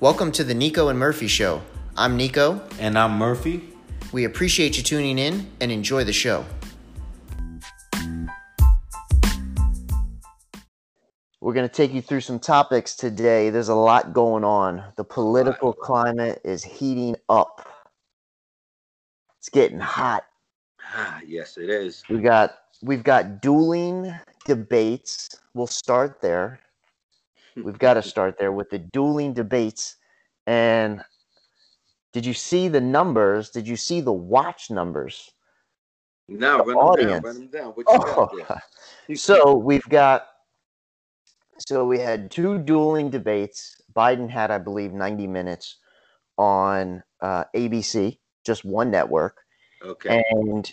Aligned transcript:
Welcome 0.00 0.30
to 0.32 0.44
the 0.44 0.54
Nico 0.54 0.90
and 0.90 0.96
Murphy 0.96 1.26
Show. 1.26 1.60
I'm 1.96 2.16
Nico. 2.16 2.62
And 2.78 2.96
I'm 2.96 3.18
Murphy. 3.18 3.68
We 4.12 4.26
appreciate 4.26 4.76
you 4.76 4.84
tuning 4.84 5.18
in 5.18 5.50
and 5.60 5.72
enjoy 5.72 6.04
the 6.04 6.12
show. 6.12 6.46
We're 11.40 11.52
going 11.52 11.68
to 11.68 11.74
take 11.74 11.92
you 11.92 12.00
through 12.00 12.20
some 12.20 12.38
topics 12.38 12.94
today. 12.94 13.50
There's 13.50 13.70
a 13.70 13.74
lot 13.74 14.12
going 14.12 14.44
on. 14.44 14.84
The 14.96 15.02
political 15.02 15.72
climate 15.72 16.42
is 16.44 16.62
heating 16.62 17.16
up. 17.28 17.68
It's 19.40 19.48
getting 19.48 19.80
hot. 19.80 20.22
Ah, 20.94 21.18
yes, 21.26 21.58
it 21.58 21.70
is. 21.70 22.04
We 22.08 22.18
got 22.20 22.54
we've 22.82 23.02
got 23.02 23.42
dueling 23.42 24.14
debates. 24.46 25.40
We'll 25.54 25.66
start 25.66 26.20
there. 26.20 26.60
We've 27.64 27.78
got 27.78 27.94
to 27.94 28.02
start 28.02 28.38
there 28.38 28.52
with 28.52 28.70
the 28.70 28.78
dueling 28.78 29.32
debates. 29.32 29.96
And 30.46 31.02
did 32.12 32.24
you 32.24 32.34
see 32.34 32.68
the 32.68 32.80
numbers? 32.80 33.50
Did 33.50 33.68
you 33.68 33.76
see 33.76 34.00
the 34.00 34.12
watch 34.12 34.70
numbers? 34.70 35.30
No, 36.28 36.64
run 36.64 36.76
audience. 36.76 37.24
them 37.24 37.48
down. 37.48 37.74
Down. 37.74 37.84
Oh. 37.86 38.28
so 39.14 39.56
we've 39.56 39.88
got. 39.88 40.26
So 41.66 41.84
we 41.84 41.98
had 41.98 42.30
two 42.30 42.58
dueling 42.58 43.10
debates. 43.10 43.80
Biden 43.94 44.30
had, 44.30 44.50
I 44.50 44.58
believe, 44.58 44.92
90 44.92 45.26
minutes 45.26 45.78
on 46.36 47.02
uh, 47.20 47.44
ABC, 47.54 48.18
just 48.44 48.64
one 48.64 48.90
network. 48.90 49.42
Okay. 49.84 50.22
And 50.30 50.70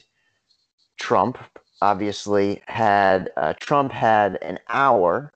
Trump 1.00 1.40
obviously 1.82 2.62
had 2.68 3.32
uh, 3.38 3.54
Trump 3.60 3.92
had 3.92 4.38
an 4.42 4.60
hour, 4.70 5.34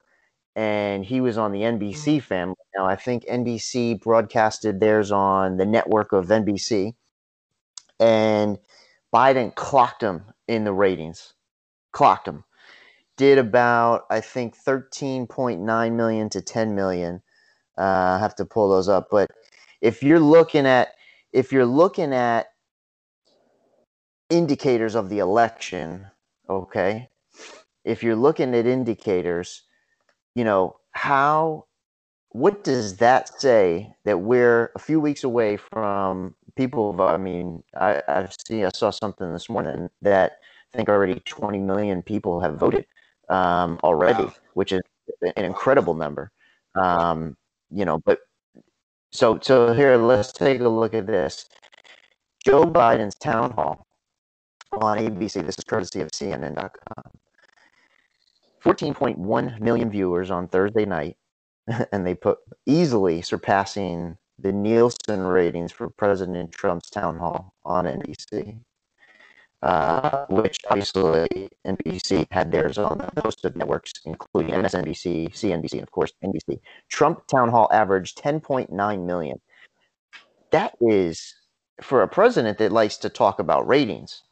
and 0.56 1.04
he 1.04 1.20
was 1.20 1.38
on 1.38 1.52
the 1.52 1.60
NBC 1.60 2.18
mm. 2.18 2.22
family. 2.22 2.56
Now 2.76 2.86
I 2.86 2.96
think 2.96 3.24
NBC 3.24 4.00
broadcasted 4.00 4.80
theirs 4.80 5.10
on 5.12 5.56
the 5.56 5.66
network 5.66 6.12
of 6.12 6.26
NBC, 6.26 6.94
and 7.98 8.58
Biden 9.14 9.54
clocked 9.54 10.02
him 10.02 10.24
in 10.48 10.64
the 10.64 10.72
ratings. 10.72 11.34
Clocked 11.92 12.28
him. 12.28 12.44
Did 13.16 13.38
about 13.38 14.04
I 14.10 14.20
think 14.20 14.56
thirteen 14.56 15.26
point 15.26 15.60
nine 15.60 15.96
million 15.96 16.28
to 16.30 16.40
ten 16.40 16.74
million. 16.74 17.22
Uh, 17.76 18.16
I 18.16 18.18
have 18.18 18.34
to 18.36 18.44
pull 18.44 18.68
those 18.68 18.88
up, 18.88 19.08
but 19.10 19.30
if 19.80 20.02
you're 20.02 20.20
looking 20.20 20.66
at 20.66 20.94
if 21.32 21.52
you're 21.52 21.66
looking 21.66 22.12
at 22.12 22.48
indicators 24.30 24.94
of 24.94 25.08
the 25.08 25.18
election, 25.18 26.06
okay? 26.48 27.08
If 27.84 28.02
you're 28.02 28.16
looking 28.16 28.54
at 28.54 28.66
indicators, 28.66 29.62
you 30.34 30.44
know, 30.44 30.76
how 30.92 31.64
what 32.30 32.62
does 32.62 32.96
that 32.98 33.40
say 33.40 33.92
that 34.04 34.20
we're 34.20 34.70
a 34.76 34.78
few 34.78 35.00
weeks 35.00 35.24
away 35.24 35.56
from 35.56 36.34
people 36.56 37.00
I 37.00 37.16
mean, 37.16 37.62
I, 37.74 38.02
I've 38.06 38.34
seen 38.46 38.64
I 38.64 38.70
saw 38.74 38.90
something 38.90 39.32
this 39.32 39.48
morning 39.48 39.88
that 40.02 40.38
I 40.72 40.76
think 40.76 40.88
already 40.88 41.20
20 41.24 41.58
million 41.58 42.02
people 42.02 42.40
have 42.40 42.56
voted 42.56 42.86
um, 43.28 43.78
already, 43.82 44.24
wow. 44.24 44.34
which 44.54 44.72
is 44.72 44.80
an 45.36 45.44
incredible 45.44 45.94
number. 45.94 46.30
Um, 46.74 47.36
you 47.70 47.84
know, 47.84 47.98
but 47.98 48.20
so 49.12 49.38
so 49.42 49.72
here 49.72 49.96
let's 49.96 50.32
take 50.32 50.60
a 50.60 50.68
look 50.68 50.94
at 50.94 51.06
this. 51.06 51.48
Joe 52.44 52.64
Biden's 52.64 53.16
town 53.16 53.50
hall 53.52 53.86
on 54.72 54.98
ABC. 54.98 55.44
This 55.44 55.58
is 55.58 55.64
courtesy 55.64 56.00
of 56.00 56.10
CNN.com. 56.10 57.04
14.1 58.64 59.60
million 59.60 59.90
viewers 59.90 60.30
on 60.30 60.48
Thursday 60.48 60.84
night, 60.84 61.16
and 61.92 62.06
they 62.06 62.14
put 62.14 62.38
easily 62.66 63.22
surpassing 63.22 64.16
the 64.38 64.52
Nielsen 64.52 65.20
ratings 65.20 65.72
for 65.72 65.90
President 65.90 66.52
Trump's 66.52 66.90
town 66.90 67.18
hall 67.18 67.54
on 67.64 67.84
NBC, 67.84 68.58
uh, 69.62 70.26
which 70.30 70.58
obviously 70.70 71.50
NBC 71.66 72.26
had 72.30 72.50
theirs 72.50 72.78
on 72.78 73.00
a 73.00 73.20
host 73.20 73.44
of 73.44 73.56
networks, 73.56 73.92
including 74.04 74.54
MSNBC, 74.54 75.32
CNBC, 75.32 75.72
and 75.72 75.82
of 75.82 75.90
course 75.90 76.12
NBC. 76.24 76.60
Trump 76.88 77.26
town 77.26 77.50
hall 77.50 77.68
averaged 77.72 78.18
10.9 78.18 79.04
million. 79.06 79.40
That 80.52 80.74
is 80.80 81.34
for 81.82 82.02
a 82.02 82.08
president 82.08 82.58
that 82.58 82.72
likes 82.72 82.96
to 82.98 83.08
talk 83.08 83.38
about 83.38 83.66
ratings 83.66 84.22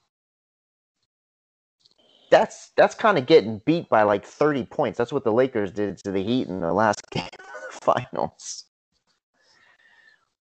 that's 2.30 2.70
that's 2.76 2.94
kind 2.94 3.18
of 3.18 3.26
getting 3.26 3.60
beat 3.64 3.88
by 3.88 4.02
like 4.02 4.24
30 4.24 4.64
points. 4.66 4.98
That's 4.98 5.12
what 5.12 5.24
the 5.24 5.32
Lakers 5.32 5.70
did 5.70 5.98
to 5.98 6.10
the 6.10 6.22
Heat 6.22 6.48
in 6.48 6.60
the 6.60 6.72
last 6.72 7.02
game 7.10 7.24
of 7.24 7.72
the 7.72 7.80
finals. 7.80 8.64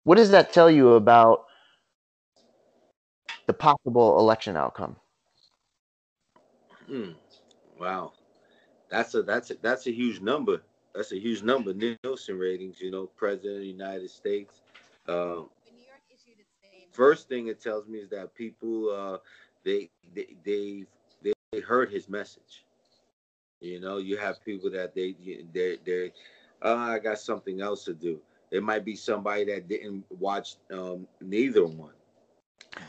What 0.05 0.17
does 0.17 0.31
that 0.31 0.53
tell 0.53 0.71
you 0.71 0.95
about 0.95 1.47
the 3.47 3.55
possible 3.55 4.19
election 4.19 4.57
outcome? 4.57 4.97
Hmm. 6.87 7.13
Wow, 7.81 8.13
that's 8.91 9.15
a 9.15 9.23
that's 9.23 9.51
a 9.51 9.55
that's 9.63 9.87
a 9.87 9.91
huge 9.93 10.21
number. 10.21 10.63
That's 10.95 11.13
a 11.13 11.19
huge 11.19 11.43
number. 11.43 11.75
Nielsen 11.75 12.39
ratings, 12.39 12.81
you 12.81 12.91
know, 12.91 13.07
President 13.17 13.57
of 13.57 13.61
the 13.63 13.67
United 13.67 14.11
States. 14.11 14.61
Uh, 15.09 15.43
first 16.93 17.29
thing 17.29 17.49
it 17.49 17.61
tells 17.61 17.89
me 17.89 17.99
is 17.99 18.11
that 18.11 18.35
people 18.35 18.91
uh, 18.91 19.19
they 19.65 19.91
they 20.15 20.29
they've 20.45 20.87
they 20.87 20.87
heard 21.65 21.91
his 21.91 22.09
message. 22.09 22.65
You 23.61 23.81
know, 23.81 23.97
you 23.97 24.17
have 24.19 24.45
people 24.45 24.71
that 24.71 24.95
they 24.95 25.15
they 25.53 25.79
they 25.85 26.13
oh, 26.63 26.77
I 26.77 26.99
got 26.99 27.19
something 27.19 27.61
else 27.61 27.85
to 27.85 27.95
do. 27.95 28.21
It 28.51 28.63
might 28.63 28.85
be 28.85 28.95
somebody 28.95 29.45
that 29.47 29.69
didn't 29.69 30.05
watch 30.11 30.57
um, 30.71 31.09
neither 31.21 31.65
one, 31.65 31.95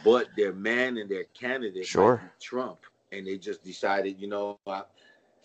but 0.04 0.28
their 0.38 0.54
man 0.54 0.98
and 0.98 1.10
their 1.10 1.24
candidate, 1.34 1.86
sure, 1.86 2.22
Trump, 2.42 2.80
and 3.12 3.26
they 3.26 3.38
just 3.38 3.64
decided, 3.64 4.20
you 4.20 4.28
know, 4.28 4.60
I, 4.68 4.84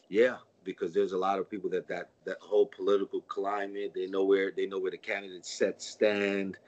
yeah, 0.08 0.36
because 0.64 0.92
there's 0.92 1.12
a 1.12 1.18
lot 1.18 1.38
of 1.38 1.48
people 1.48 1.70
that 1.70 1.86
that 1.88 2.10
that 2.24 2.38
whole 2.40 2.66
political 2.66 3.20
climate, 3.22 3.92
they 3.94 4.06
know 4.06 4.24
where 4.24 4.50
they 4.50 4.66
know 4.66 4.78
where 4.78 4.90
the 4.90 4.98
candidate 4.98 5.46
set 5.46 5.80
stand, 5.80 6.58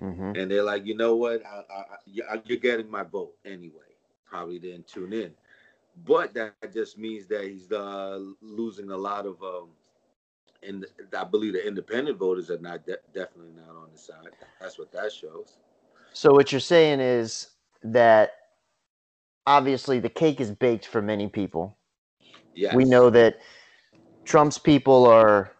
mm-hmm. 0.00 0.32
and 0.36 0.50
they're 0.50 0.62
like, 0.62 0.86
you 0.86 0.96
know 0.96 1.16
what, 1.16 1.42
I, 1.44 1.64
I, 2.30 2.40
you're 2.44 2.58
getting 2.58 2.90
my 2.90 3.02
vote 3.02 3.34
anyway. 3.44 3.80
Probably 4.26 4.58
didn't 4.58 4.86
tune 4.86 5.12
in 5.12 5.32
but 6.04 6.34
that 6.34 6.54
just 6.72 6.98
means 6.98 7.26
that 7.26 7.44
he's 7.44 7.70
uh, 7.70 8.18
losing 8.40 8.90
a 8.90 8.96
lot 8.96 9.26
of 9.26 9.42
um, 9.42 9.68
and 10.62 10.86
I 11.16 11.24
believe 11.24 11.54
the 11.54 11.66
independent 11.66 12.18
voters 12.18 12.50
are 12.50 12.58
not 12.58 12.86
de- 12.86 12.98
definitely 13.12 13.52
not 13.56 13.74
on 13.74 13.88
the 13.92 13.98
side. 13.98 14.28
That's 14.60 14.78
what 14.78 14.92
that 14.92 15.12
shows. 15.12 15.56
So 16.12 16.32
what 16.32 16.52
you're 16.52 16.60
saying 16.60 17.00
is 17.00 17.48
that 17.82 18.32
obviously 19.46 19.98
the 19.98 20.08
cake 20.08 20.40
is 20.40 20.50
baked 20.50 20.86
for 20.86 21.02
many 21.02 21.28
people. 21.28 21.76
Yes. 22.54 22.74
We 22.74 22.84
know 22.84 23.10
that 23.10 23.38
Trump's 24.24 24.58
people 24.58 25.06
are 25.06 25.52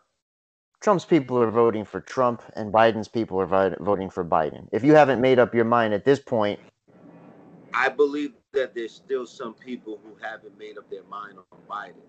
Trump's 0.80 1.04
people 1.04 1.38
are 1.38 1.50
voting 1.50 1.84
for 1.84 2.00
Trump 2.00 2.42
and 2.54 2.72
Biden's 2.72 3.08
people 3.08 3.40
are 3.40 3.76
voting 3.80 4.10
for 4.10 4.24
Biden. 4.24 4.68
If 4.72 4.84
you 4.84 4.94
haven't 4.94 5.20
made 5.20 5.38
up 5.38 5.54
your 5.54 5.64
mind 5.64 5.94
at 5.94 6.04
this 6.04 6.20
point, 6.20 6.60
I 7.72 7.88
believe 7.88 8.34
that 8.52 8.74
there's 8.74 8.94
still 8.94 9.26
some 9.26 9.54
people 9.54 9.98
who 10.04 10.14
haven't 10.22 10.56
made 10.58 10.78
up 10.78 10.88
their 10.90 11.04
mind 11.04 11.38
on 11.38 11.58
Biden. 11.68 12.02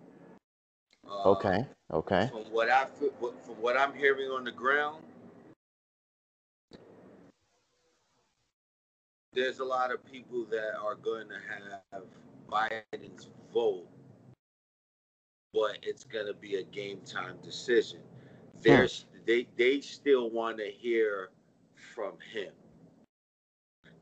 Uh, 1.07 1.29
okay. 1.31 1.65
Okay. 1.91 2.29
From 2.31 2.43
what 2.51 2.69
I 2.69 2.85
from 2.85 3.55
what 3.61 3.77
I'm 3.77 3.93
hearing 3.93 4.29
on 4.29 4.43
the 4.43 4.51
ground, 4.51 5.03
there's 9.33 9.59
a 9.59 9.65
lot 9.65 9.91
of 9.91 10.03
people 10.05 10.45
that 10.45 10.75
are 10.81 10.95
going 10.95 11.27
to 11.29 11.35
have 11.91 12.03
Biden's 12.49 13.29
vote, 13.53 13.87
but 15.53 15.77
it's 15.81 16.03
going 16.03 16.27
to 16.27 16.33
be 16.33 16.55
a 16.55 16.63
game 16.63 16.99
time 17.05 17.37
decision. 17.43 17.99
Hmm. 17.99 18.61
There's 18.61 19.05
they 19.25 19.47
they 19.57 19.81
still 19.81 20.29
want 20.29 20.57
to 20.57 20.65
hear 20.65 21.29
from 21.93 22.13
him 22.33 22.51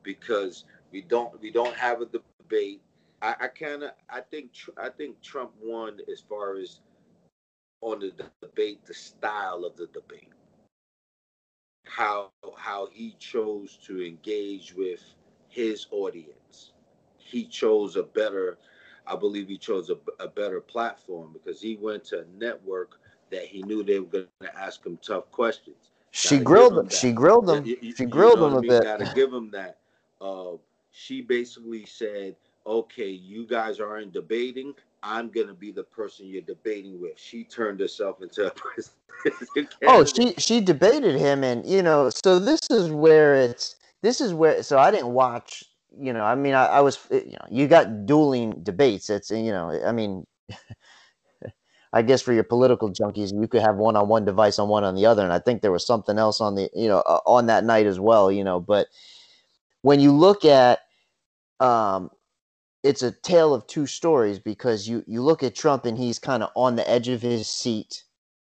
because 0.03 0.65
we 0.91 1.01
don't 1.01 1.39
we 1.41 1.51
don't 1.51 1.75
have 1.75 2.01
a 2.01 2.05
debate. 2.51 2.81
I, 3.21 3.35
I 3.41 3.47
kind 3.47 3.83
of 3.83 3.91
I 4.09 4.21
think 4.21 4.51
I 4.77 4.89
think 4.89 5.21
Trump 5.21 5.51
won 5.61 5.99
as 6.11 6.21
far 6.21 6.57
as 6.57 6.79
on 7.81 7.99
the 7.99 8.13
debate, 8.41 8.85
the 8.85 8.93
style 8.93 9.63
of 9.65 9.75
the 9.75 9.87
debate, 9.87 10.29
how 11.85 12.31
how 12.57 12.87
he 12.91 13.15
chose 13.19 13.77
to 13.85 14.05
engage 14.05 14.73
with 14.75 15.03
his 15.49 15.87
audience. 15.91 16.73
He 17.17 17.45
chose 17.45 17.95
a 17.95 18.03
better, 18.03 18.57
I 19.07 19.15
believe 19.15 19.47
he 19.47 19.57
chose 19.57 19.89
a, 19.89 19.97
a 20.21 20.27
better 20.27 20.59
platform 20.59 21.31
because 21.33 21.61
he 21.61 21.77
went 21.77 22.03
to 22.05 22.21
a 22.21 22.25
network 22.37 22.99
that 23.31 23.45
he 23.45 23.63
knew 23.63 23.83
they 23.83 23.99
were 23.99 24.05
going 24.07 24.27
to 24.41 24.59
ask 24.59 24.85
him 24.85 24.99
tough 25.01 25.31
questions. 25.31 25.91
She 26.11 26.39
grilled 26.39 26.77
him. 26.77 26.89
She 26.89 27.13
grilled 27.13 27.49
him. 27.49 27.65
she 27.65 28.05
grilled 28.05 28.39
him 28.39 28.53
a 28.53 28.61
bit. 28.61 28.83
Got 28.83 28.99
to 28.99 29.13
give 29.15 29.31
him 29.31 29.49
that. 29.51 29.77
Uh, 30.19 30.57
she 30.91 31.21
basically 31.21 31.85
said, 31.85 32.35
okay, 32.65 33.09
you 33.09 33.45
guys 33.47 33.79
aren't 33.79 34.13
debating. 34.13 34.73
I'm 35.03 35.29
gonna 35.29 35.53
be 35.53 35.71
the 35.71 35.83
person 35.83 36.27
you're 36.27 36.41
debating 36.41 37.01
with. 37.01 37.13
She 37.17 37.43
turned 37.43 37.79
herself 37.79 38.21
into 38.21 38.47
a 38.47 38.51
president. 38.55 39.75
oh, 39.87 40.05
she 40.05 40.33
she 40.37 40.61
debated 40.61 41.15
him, 41.15 41.43
and 41.43 41.65
you 41.65 41.81
know, 41.81 42.11
so 42.23 42.37
this 42.37 42.59
is 42.69 42.91
where 42.91 43.33
it's 43.33 43.75
this 44.01 44.21
is 44.21 44.33
where. 44.33 44.61
So 44.61 44.77
I 44.77 44.91
didn't 44.91 45.13
watch. 45.13 45.63
You 45.99 46.13
know, 46.13 46.23
I 46.23 46.35
mean, 46.35 46.53
I, 46.53 46.65
I 46.67 46.81
was. 46.81 46.99
You 47.09 47.31
know, 47.31 47.47
you 47.49 47.67
got 47.67 48.05
dueling 48.05 48.61
debates. 48.63 49.09
It's 49.09 49.31
you 49.31 49.51
know, 49.51 49.71
I 49.85 49.91
mean. 49.91 50.25
I 51.93 52.01
guess 52.01 52.21
for 52.21 52.31
your 52.31 52.45
political 52.45 52.89
junkies, 52.89 53.33
you 53.37 53.49
could 53.49 53.61
have 53.61 53.75
one 53.75 53.97
on 53.97 54.07
one 54.07 54.23
device 54.23 54.59
on 54.59 54.69
one 54.69 54.85
on 54.85 54.95
the 54.95 55.05
other, 55.05 55.23
and 55.23 55.33
I 55.33 55.39
think 55.39 55.61
there 55.61 55.73
was 55.73 55.85
something 55.85 56.17
else 56.17 56.39
on 56.39 56.55
the 56.55 56.69
you 56.73 56.87
know 56.87 56.99
uh, 56.99 57.19
on 57.25 57.47
that 57.47 57.65
night 57.65 57.85
as 57.85 57.99
well. 57.99 58.31
You 58.31 58.45
know, 58.45 58.61
but 58.61 58.87
when 59.81 59.99
you 59.99 60.11
look 60.11 60.45
at 60.45 60.79
um, 61.59 62.09
it's 62.83 63.03
a 63.03 63.11
tale 63.11 63.53
of 63.53 63.67
two 63.67 63.85
stories 63.85 64.39
because 64.39 64.87
you 64.87 65.03
you 65.07 65.21
look 65.21 65.43
at 65.43 65.55
Trump 65.55 65.85
and 65.85 65.97
he's 65.97 66.19
kind 66.19 66.43
of 66.43 66.49
on 66.55 66.75
the 66.75 66.89
edge 66.89 67.07
of 67.07 67.21
his 67.21 67.47
seat, 67.47 68.03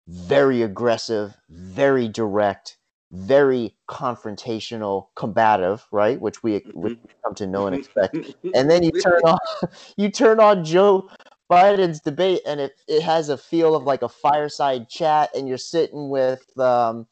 very 0.08 0.62
aggressive, 0.62 1.36
very 1.48 2.08
direct, 2.08 2.78
very 3.12 3.76
confrontational, 3.88 5.08
combative, 5.14 5.86
right? 5.92 6.20
Which 6.20 6.42
we, 6.42 6.64
we 6.74 6.90
mm-hmm. 6.90 7.06
come 7.24 7.34
to 7.36 7.46
know 7.46 7.66
and 7.66 7.76
expect. 7.76 8.16
and 8.54 8.70
then 8.70 8.82
you 8.82 8.90
turn 8.90 9.20
on 9.24 9.38
you 9.96 10.10
turn 10.10 10.40
on 10.40 10.64
Joe 10.64 11.08
Biden's 11.50 12.00
debate, 12.00 12.40
and 12.46 12.60
it 12.60 12.72
it 12.88 13.02
has 13.02 13.28
a 13.28 13.38
feel 13.38 13.76
of 13.76 13.84
like 13.84 14.02
a 14.02 14.08
fireside 14.08 14.88
chat, 14.88 15.30
and 15.34 15.46
you're 15.48 15.58
sitting 15.58 16.08
with 16.08 16.58
um, 16.58 17.06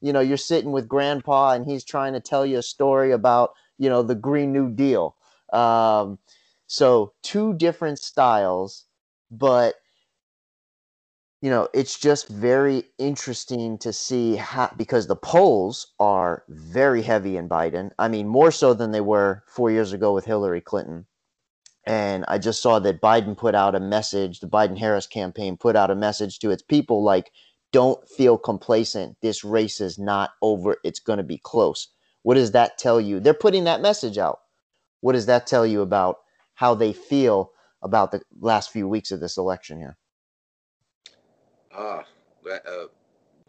you 0.00 0.12
know, 0.12 0.20
you're 0.20 0.36
sitting 0.36 0.72
with 0.72 0.88
Grandpa, 0.88 1.52
and 1.52 1.66
he's 1.66 1.84
trying 1.84 2.14
to 2.14 2.20
tell 2.20 2.46
you 2.46 2.58
a 2.58 2.62
story 2.62 3.12
about 3.12 3.52
you 3.80 3.88
know 3.88 4.02
the 4.02 4.14
Green 4.14 4.52
New 4.52 4.70
Deal. 4.70 5.16
Um, 5.52 6.18
so 6.68 7.14
two 7.22 7.54
different 7.54 7.98
styles, 7.98 8.84
but 9.30 9.74
you 11.42 11.48
know, 11.48 11.68
it's 11.72 11.98
just 11.98 12.28
very 12.28 12.84
interesting 12.98 13.78
to 13.78 13.92
see 13.92 14.36
how 14.36 14.70
because 14.76 15.06
the 15.06 15.16
polls 15.16 15.94
are 15.98 16.44
very 16.48 17.00
heavy 17.00 17.38
in 17.38 17.48
Biden. 17.48 17.90
I 17.98 18.08
mean, 18.08 18.28
more 18.28 18.50
so 18.50 18.74
than 18.74 18.90
they 18.90 19.00
were 19.00 19.42
four 19.46 19.70
years 19.70 19.94
ago 19.94 20.12
with 20.12 20.26
Hillary 20.26 20.60
Clinton. 20.60 21.06
And 21.86 22.26
I 22.28 22.36
just 22.36 22.60
saw 22.60 22.78
that 22.80 23.00
Biden 23.00 23.36
put 23.36 23.54
out 23.54 23.74
a 23.74 23.80
message, 23.80 24.40
the 24.40 24.46
Biden 24.46 24.78
Harris 24.78 25.06
campaign 25.06 25.56
put 25.56 25.76
out 25.76 25.90
a 25.90 25.96
message 25.96 26.38
to 26.40 26.50
its 26.50 26.62
people 26.62 27.02
like, 27.02 27.32
don't 27.72 28.06
feel 28.06 28.36
complacent. 28.36 29.16
This 29.22 29.42
race 29.42 29.80
is 29.80 29.98
not 29.98 30.30
over. 30.42 30.76
It's 30.84 31.00
going 31.00 31.16
to 31.16 31.24
be 31.24 31.40
close. 31.42 31.88
What 32.22 32.34
does 32.34 32.52
that 32.52 32.78
tell 32.78 33.00
you? 33.00 33.20
They're 33.20 33.34
putting 33.34 33.64
that 33.64 33.80
message 33.80 34.18
out. 34.18 34.40
What 35.00 35.12
does 35.12 35.26
that 35.26 35.46
tell 35.46 35.66
you 35.66 35.80
about 35.80 36.18
how 36.54 36.74
they 36.74 36.92
feel 36.92 37.52
about 37.82 38.12
the 38.12 38.20
last 38.40 38.70
few 38.70 38.86
weeks 38.88 39.10
of 39.10 39.20
this 39.20 39.36
election 39.36 39.78
here. 39.78 39.96
Ah, 41.72 42.04
uh, 42.46 42.50
uh, 42.50 42.86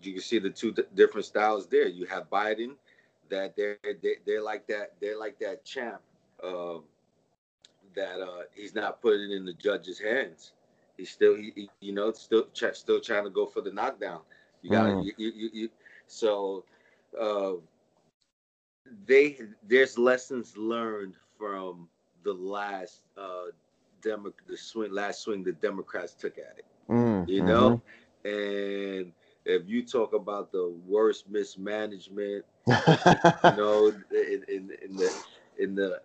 you 0.01 0.13
can 0.13 0.21
see 0.21 0.39
the 0.39 0.49
two 0.49 0.71
d- 0.71 0.83
different 0.95 1.25
styles 1.25 1.67
there. 1.67 1.87
You 1.87 2.05
have 2.05 2.29
Biden, 2.29 2.75
that 3.29 3.55
they're 3.55 3.77
they, 3.83 4.15
they're 4.25 4.41
like 4.41 4.67
that 4.67 4.93
they're 5.01 5.19
like 5.19 5.39
that 5.39 5.65
champ 5.65 5.99
uh, 6.43 6.77
that 7.95 8.21
uh, 8.21 8.43
he's 8.53 8.75
not 8.75 9.01
putting 9.01 9.31
in 9.31 9.45
the 9.45 9.53
judge's 9.53 9.99
hands. 9.99 10.53
He's 10.97 11.09
still 11.09 11.35
he, 11.35 11.51
he 11.55 11.69
you 11.81 11.93
know 11.93 12.11
still 12.11 12.47
ch- 12.53 12.75
still 12.75 13.01
trying 13.01 13.23
to 13.23 13.29
go 13.29 13.45
for 13.45 13.61
the 13.61 13.71
knockdown. 13.71 14.21
You 14.61 14.69
got 14.69 14.85
mm. 14.85 15.03
you, 15.03 15.13
you, 15.17 15.31
you, 15.35 15.49
you, 15.53 15.69
so 16.07 16.63
uh, 17.19 17.53
they 19.05 19.39
there's 19.67 19.97
lessons 19.97 20.55
learned 20.57 21.15
from 21.37 21.87
the 22.23 22.33
last 22.33 23.01
uh 23.17 23.45
Demo- 24.01 24.33
the 24.47 24.57
swing 24.57 24.91
last 24.91 25.21
swing 25.21 25.43
the 25.43 25.51
Democrats 25.53 26.13
took 26.13 26.37
at 26.37 26.57
it. 26.57 26.65
Mm, 26.89 27.27
you 27.27 27.43
know, 27.43 27.81
mm-hmm. 28.25 29.03
and 29.03 29.13
if 29.45 29.67
you 29.67 29.83
talk 29.85 30.13
about 30.13 30.51
the 30.51 30.73
worst 30.85 31.29
mismanagement, 31.29 32.45
you 32.67 32.75
know, 33.43 33.93
in, 34.11 34.43
in, 34.47 34.71
in 34.83 34.95
the 34.95 35.23
in 35.59 35.75
the 35.75 36.01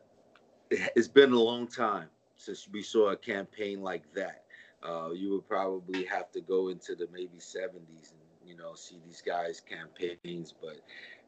it's 0.71 1.09
been 1.09 1.33
a 1.33 1.39
long 1.39 1.67
time 1.67 2.09
since 2.37 2.69
we 2.73 2.83
saw 2.83 3.11
a 3.11 3.17
campaign 3.17 3.83
like 3.83 4.03
that. 4.15 4.43
Uh, 4.83 5.11
you 5.13 5.31
would 5.33 5.49
probably 5.49 6.05
have 6.05 6.31
to 6.31 6.41
go 6.41 6.69
into 6.69 6.95
the 6.95 7.09
maybe 7.13 7.39
70s 7.39 8.13
and 8.13 8.21
you 8.47 8.57
know 8.57 8.75
see 8.75 8.97
these 9.07 9.23
guys 9.23 9.61
campaigns, 9.61 10.55
but 10.61 10.77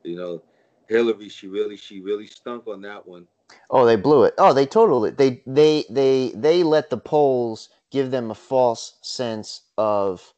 you 0.03 0.17
know, 0.17 0.43
Hillary, 0.88 1.29
she 1.29 1.49
really 1.49 1.76
she 1.76 2.00
really 2.00 2.26
stunk 2.26 2.67
on 2.67 2.82
that 2.82 3.06
one. 3.06 3.26
Oh, 3.70 3.85
they 3.85 3.96
blew 3.96 4.25
it. 4.25 4.35
Oh, 4.38 4.52
they 4.52 4.67
totally 4.67 5.11
they 5.11 5.43
they 5.46 5.85
they 5.90 6.32
they 6.35 6.62
let 6.62 6.90
the 6.90 6.99
polls 6.99 7.69
give 7.90 8.11
them 8.11 8.31
a 8.31 8.35
false 8.35 8.94
sense 9.02 9.62
of 9.76 10.35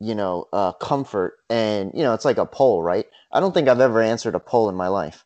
you 0.00 0.14
know 0.14 0.48
uh, 0.52 0.72
comfort, 0.72 1.38
and 1.48 1.92
you 1.94 2.02
know 2.02 2.14
it's 2.14 2.24
like 2.24 2.38
a 2.38 2.46
poll, 2.46 2.82
right? 2.82 3.06
I 3.32 3.40
don't 3.40 3.52
think 3.54 3.68
I've 3.68 3.80
ever 3.80 4.02
answered 4.02 4.34
a 4.34 4.40
poll 4.40 4.68
in 4.68 4.74
my 4.74 4.88
life. 4.88 5.24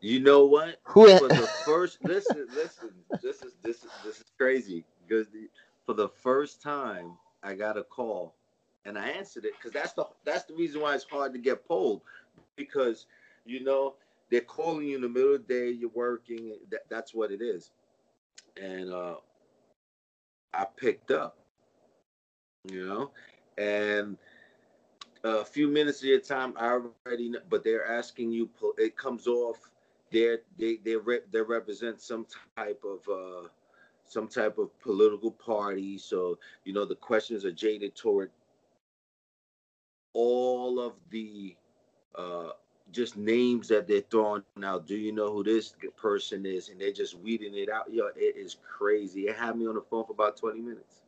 You 0.00 0.20
know 0.20 0.44
what? 0.46 0.80
Who 0.84 1.18
for 1.18 1.28
the 1.28 1.48
first 1.64 1.98
listen, 2.02 2.48
listen, 2.52 2.90
this 3.22 3.42
is 3.42 3.54
this 3.62 3.84
is 3.84 3.90
this 4.04 4.16
is 4.16 4.26
crazy 4.38 4.84
because 5.06 5.28
the, 5.28 5.48
for 5.84 5.94
the 5.94 6.08
first 6.08 6.62
time 6.62 7.12
I 7.42 7.54
got 7.54 7.78
a 7.78 7.82
call 7.82 8.34
and 8.84 8.98
I 8.98 9.08
answered 9.08 9.44
it 9.44 9.54
because 9.58 9.72
that's 9.72 9.92
the 9.94 10.06
that's 10.24 10.44
the 10.44 10.54
reason 10.54 10.80
why 10.80 10.94
it's 10.94 11.04
hard 11.04 11.32
to 11.32 11.38
get 11.38 11.66
polled 11.66 12.02
because 12.56 13.06
you 13.44 13.62
know 13.62 13.94
they're 14.30 14.40
calling 14.40 14.88
you 14.88 14.96
in 14.96 15.02
the 15.02 15.08
middle 15.08 15.34
of 15.34 15.46
the 15.46 15.54
day, 15.54 15.70
you're 15.70 15.90
working, 15.90 16.56
that, 16.70 16.88
that's 16.88 17.14
what 17.14 17.30
it 17.30 17.40
is. 17.40 17.70
And 18.60 18.92
uh, 18.92 19.16
I 20.52 20.66
picked 20.76 21.10
up, 21.10 21.38
you 22.64 22.86
know, 22.86 23.10
and 23.56 24.16
a 25.22 25.44
few 25.44 25.68
minutes 25.68 26.00
of 26.00 26.08
your 26.08 26.20
time, 26.20 26.54
I 26.56 26.78
already 27.06 27.30
know, 27.30 27.40
but 27.48 27.62
they're 27.62 27.86
asking 27.86 28.32
you, 28.32 28.48
it 28.78 28.96
comes 28.96 29.26
off, 29.26 29.58
they're, 30.10 30.40
they, 30.58 30.78
they, 30.84 30.96
re, 30.96 31.20
they 31.30 31.40
represent 31.40 32.00
some 32.00 32.26
type 32.56 32.82
of, 32.84 33.08
uh, 33.08 33.48
some 34.04 34.28
type 34.28 34.58
of 34.58 34.76
political 34.80 35.30
party. 35.30 35.98
So, 35.98 36.38
you 36.64 36.72
know, 36.72 36.84
the 36.84 36.94
questions 36.96 37.44
are 37.44 37.52
jaded 37.52 37.94
toward 37.94 38.30
all 40.12 40.80
of 40.80 40.94
the 41.10 41.56
uh, 42.16 42.50
just 42.92 43.16
names 43.16 43.68
that 43.68 43.86
they're 43.88 44.02
throwing 44.10 44.42
out. 44.62 44.86
Do 44.86 44.96
you 44.96 45.12
know 45.12 45.32
who 45.32 45.44
this 45.44 45.74
person 45.96 46.46
is? 46.46 46.68
And 46.68 46.80
they're 46.80 46.92
just 46.92 47.18
weeding 47.18 47.54
it 47.54 47.68
out. 47.68 47.92
Yo, 47.92 48.06
it 48.16 48.36
is 48.36 48.56
crazy. 48.66 49.22
It 49.22 49.36
had 49.36 49.56
me 49.56 49.66
on 49.66 49.74
the 49.74 49.82
phone 49.82 50.04
for 50.04 50.12
about 50.12 50.36
20 50.36 50.60
minutes. 50.60 51.00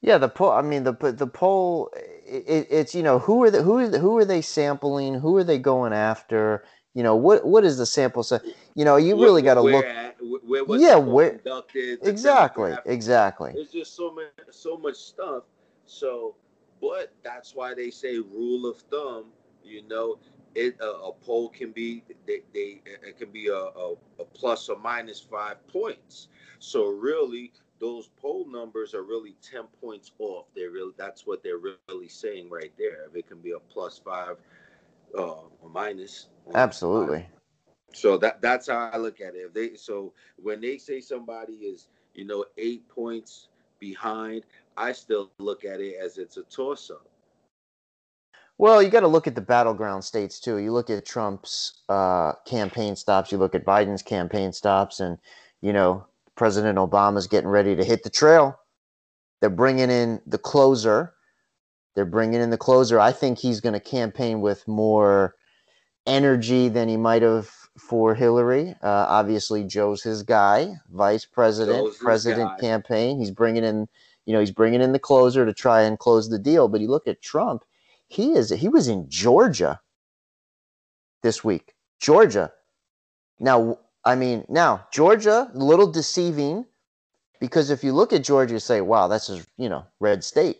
Yeah, 0.00 0.18
the 0.18 0.28
poll. 0.28 0.52
I 0.52 0.62
mean, 0.62 0.84
the 0.84 0.92
the 0.92 1.26
poll. 1.26 1.90
It, 2.24 2.68
it's 2.70 2.94
you 2.94 3.02
know 3.02 3.18
who 3.18 3.42
are 3.42 3.50
the 3.50 3.62
who 3.62 3.84
who 3.98 4.16
are 4.18 4.24
they 4.24 4.42
sampling? 4.42 5.14
Who 5.14 5.36
are 5.36 5.44
they 5.44 5.58
going 5.58 5.92
after? 5.92 6.64
You 6.94 7.02
know 7.02 7.16
what 7.16 7.44
what 7.44 7.64
is 7.64 7.78
the 7.78 7.86
sample 7.86 8.22
size? 8.22 8.40
You 8.76 8.84
know 8.84 8.96
you 8.96 9.20
really 9.20 9.42
got 9.42 9.54
to 9.54 9.60
look. 9.60 9.84
At, 9.84 10.16
where 10.20 10.78
yeah, 10.78 10.94
where 10.96 11.30
conducted, 11.30 11.98
exactly, 12.02 12.74
exactly. 12.84 13.52
There's 13.54 13.70
just 13.70 13.96
so 13.96 14.12
much 14.12 14.26
so 14.50 14.76
much 14.76 14.96
stuff. 14.96 15.44
So, 15.86 16.36
but 16.80 17.12
that's 17.24 17.54
why 17.54 17.74
they 17.74 17.90
say 17.90 18.18
rule 18.18 18.66
of 18.66 18.78
thumb. 18.78 19.26
You 19.64 19.82
know, 19.88 20.18
it 20.58 20.76
a, 20.80 20.90
a 20.90 21.12
poll 21.12 21.48
can 21.48 21.70
be 21.70 22.02
they, 22.26 22.40
they 22.52 22.82
it 22.84 23.16
can 23.16 23.30
be 23.30 23.46
a, 23.46 23.54
a, 23.54 23.94
a 24.18 24.24
plus 24.34 24.68
or 24.68 24.78
minus 24.78 25.20
five 25.20 25.64
points. 25.68 26.28
So 26.58 26.88
really, 26.88 27.52
those 27.80 28.10
poll 28.20 28.46
numbers 28.48 28.92
are 28.94 29.04
really 29.04 29.36
10 29.40 29.64
points 29.80 30.10
off. 30.18 30.46
They're 30.54 30.70
really 30.70 30.92
that's 30.96 31.26
what 31.26 31.42
they're 31.42 31.58
really 31.58 32.08
saying 32.08 32.50
right 32.50 32.72
there. 32.76 33.04
If 33.08 33.14
it 33.14 33.28
can 33.28 33.38
be 33.38 33.52
a 33.52 33.60
plus 33.60 34.00
five 34.04 34.36
uh, 35.16 35.20
or 35.60 35.70
minus. 35.70 36.26
Absolutely. 36.54 37.20
Five. 37.20 37.28
So 37.94 38.18
that 38.18 38.42
that's 38.42 38.68
how 38.68 38.90
I 38.92 38.96
look 38.98 39.20
at 39.20 39.34
it. 39.34 39.38
If 39.38 39.54
they 39.54 39.74
so 39.76 40.12
when 40.36 40.60
they 40.60 40.78
say 40.78 41.00
somebody 41.00 41.54
is 41.54 41.88
you 42.14 42.26
know 42.26 42.44
eight 42.58 42.88
points 42.88 43.48
behind, 43.78 44.42
I 44.76 44.92
still 44.92 45.30
look 45.38 45.64
at 45.64 45.80
it 45.80 45.96
as 46.02 46.18
it's 46.18 46.36
a 46.36 46.42
toss 46.42 46.90
up. 46.90 47.08
Well, 48.58 48.82
you 48.82 48.90
got 48.90 49.00
to 49.00 49.08
look 49.08 49.28
at 49.28 49.36
the 49.36 49.40
battleground 49.40 50.04
states 50.04 50.40
too. 50.40 50.56
You 50.56 50.72
look 50.72 50.90
at 50.90 51.06
Trump's 51.06 51.80
uh, 51.88 52.32
campaign 52.44 52.96
stops. 52.96 53.30
You 53.30 53.38
look 53.38 53.54
at 53.54 53.64
Biden's 53.64 54.02
campaign 54.02 54.52
stops, 54.52 54.98
and 54.98 55.16
you 55.60 55.72
know 55.72 56.04
President 56.34 56.76
Obama's 56.76 57.28
getting 57.28 57.48
ready 57.48 57.76
to 57.76 57.84
hit 57.84 58.02
the 58.02 58.10
trail. 58.10 58.58
They're 59.40 59.48
bringing 59.48 59.90
in 59.90 60.20
the 60.26 60.38
closer. 60.38 61.14
They're 61.94 62.04
bringing 62.04 62.40
in 62.40 62.50
the 62.50 62.58
closer. 62.58 62.98
I 62.98 63.12
think 63.12 63.38
he's 63.38 63.60
going 63.60 63.74
to 63.74 63.80
campaign 63.80 64.40
with 64.40 64.66
more 64.66 65.36
energy 66.06 66.68
than 66.68 66.88
he 66.88 66.96
might 66.96 67.22
have 67.22 67.48
for 67.78 68.14
Hillary. 68.14 68.74
Uh, 68.82 69.06
obviously, 69.08 69.62
Joe's 69.62 70.02
his 70.02 70.24
guy, 70.24 70.74
vice 70.90 71.24
president, 71.24 71.78
Joe's 71.78 71.98
president 71.98 72.58
campaign. 72.60 73.20
He's 73.20 73.30
bringing 73.30 73.62
in, 73.62 73.86
you 74.26 74.32
know, 74.32 74.40
he's 74.40 74.50
bringing 74.50 74.80
in 74.80 74.90
the 74.90 74.98
closer 74.98 75.46
to 75.46 75.52
try 75.52 75.82
and 75.82 75.96
close 75.96 76.28
the 76.28 76.40
deal. 76.40 76.66
But 76.66 76.80
you 76.80 76.88
look 76.88 77.06
at 77.06 77.22
Trump 77.22 77.62
he 78.08 78.32
is 78.32 78.50
he 78.50 78.68
was 78.68 78.88
in 78.88 79.08
Georgia 79.08 79.80
this 81.22 81.44
week. 81.44 81.74
Georgia. 82.00 82.52
Now 83.38 83.78
I 84.04 84.14
mean, 84.14 84.44
now 84.48 84.86
Georgia, 84.90 85.50
a 85.52 85.58
little 85.58 85.90
deceiving 85.90 86.66
because 87.40 87.70
if 87.70 87.84
you 87.84 87.92
look 87.92 88.12
at 88.12 88.24
Georgia, 88.24 88.54
you 88.54 88.58
say, 88.58 88.80
wow, 88.80 89.08
that's 89.08 89.28
a 89.28 89.44
you 89.56 89.68
know 89.68 89.84
red 90.00 90.24
state. 90.24 90.58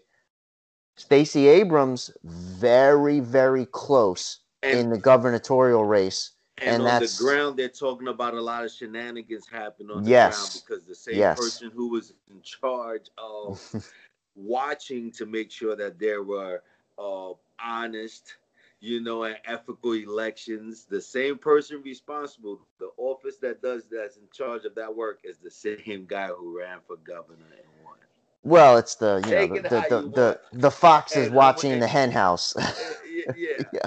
Stacey 0.97 1.47
Abrams 1.47 2.11
very 2.25 3.21
very 3.21 3.67
close 3.67 4.41
and, 4.63 4.79
in 4.79 4.91
the 4.91 4.99
gubernatorial 4.99 5.85
race. 5.85 6.33
And, 6.61 6.83
and 6.83 6.89
on 6.89 7.01
the 7.01 7.17
ground, 7.19 7.57
they're 7.57 7.69
talking 7.69 8.09
about 8.09 8.35
a 8.35 8.41
lot 8.41 8.65
of 8.65 8.73
shenanigans 8.73 9.47
happening 9.47 9.93
on 9.93 10.03
the 10.03 10.11
yes, 10.11 10.37
ground 10.37 10.65
because 10.67 10.87
the 10.87 10.95
same 10.95 11.17
yes. 11.17 11.39
person 11.39 11.71
who 11.73 11.89
was 11.89 12.15
in 12.31 12.43
charge 12.43 13.11
of 13.17 13.61
watching 14.35 15.13
to 15.13 15.25
make 15.25 15.53
sure 15.53 15.77
that 15.77 16.01
there 16.01 16.25
were 16.25 16.63
uh, 16.99 17.33
honest, 17.63 18.37
you 18.81 19.01
know, 19.01 19.25
and 19.25 19.37
ethical 19.45 19.93
elections. 19.93 20.87
The 20.89 21.01
same 21.01 21.39
person 21.39 21.83
responsible, 21.85 22.61
the 22.79 22.91
office 22.97 23.37
that 23.39 23.63
does 23.63 23.85
that's 23.91 24.17
in 24.17 24.25
charge 24.33 24.65
of 24.65 24.75
that 24.75 24.95
work 24.95 25.21
is 25.25 25.39
the 25.39 25.51
same 25.51 26.07
guy 26.07 26.29
who 26.29 26.59
ran 26.59 26.79
for 26.87 26.97
governor 26.97 27.47
and 27.51 27.85
won. 27.85 27.97
Well, 28.45 28.77
it's 28.77 28.95
the 28.97 29.23
you 29.25 29.31
Take 29.31 29.51
know 29.51 29.57
the 29.57 29.63
the, 29.63 29.69
the, 29.69 30.09
the, 30.09 30.41
the, 30.53 30.71
fox 30.71 31.17
is 31.17 31.27
and, 31.27 31.37
watching 31.37 31.73
and, 31.73 31.83
the 31.83 31.89
hen 31.89 32.11
house. 32.11 32.55
yeah, 32.59 33.33
yeah. 33.37 33.65
yeah. 33.73 33.81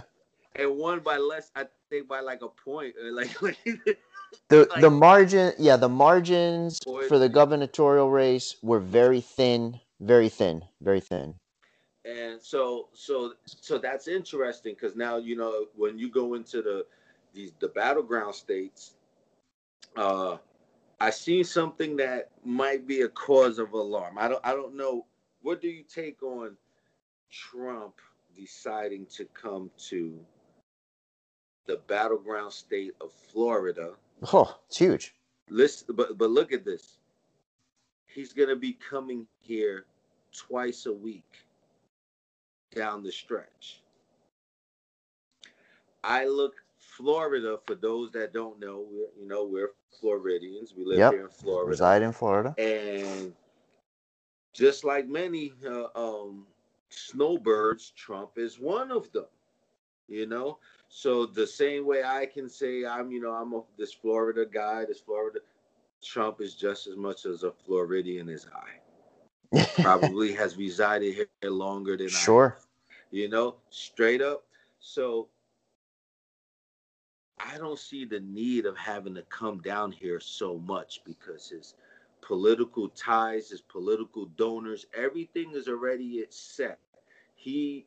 And 0.56 0.78
won 0.78 1.00
by 1.00 1.18
less, 1.18 1.50
I 1.56 1.66
think, 1.90 2.10
by 2.10 2.20
like 2.20 2.42
a 2.42 2.50
point. 2.50 2.96
Like, 3.02 3.42
like 3.44 3.58
the 4.50 4.68
like, 4.70 4.82
the 4.82 4.90
margin, 4.90 5.54
yeah, 5.58 5.78
the 5.78 5.90
margins 5.90 6.80
for 7.08 7.18
the 7.18 7.30
gubernatorial 7.30 8.12
race 8.12 8.58
were 8.62 8.80
very 8.80 9.22
thin, 9.22 9.80
very 10.02 10.28
thin, 10.28 10.64
very 10.82 11.00
thin 11.00 11.36
and 12.06 12.42
so 12.42 12.88
so 12.94 13.34
so 13.46 13.78
that's 13.78 14.08
interesting 14.08 14.74
because 14.74 14.96
now 14.96 15.18
you 15.18 15.36
know 15.36 15.66
when 15.76 16.00
you 16.00 16.10
go 16.10 16.34
into 16.34 16.62
the 16.62 16.86
these 17.34 17.52
the 17.60 17.68
battleground 17.70 18.34
states 18.34 18.96
uh 19.98 20.38
i 21.00 21.10
see 21.10 21.44
something 21.44 21.96
that 21.96 22.32
might 22.44 22.88
be 22.88 23.02
a 23.02 23.10
cause 23.10 23.60
of 23.60 23.74
alarm. 23.74 24.18
I 24.18 24.28
don't 24.28 24.42
i 24.46 24.54
don't 24.54 24.76
know. 24.76 25.06
What 25.44 25.62
do 25.62 25.68
you 25.68 25.84
take 25.84 26.22
on 26.24 26.58
trump 27.32 27.96
deciding 28.36 29.06
to 29.18 29.26
come 29.26 29.70
to 29.90 30.20
the 31.68 31.78
battleground 31.88 32.52
state 32.52 32.94
of 33.00 33.12
florida? 33.14 33.94
Oh 34.34 34.60
it's 34.68 34.78
huge. 34.78 35.14
Listen 35.50 35.96
but 35.96 36.18
but 36.18 36.32
look 36.32 36.52
at 36.52 36.66
this. 36.66 36.98
He's 38.08 38.34
gonna 38.34 38.56
be 38.56 38.74
coming 38.74 39.28
here 39.40 39.86
twice 40.34 40.88
a 40.88 40.94
week 40.94 41.46
down 42.74 43.04
the 43.04 43.12
stretch. 43.12 43.82
I 46.04 46.26
look 46.26 46.56
Florida 46.78 47.60
for 47.66 47.76
those 47.76 48.12
that 48.12 48.34
don't 48.34 48.60
know. 48.60 48.86
We're, 48.90 49.22
you 49.22 49.28
know, 49.28 49.46
we're 49.46 49.72
Floridians. 50.00 50.74
We 50.76 50.86
live 50.86 51.00
yep. 51.00 51.14
here 51.14 51.26
in 51.26 51.30
Florida. 51.30 51.70
Reside 51.70 52.02
in 52.02 52.12
Florida. 52.12 52.56
And 52.58 53.34
just 54.54 54.84
like 54.84 55.08
many 55.08 55.54
uh, 55.66 55.88
um, 55.96 56.48
snowbirds, 56.90 57.92
Trump 57.92 58.32
is 58.38 58.60
one 58.60 58.92
of 58.92 59.12
them. 59.12 59.26
You 60.08 60.26
know, 60.26 60.58
so 60.90 61.26
the 61.26 61.48
same 61.48 61.86
way 61.86 62.04
I 62.04 62.26
can 62.26 62.50
say 62.50 62.86
I'm, 62.86 63.12
you 63.12 63.22
know, 63.22 63.32
I'm 63.32 63.54
a, 63.54 63.62
this 63.78 63.94
Florida 63.94 64.46
guy, 64.46 64.84
this 64.84 65.00
Florida. 65.00 65.40
Trump 66.04 66.42
is 66.42 66.56
just 66.56 66.88
as 66.88 66.98
much 66.98 67.26
as 67.26 67.44
a 67.44 67.52
Floridian 67.52 68.28
as 68.28 68.46
I. 68.54 68.68
probably 69.82 70.34
has 70.34 70.58
resided 70.58 71.14
here 71.16 71.28
longer 71.52 71.98
than 71.98 72.08
I 72.08 72.10
sure. 72.10 72.58
I 72.60 72.64
you 73.12 73.30
know, 73.30 73.56
straight 73.70 74.22
up. 74.22 74.44
So 74.80 75.28
I 77.40 77.58
don't 77.58 77.80
see 77.80 78.06
the 78.06 78.20
need 78.22 78.66
of 78.66 78.78
having 78.78 79.16
to 79.16 79.24
come 79.24 79.62
down 79.62 79.92
here 79.92 80.20
so 80.20 80.58
much 80.60 81.02
because 81.06 81.50
his 81.50 81.76
political 82.22 82.90
ties, 82.90 83.50
his 83.50 83.62
political 83.62 84.26
donors, 84.38 84.86
everything 84.96 85.52
is 85.54 85.68
already 85.68 86.26
set. 86.30 86.80
He 87.36 87.86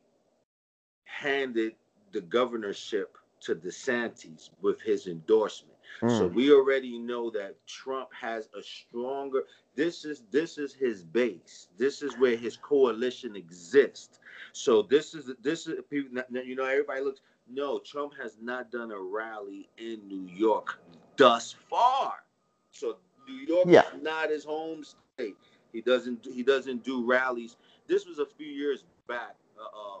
handed 1.05 1.73
the 2.11 2.21
governorship 2.21 3.17
to 3.41 3.55
DeSantis 3.55 4.49
with 4.61 4.81
his 4.81 5.07
endorsement. 5.07 5.74
Mm. 6.01 6.17
So 6.17 6.27
hmm. 6.27 6.35
we 6.35 6.51
already 6.51 6.99
know 6.99 7.29
that 7.31 7.55
Trump 7.67 8.09
has 8.19 8.49
a 8.57 8.61
stronger 8.61 9.43
this 9.75 10.05
is 10.05 10.23
this 10.31 10.57
is 10.57 10.73
his 10.73 11.03
base. 11.03 11.67
This 11.77 12.01
is 12.01 12.17
where 12.17 12.37
his 12.37 12.57
coalition 12.57 13.35
exists. 13.35 14.19
So 14.53 14.81
this 14.81 15.13
is 15.13 15.31
this 15.41 15.67
is 15.67 15.81
people 15.89 16.21
you 16.31 16.55
know 16.55 16.65
everybody 16.65 17.01
looks 17.01 17.21
no, 17.47 17.79
Trump 17.79 18.13
has 18.19 18.37
not 18.41 18.71
done 18.71 18.91
a 18.91 18.99
rally 18.99 19.69
in 19.77 20.07
New 20.07 20.27
York 20.33 20.79
thus 21.15 21.55
far. 21.69 22.23
So 22.71 22.97
New 23.27 23.45
York 23.45 23.65
yeah. 23.67 23.81
is 23.81 24.01
not 24.01 24.29
his 24.29 24.43
home 24.43 24.83
state. 24.83 25.35
He 25.73 25.81
doesn't 25.81 26.25
he 26.33 26.41
doesn't 26.41 26.83
do 26.83 27.05
rallies. 27.05 27.57
This 27.87 28.05
was 28.05 28.19
a 28.19 28.25
few 28.25 28.47
years 28.47 28.83
back 29.07 29.35
uh, 29.59 29.63
uh 29.63 29.99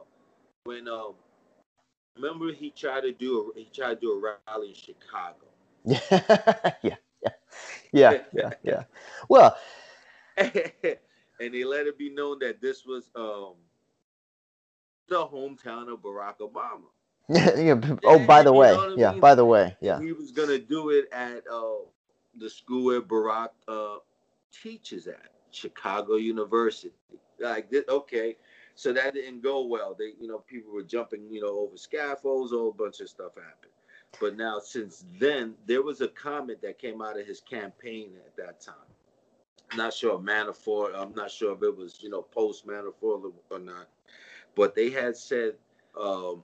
when 0.63 0.87
um 0.87 1.13
remember 2.15 2.51
he 2.51 2.71
tried 2.71 3.01
to 3.01 3.11
do 3.11 3.51
a 3.55 3.59
he 3.59 3.69
tried 3.73 3.95
to 3.95 3.99
do 3.99 4.11
a 4.13 4.37
rally 4.47 4.69
in 4.69 4.73
Chicago 4.73 5.45
yeah, 6.09 6.69
yeah, 6.81 6.95
yeah, 7.91 8.17
yeah, 8.33 8.49
yeah. 8.63 8.83
Well, 9.29 9.55
and 10.37 10.51
they 11.39 11.63
let 11.63 11.87
it 11.87 11.97
be 11.97 12.09
known 12.09 12.39
that 12.39 12.61
this 12.61 12.85
was 12.85 13.09
um 13.15 13.53
the 15.07 15.27
hometown 15.27 15.91
of 15.91 15.99
Barack 15.99 16.39
Obama. 16.41 16.89
yeah. 17.29 17.79
Oh, 18.03 18.25
by 18.25 18.43
the 18.43 18.53
way, 18.53 18.75
yeah. 18.97 19.13
By 19.13 19.35
the 19.35 19.45
way, 19.45 19.75
yeah. 19.81 19.99
He 19.99 20.11
was 20.11 20.31
gonna 20.31 20.59
do 20.59 20.89
it 20.89 21.05
at 21.11 21.43
uh, 21.51 21.85
the 22.39 22.49
school 22.49 22.85
where 22.85 23.01
Barack 23.01 23.49
uh, 23.67 23.97
teaches 24.51 25.07
at, 25.07 25.29
Chicago 25.51 26.15
University. 26.15 26.93
Like, 27.39 27.69
this, 27.69 27.83
okay, 27.89 28.35
so 28.75 28.93
that 28.93 29.13
didn't 29.13 29.41
go 29.41 29.65
well. 29.65 29.95
They, 29.97 30.13
you 30.19 30.27
know, 30.27 30.39
people 30.39 30.73
were 30.73 30.83
jumping, 30.83 31.29
you 31.31 31.41
know, 31.41 31.59
over 31.59 31.77
scaffolds. 31.77 32.51
A 32.51 32.57
whole 32.57 32.71
bunch 32.71 32.99
of 33.01 33.09
stuff 33.09 33.35
happened. 33.35 33.71
But 34.19 34.37
now, 34.37 34.59
since 34.59 35.05
then, 35.19 35.55
there 35.65 35.81
was 35.81 36.01
a 36.01 36.07
comment 36.07 36.61
that 36.61 36.79
came 36.79 37.01
out 37.01 37.19
of 37.19 37.25
his 37.25 37.41
campaign 37.41 38.11
at 38.25 38.35
that 38.37 38.61
time. 38.61 38.75
I'm 39.71 39.77
not 39.77 39.93
sure 39.93 40.19
Manafort. 40.19 40.93
I'm 40.95 41.13
not 41.13 41.31
sure 41.31 41.53
if 41.53 41.63
it 41.63 41.75
was 41.75 41.97
you 42.01 42.09
know 42.09 42.21
post 42.21 42.67
Manafort 42.67 43.33
or 43.49 43.59
not, 43.59 43.87
but 44.55 44.75
they 44.75 44.89
had 44.89 45.17
said 45.17 45.53
um, 45.99 46.43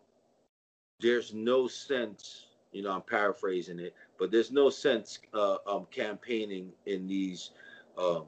there's 1.00 1.34
no 1.34 1.68
sense. 1.68 2.48
You 2.72 2.84
know, 2.84 2.92
I'm 2.92 3.01
paraphrasing 3.01 3.80
it, 3.80 3.94
but 4.18 4.32
there's 4.32 4.51
no 4.51 4.70
sense 4.70 5.20
uh, 5.34 5.58
um, 5.68 5.88
campaigning 5.92 6.72
in 6.86 7.06
these 7.06 7.51
uh, 7.98 8.22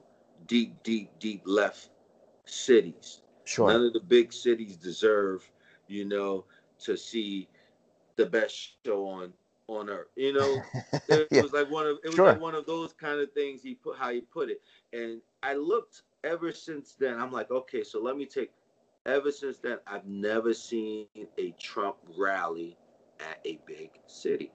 deep, 0.46 0.82
deep, 0.82 1.10
deep 1.18 1.42
left 1.46 1.88
cities. 2.44 3.22
Sure. 3.44 3.70
None 3.70 3.86
of 3.86 3.92
the 3.92 4.00
big 4.00 4.32
cities 4.32 4.76
deserve, 4.76 5.50
you 5.88 6.04
know, 6.04 6.44
to 6.80 6.96
see 6.96 7.48
the 8.16 8.26
best 8.26 8.76
show 8.84 9.06
on 9.08 9.32
on 9.66 9.88
earth. 9.88 10.08
You 10.16 10.32
know, 10.32 10.62
it 11.08 11.28
yeah. 11.30 11.42
was 11.42 11.52
like 11.52 11.70
one 11.70 11.86
of 11.86 11.98
it 12.04 12.08
was 12.08 12.16
sure. 12.16 12.26
like 12.26 12.40
one 12.40 12.54
of 12.54 12.66
those 12.66 12.92
kind 12.92 13.20
of 13.20 13.32
things 13.32 13.62
he 13.62 13.74
put 13.74 13.98
how 13.98 14.10
he 14.10 14.20
put 14.20 14.50
it. 14.50 14.60
And 14.92 15.20
I 15.42 15.54
looked 15.54 16.02
ever 16.22 16.52
since 16.52 16.94
then. 16.94 17.18
I'm 17.18 17.32
like, 17.32 17.50
okay, 17.50 17.82
so 17.84 18.00
let 18.00 18.16
me 18.16 18.26
take. 18.26 18.50
Ever 19.06 19.30
since 19.30 19.58
then, 19.58 19.76
I've 19.86 20.06
never 20.06 20.54
seen 20.54 21.06
a 21.36 21.50
Trump 21.60 21.96
rally 22.16 22.78
at 23.20 23.38
a 23.44 23.60
big 23.66 23.90
city. 24.06 24.50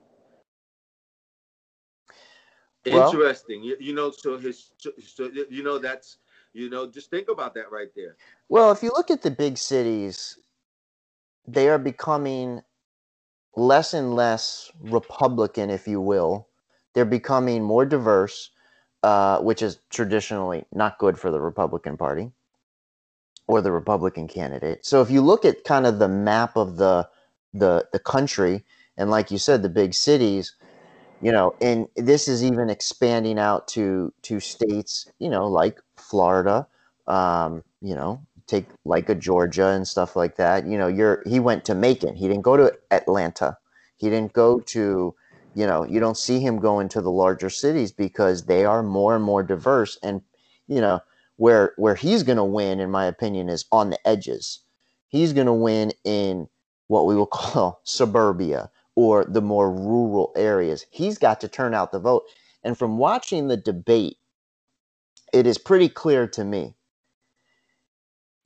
Well, 2.87 3.11
Interesting. 3.11 3.63
You, 3.63 3.77
you 3.79 3.93
know, 3.93 4.09
so 4.09 4.37
his 4.37 4.71
so 4.77 5.29
you 5.49 5.63
know 5.63 5.77
that's 5.77 6.17
you 6.53 6.69
know 6.69 6.89
just 6.89 7.11
think 7.11 7.29
about 7.29 7.53
that 7.55 7.71
right 7.71 7.89
there. 7.95 8.15
Well, 8.47 8.71
if 8.71 8.81
you 8.81 8.89
look 8.89 9.11
at 9.11 9.21
the 9.21 9.29
big 9.29 9.57
cities, 9.57 10.39
they 11.47 11.69
are 11.69 11.77
becoming 11.77 12.61
less 13.59 13.93
and 13.93 14.15
less 14.15 14.71
Republican, 14.81 15.69
if 15.69 15.87
you 15.87 16.01
will. 16.01 16.47
They're 16.93 17.05
becoming 17.05 17.63
more 17.63 17.85
diverse, 17.85 18.51
uh, 19.03 19.39
which 19.39 19.61
is 19.61 19.79
traditionally 19.89 20.65
not 20.73 20.97
good 20.97 21.19
for 21.19 21.31
the 21.31 21.39
Republican 21.39 21.97
Party 21.97 22.31
or 23.47 23.61
the 23.61 23.71
Republican 23.71 24.27
candidate. 24.27 24.85
So 24.85 25.01
if 25.01 25.09
you 25.11 25.21
look 25.21 25.45
at 25.45 25.63
kind 25.63 25.85
of 25.85 25.99
the 25.99 26.07
map 26.07 26.55
of 26.55 26.77
the 26.77 27.07
the 27.53 27.87
the 27.91 27.99
country, 27.99 28.63
and 28.97 29.09
like 29.09 29.31
you 29.31 29.37
said, 29.37 29.63
the 29.63 29.69
big 29.69 29.93
cities, 29.93 30.55
you 31.21 31.31
know, 31.31 31.55
and 31.61 31.87
this 31.95 32.27
is 32.27 32.43
even 32.43 32.69
expanding 32.69 33.39
out 33.39 33.67
to 33.69 34.13
to 34.23 34.39
states, 34.39 35.11
you 35.19 35.29
know, 35.29 35.47
like 35.47 35.79
Florida, 35.97 36.67
um, 37.07 37.63
you 37.81 37.95
know, 37.95 38.21
take 38.49 38.65
like 38.85 39.09
a 39.09 39.15
Georgia 39.15 39.67
and 39.67 39.87
stuff 39.87 40.15
like 40.15 40.35
that. 40.37 40.65
You 40.65 40.77
know, 40.77 40.87
you're 40.87 41.23
he 41.25 41.39
went 41.39 41.65
to 41.65 41.75
Macon. 41.75 42.15
He 42.15 42.27
didn't 42.27 42.41
go 42.43 42.57
to 42.57 42.73
Atlanta. 42.91 43.57
He 43.97 44.09
didn't 44.09 44.33
go 44.33 44.59
to, 44.59 45.13
you 45.53 45.67
know, 45.67 45.83
you 45.83 45.99
don't 45.99 46.17
see 46.17 46.39
him 46.39 46.59
going 46.59 46.89
to 46.89 47.01
the 47.01 47.11
larger 47.11 47.49
cities 47.49 47.91
because 47.91 48.45
they 48.45 48.65
are 48.65 48.81
more 48.81 49.15
and 49.15 49.23
more 49.23 49.43
diverse. 49.43 49.97
And 50.01 50.21
you 50.67 50.81
know, 50.81 51.01
where 51.37 51.73
where 51.77 51.95
he's 51.95 52.23
going 52.23 52.37
to 52.37 52.43
win, 52.43 52.79
in 52.79 52.89
my 52.91 53.05
opinion, 53.05 53.49
is 53.49 53.65
on 53.71 53.91
the 53.91 54.07
edges. 54.07 54.61
He's 55.07 55.33
going 55.33 55.47
to 55.47 55.53
win 55.53 55.91
in 56.03 56.47
what 56.87 57.05
we 57.05 57.15
will 57.15 57.25
call 57.41 57.81
suburbia 57.83 58.71
or 58.95 59.25
the 59.25 59.41
more 59.41 59.71
rural 59.71 60.33
areas. 60.35 60.85
He's 60.89 61.17
got 61.17 61.39
to 61.41 61.47
turn 61.47 61.73
out 61.73 61.91
the 61.91 61.99
vote. 61.99 62.23
And 62.63 62.77
from 62.77 62.97
watching 62.97 63.47
the 63.47 63.55
debate, 63.55 64.17
it 65.31 65.47
is 65.47 65.57
pretty 65.57 65.87
clear 65.87 66.27
to 66.27 66.43
me 66.43 66.75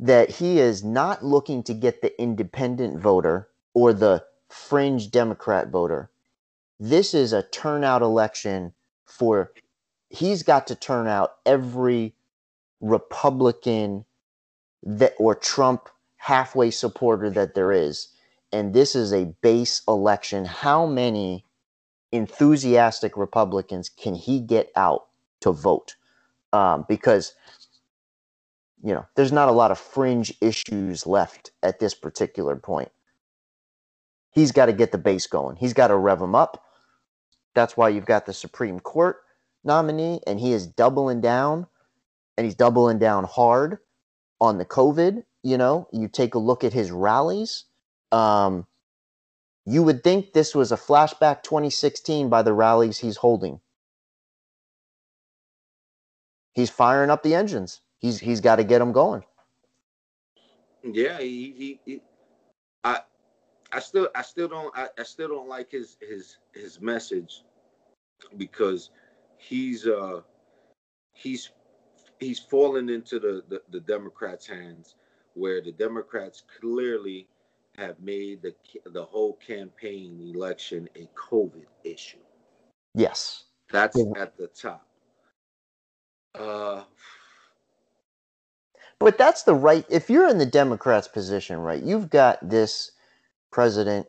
that 0.03 0.29
he 0.29 0.59
is 0.59 0.83
not 0.83 1.25
looking 1.25 1.63
to 1.63 1.73
get 1.73 2.01
the 2.01 2.21
independent 2.21 2.99
voter 2.99 3.49
or 3.73 3.93
the 3.93 4.23
fringe 4.49 5.11
Democrat 5.11 5.69
voter. 5.69 6.11
This 6.79 7.13
is 7.13 7.33
a 7.33 7.43
turnout 7.43 8.01
election 8.01 8.73
for 9.05 9.51
he's 10.09 10.43
got 10.43 10.67
to 10.67 10.75
turn 10.75 11.07
out 11.07 11.35
every 11.45 12.15
Republican 12.81 14.05
that 14.83 15.13
or 15.17 15.35
Trump 15.35 15.89
halfway 16.17 16.71
supporter 16.71 17.29
that 17.29 17.55
there 17.55 17.71
is 17.71 18.09
and 18.53 18.73
this 18.73 18.95
is 18.95 19.11
a 19.11 19.33
base 19.41 19.81
election, 19.87 20.45
how 20.45 20.85
many 20.85 21.43
enthusiastic 22.11 23.17
Republicans 23.17 23.89
can 23.89 24.13
he 24.13 24.39
get 24.39 24.71
out 24.75 25.07
to 25.41 25.51
vote? 25.51 25.95
Um, 26.53 26.85
because 26.87 27.33
you 28.83 28.93
know 28.93 29.05
there's 29.15 29.31
not 29.31 29.49
a 29.49 29.53
lot 29.53 29.71
of 29.71 29.79
fringe 29.79 30.33
issues 30.41 31.07
left 31.07 31.51
at 31.63 31.79
this 31.79 31.95
particular 31.95 32.55
point. 32.57 32.89
He's 34.31 34.51
got 34.51 34.67
to 34.67 34.73
get 34.73 34.91
the 34.91 34.97
base 34.97 35.27
going. 35.27 35.57
He's 35.57 35.73
got 35.73 35.87
to 35.87 35.95
rev 35.95 36.19
them 36.19 36.35
up. 36.35 36.63
That's 37.55 37.77
why 37.77 37.89
you've 37.89 38.05
got 38.05 38.25
the 38.25 38.33
Supreme 38.33 38.79
Court 38.79 39.17
nominee, 39.63 40.21
and 40.27 40.39
he 40.39 40.53
is 40.53 40.67
doubling 40.67 41.21
down, 41.21 41.67
and 42.37 42.45
he's 42.45 42.55
doubling 42.55 42.99
down 42.99 43.25
hard 43.25 43.79
on 44.41 44.57
the 44.57 44.65
COVID. 44.65 45.23
You 45.43 45.57
know, 45.57 45.87
you 45.93 46.07
take 46.07 46.35
a 46.35 46.39
look 46.39 46.63
at 46.63 46.73
his 46.73 46.91
rallies 46.91 47.65
um, 48.13 48.67
you 49.65 49.83
would 49.83 50.03
think 50.03 50.33
this 50.33 50.53
was 50.53 50.71
a 50.71 50.77
flashback 50.77 51.43
2016 51.43 52.29
by 52.29 52.43
the 52.43 52.53
rallies 52.53 52.99
he's 52.99 53.17
holding. 53.17 53.59
He's 56.53 56.69
firing 56.69 57.09
up 57.09 57.23
the 57.23 57.33
engines. 57.33 57.81
He's 58.03 58.19
he's 58.19 58.41
got 58.41 58.57
to 58.57 58.65
get 58.65 58.79
them 58.79 58.91
going. 58.91 59.23
Yeah, 60.83 61.19
he, 61.19 61.53
he, 61.57 61.79
he, 61.85 62.01
I 62.83 62.99
I 63.71 63.79
still 63.79 64.09
I 64.13 64.21
still 64.23 64.49
don't 64.49 64.77
I, 64.77 64.89
I 64.99 65.03
still 65.03 65.29
don't 65.29 65.47
like 65.47 65.71
his 65.71 65.95
his 66.01 66.37
his 66.53 66.81
message 66.81 67.43
because 68.35 68.89
he's 69.37 69.87
uh 69.87 70.19
he's 71.13 71.51
he's 72.19 72.39
fallen 72.39 72.89
into 72.89 73.19
the, 73.19 73.41
the, 73.47 73.61
the 73.71 73.79
Democrats' 73.79 74.45
hands 74.45 74.95
where 75.35 75.61
the 75.61 75.71
Democrats 75.71 76.43
clearly 76.59 77.29
have 77.77 77.97
made 78.01 78.41
the 78.41 78.53
the 78.87 79.05
whole 79.05 79.35
campaign 79.35 80.19
election 80.35 80.89
a 80.97 81.07
COVID 81.15 81.67
issue. 81.85 82.17
Yes, 82.95 83.45
that's 83.71 83.97
yeah. 83.97 84.21
at 84.21 84.35
the 84.35 84.47
top. 84.47 84.85
Uh, 86.35 86.83
but 89.03 89.17
that's 89.17 89.43
the 89.43 89.55
right. 89.55 89.85
If 89.89 90.09
you're 90.09 90.29
in 90.29 90.37
the 90.37 90.45
Democrats' 90.45 91.07
position, 91.07 91.59
right, 91.59 91.83
you've 91.83 92.09
got 92.09 92.47
this 92.47 92.91
president 93.51 94.07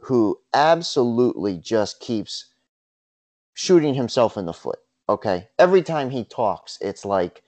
who 0.00 0.38
absolutely 0.54 1.58
just 1.58 2.00
keeps 2.00 2.46
shooting 3.54 3.94
himself 3.94 4.36
in 4.36 4.46
the 4.46 4.52
foot. 4.52 4.78
Okay, 5.08 5.48
every 5.58 5.82
time 5.82 6.10
he 6.10 6.24
talks, 6.24 6.78
it's 6.80 7.04
like, 7.04 7.42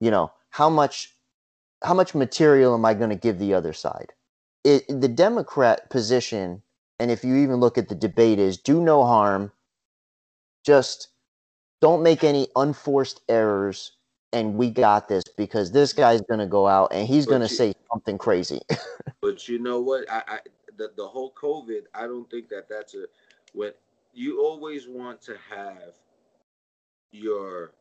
you 0.00 0.10
know, 0.10 0.32
how 0.50 0.70
much, 0.70 1.14
how 1.84 1.94
much 1.94 2.14
material 2.14 2.74
am 2.74 2.84
I 2.84 2.94
going 2.94 3.10
to 3.10 3.16
give 3.16 3.38
the 3.38 3.54
other 3.54 3.72
side? 3.72 4.12
it, 4.66 5.00
the 5.00 5.08
Democrat 5.08 5.88
position, 5.90 6.62
and 6.98 7.10
if 7.10 7.22
you 7.22 7.36
even 7.36 7.56
look 7.56 7.78
at 7.78 7.88
the 7.88 7.94
debate, 7.94 8.40
is 8.40 8.58
do 8.58 8.82
no 8.82 9.04
harm, 9.04 9.52
just 10.64 11.08
don't 11.80 12.02
make 12.02 12.24
any 12.24 12.48
unforced 12.56 13.20
errors, 13.28 13.92
and 14.36 14.54
we 14.54 14.70
got 14.70 15.08
this 15.08 15.24
because 15.24 15.72
this 15.72 15.94
guy's 15.94 16.20
going 16.20 16.40
to 16.40 16.46
go 16.46 16.66
out 16.66 16.92
and 16.92 17.08
he's 17.08 17.24
going 17.24 17.40
to 17.40 17.48
say 17.48 17.72
something 17.90 18.18
crazy. 18.18 18.60
but 19.22 19.48
you 19.48 19.58
know 19.58 19.80
what? 19.80 20.10
I, 20.10 20.22
I 20.28 20.38
the, 20.76 20.90
the 20.94 21.06
whole 21.06 21.32
COVID, 21.32 21.84
I 21.94 22.02
don't 22.02 22.30
think 22.30 22.50
that 22.50 22.68
that's 22.68 22.94
a 22.94 23.06
what 23.54 23.78
you 24.12 24.42
always 24.42 24.88
want 24.88 25.22
to 25.22 25.36
have 25.48 25.94
your 27.12 27.72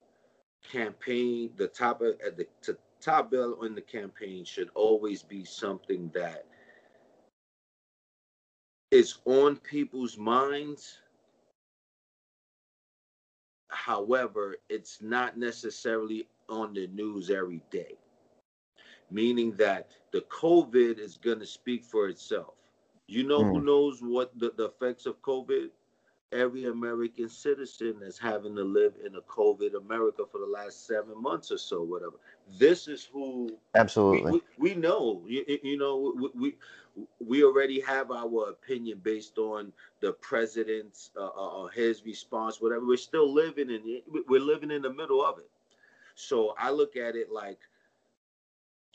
campaign 0.71 1.49
the 1.57 1.67
top 1.67 2.01
of 2.01 2.15
at 2.25 2.37
the 2.37 2.47
to, 2.61 2.77
top 3.01 3.31
bill 3.31 3.61
in 3.63 3.75
the 3.75 3.81
campaign 3.81 4.45
should 4.45 4.69
always 4.75 5.21
be 5.21 5.43
something 5.43 6.09
that 6.13 6.45
is 8.91 9.17
on 9.25 9.57
people's 9.57 10.17
minds. 10.17 10.99
However, 13.67 14.55
it's 14.69 15.01
not 15.01 15.37
necessarily 15.37 16.27
on 16.49 16.73
the 16.73 16.87
news 16.87 17.29
every 17.29 17.61
day, 17.71 17.95
meaning 19.11 19.53
that 19.57 19.91
the 20.11 20.21
COVID 20.21 20.99
is 20.99 21.17
going 21.17 21.39
to 21.39 21.45
speak 21.45 21.83
for 21.83 22.07
itself. 22.07 22.53
You 23.07 23.23
know 23.23 23.41
mm. 23.41 23.53
who 23.53 23.59
hmm. 23.59 23.65
knows 23.65 23.99
what 24.01 24.37
the, 24.39 24.51
the 24.57 24.65
effects 24.65 25.05
of 25.05 25.21
COVID? 25.21 25.69
Every 26.31 26.65
American 26.65 27.29
citizen 27.29 27.99
is 28.01 28.17
having 28.17 28.55
to 28.55 28.63
live 28.63 28.95
in 29.05 29.15
a 29.15 29.21
COVID 29.21 29.75
America 29.77 30.23
for 30.29 30.39
the 30.39 30.47
last 30.47 30.87
seven 30.87 31.21
months 31.21 31.51
or 31.51 31.57
so, 31.57 31.83
whatever. 31.83 32.15
This 32.57 32.87
is 32.87 33.05
who 33.05 33.57
absolutely 33.75 34.31
we, 34.31 34.41
we, 34.57 34.73
we 34.73 34.75
know. 34.75 35.21
You, 35.27 35.45
you 35.63 35.77
know, 35.77 36.13
we, 36.17 36.29
we 36.33 36.55
we 37.19 37.43
already 37.43 37.79
have 37.81 38.11
our 38.11 38.49
opinion 38.49 38.99
based 39.03 39.37
on 39.37 39.71
the 40.01 40.13
president's 40.13 41.11
uh, 41.17 41.25
uh, 41.25 41.63
uh, 41.63 41.67
his 41.67 42.05
response 42.05 42.61
whatever 42.61 42.85
we're 42.85 42.97
still 42.97 43.31
living 43.31 43.69
in 43.69 44.01
we're 44.27 44.39
living 44.39 44.71
in 44.71 44.81
the 44.81 44.93
middle 44.93 45.23
of 45.23 45.37
it 45.37 45.49
so 46.15 46.53
i 46.57 46.69
look 46.69 46.95
at 46.95 47.15
it 47.15 47.31
like 47.31 47.59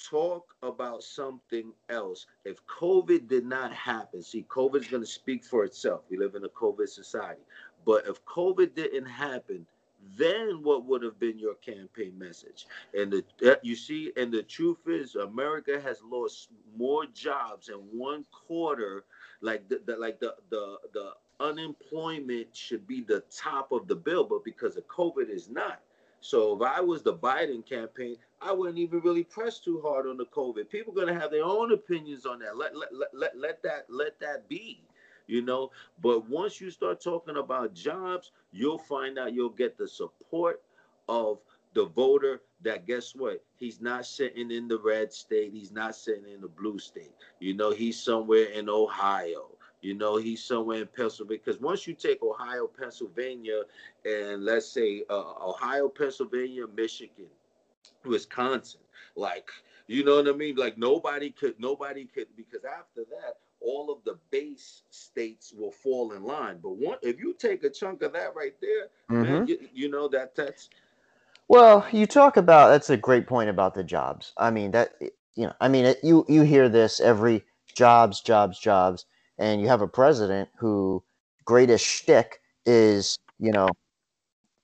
talk 0.02 0.54
about 0.62 1.02
something 1.02 1.72
else 1.90 2.26
if 2.44 2.58
covid 2.66 3.28
did 3.28 3.44
not 3.44 3.72
happen 3.72 4.22
see 4.22 4.44
covid 4.48 4.80
is 4.80 4.88
going 4.88 5.02
to 5.02 5.08
speak 5.08 5.44
for 5.44 5.64
itself 5.64 6.02
we 6.10 6.16
live 6.16 6.34
in 6.34 6.44
a 6.44 6.48
covid 6.48 6.88
society 6.88 7.42
but 7.84 8.06
if 8.06 8.24
covid 8.24 8.74
didn't 8.74 9.06
happen 9.06 9.66
then 10.16 10.62
what 10.62 10.84
would 10.86 11.02
have 11.02 11.18
been 11.18 11.38
your 11.38 11.54
campaign 11.56 12.18
message? 12.18 12.66
And 12.94 13.12
the 13.12 13.52
uh, 13.52 13.56
you 13.62 13.76
see, 13.76 14.12
and 14.16 14.32
the 14.32 14.42
truth 14.42 14.78
is, 14.86 15.14
America 15.14 15.80
has 15.80 16.00
lost 16.02 16.48
more 16.76 17.06
jobs 17.06 17.68
in 17.68 17.76
one 17.76 18.24
quarter. 18.32 19.04
Like 19.40 19.68
the, 19.68 19.82
the 19.84 19.96
like 19.96 20.20
the 20.20 20.34
the 20.50 20.78
the 20.92 21.12
unemployment 21.40 22.54
should 22.54 22.86
be 22.86 23.02
the 23.02 23.22
top 23.30 23.72
of 23.72 23.88
the 23.88 23.96
bill, 23.96 24.24
but 24.24 24.44
because 24.44 24.76
of 24.76 24.86
COVID, 24.88 25.28
is 25.28 25.48
not. 25.48 25.80
So 26.20 26.54
if 26.56 26.62
I 26.62 26.80
was 26.80 27.02
the 27.02 27.14
Biden 27.14 27.64
campaign, 27.64 28.16
I 28.40 28.52
wouldn't 28.52 28.78
even 28.78 29.00
really 29.00 29.24
press 29.24 29.58
too 29.58 29.80
hard 29.84 30.06
on 30.06 30.16
the 30.16 30.26
COVID. 30.26 30.68
People 30.68 30.92
are 30.92 31.06
gonna 31.06 31.18
have 31.18 31.30
their 31.30 31.44
own 31.44 31.72
opinions 31.72 32.26
on 32.26 32.38
that. 32.40 32.56
Let 32.56 32.76
let 32.76 32.94
let, 32.94 33.14
let, 33.14 33.38
let 33.38 33.62
that 33.62 33.86
let 33.88 34.20
that 34.20 34.48
be 34.48 34.82
you 35.26 35.42
know. 35.42 35.70
But 36.02 36.28
once 36.28 36.60
you 36.60 36.70
start 36.70 37.00
talking 37.00 37.36
about 37.36 37.74
jobs, 37.74 38.32
you'll 38.52 38.78
find 38.78 39.18
out 39.18 39.32
you'll 39.32 39.48
get 39.48 39.78
the 39.78 39.88
support 39.88 40.62
of 41.08 41.38
the 41.74 41.86
voter 41.86 42.42
that 42.62 42.86
guess 42.86 43.14
what 43.14 43.42
he's 43.56 43.80
not 43.80 44.04
sitting 44.04 44.50
in 44.50 44.68
the 44.68 44.78
red 44.78 45.12
state 45.12 45.52
he's 45.52 45.72
not 45.72 45.94
sitting 45.94 46.28
in 46.32 46.40
the 46.40 46.48
blue 46.48 46.78
state 46.78 47.14
you 47.38 47.54
know 47.54 47.70
he's 47.70 48.00
somewhere 48.00 48.46
in 48.46 48.68
ohio 48.68 49.46
you 49.82 49.94
know 49.94 50.16
he's 50.16 50.42
somewhere 50.42 50.82
in 50.82 50.88
pennsylvania 50.96 51.40
because 51.44 51.60
once 51.60 51.86
you 51.86 51.94
take 51.94 52.22
ohio 52.22 52.66
pennsylvania 52.66 53.62
and 54.04 54.44
let's 54.44 54.66
say 54.66 55.02
uh, 55.10 55.32
ohio 55.42 55.88
pennsylvania 55.88 56.66
michigan 56.76 57.26
wisconsin 58.04 58.80
like 59.16 59.50
you 59.86 60.04
know 60.04 60.16
what 60.16 60.28
i 60.28 60.32
mean 60.32 60.56
like 60.56 60.78
nobody 60.78 61.30
could 61.30 61.58
nobody 61.58 62.04
could 62.04 62.26
because 62.36 62.64
after 62.64 63.02
that 63.10 63.36
all 63.60 63.90
of 63.90 63.98
the 64.04 64.18
base 64.30 64.82
states 64.90 65.52
will 65.52 65.70
fall 65.70 66.12
in 66.12 66.24
line. 66.24 66.58
But 66.62 66.76
one, 66.76 66.98
if 67.02 67.18
you 67.18 67.34
take 67.34 67.62
a 67.64 67.70
chunk 67.70 68.02
of 68.02 68.12
that 68.14 68.34
right 68.34 68.54
there, 68.60 68.88
mm-hmm. 69.10 69.22
man, 69.22 69.46
you, 69.46 69.68
you, 69.72 69.90
know 69.90 70.08
that 70.08 70.34
that's. 70.34 70.70
Well, 71.48 71.86
you 71.92 72.06
talk 72.06 72.36
about 72.36 72.68
that's 72.68 72.90
a 72.90 72.96
great 72.96 73.26
point 73.26 73.50
about 73.50 73.74
the 73.74 73.84
jobs. 73.84 74.32
I 74.36 74.50
mean 74.50 74.70
that 74.72 74.94
you 75.00 75.46
know, 75.46 75.52
I 75.60 75.68
mean 75.68 75.84
it, 75.84 75.98
you 76.02 76.24
you 76.28 76.42
hear 76.42 76.68
this 76.68 77.00
every 77.00 77.44
jobs, 77.74 78.20
jobs, 78.20 78.58
jobs, 78.58 79.06
and 79.40 79.60
you 79.60 79.68
have 79.68 79.82
a 79.82 79.88
president 79.88 80.48
who 80.58 81.02
greatest 81.46 81.84
shtick 81.84 82.40
is 82.66 83.18
you 83.40 83.50
know 83.50 83.68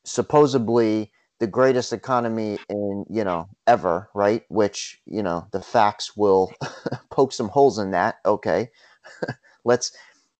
supposedly 0.04 1.10
the 1.40 1.46
greatest 1.48 1.92
economy 1.92 2.58
in 2.68 3.04
you 3.10 3.24
know 3.24 3.48
ever 3.66 4.08
right? 4.14 4.44
Which 4.48 5.00
you 5.06 5.22
know 5.22 5.48
the 5.52 5.62
facts 5.62 6.16
will 6.16 6.52
poke 7.10 7.32
some 7.32 7.48
holes 7.48 7.78
in 7.78 7.90
that. 7.92 8.16
Okay. 8.24 8.70
Let's 9.64 9.92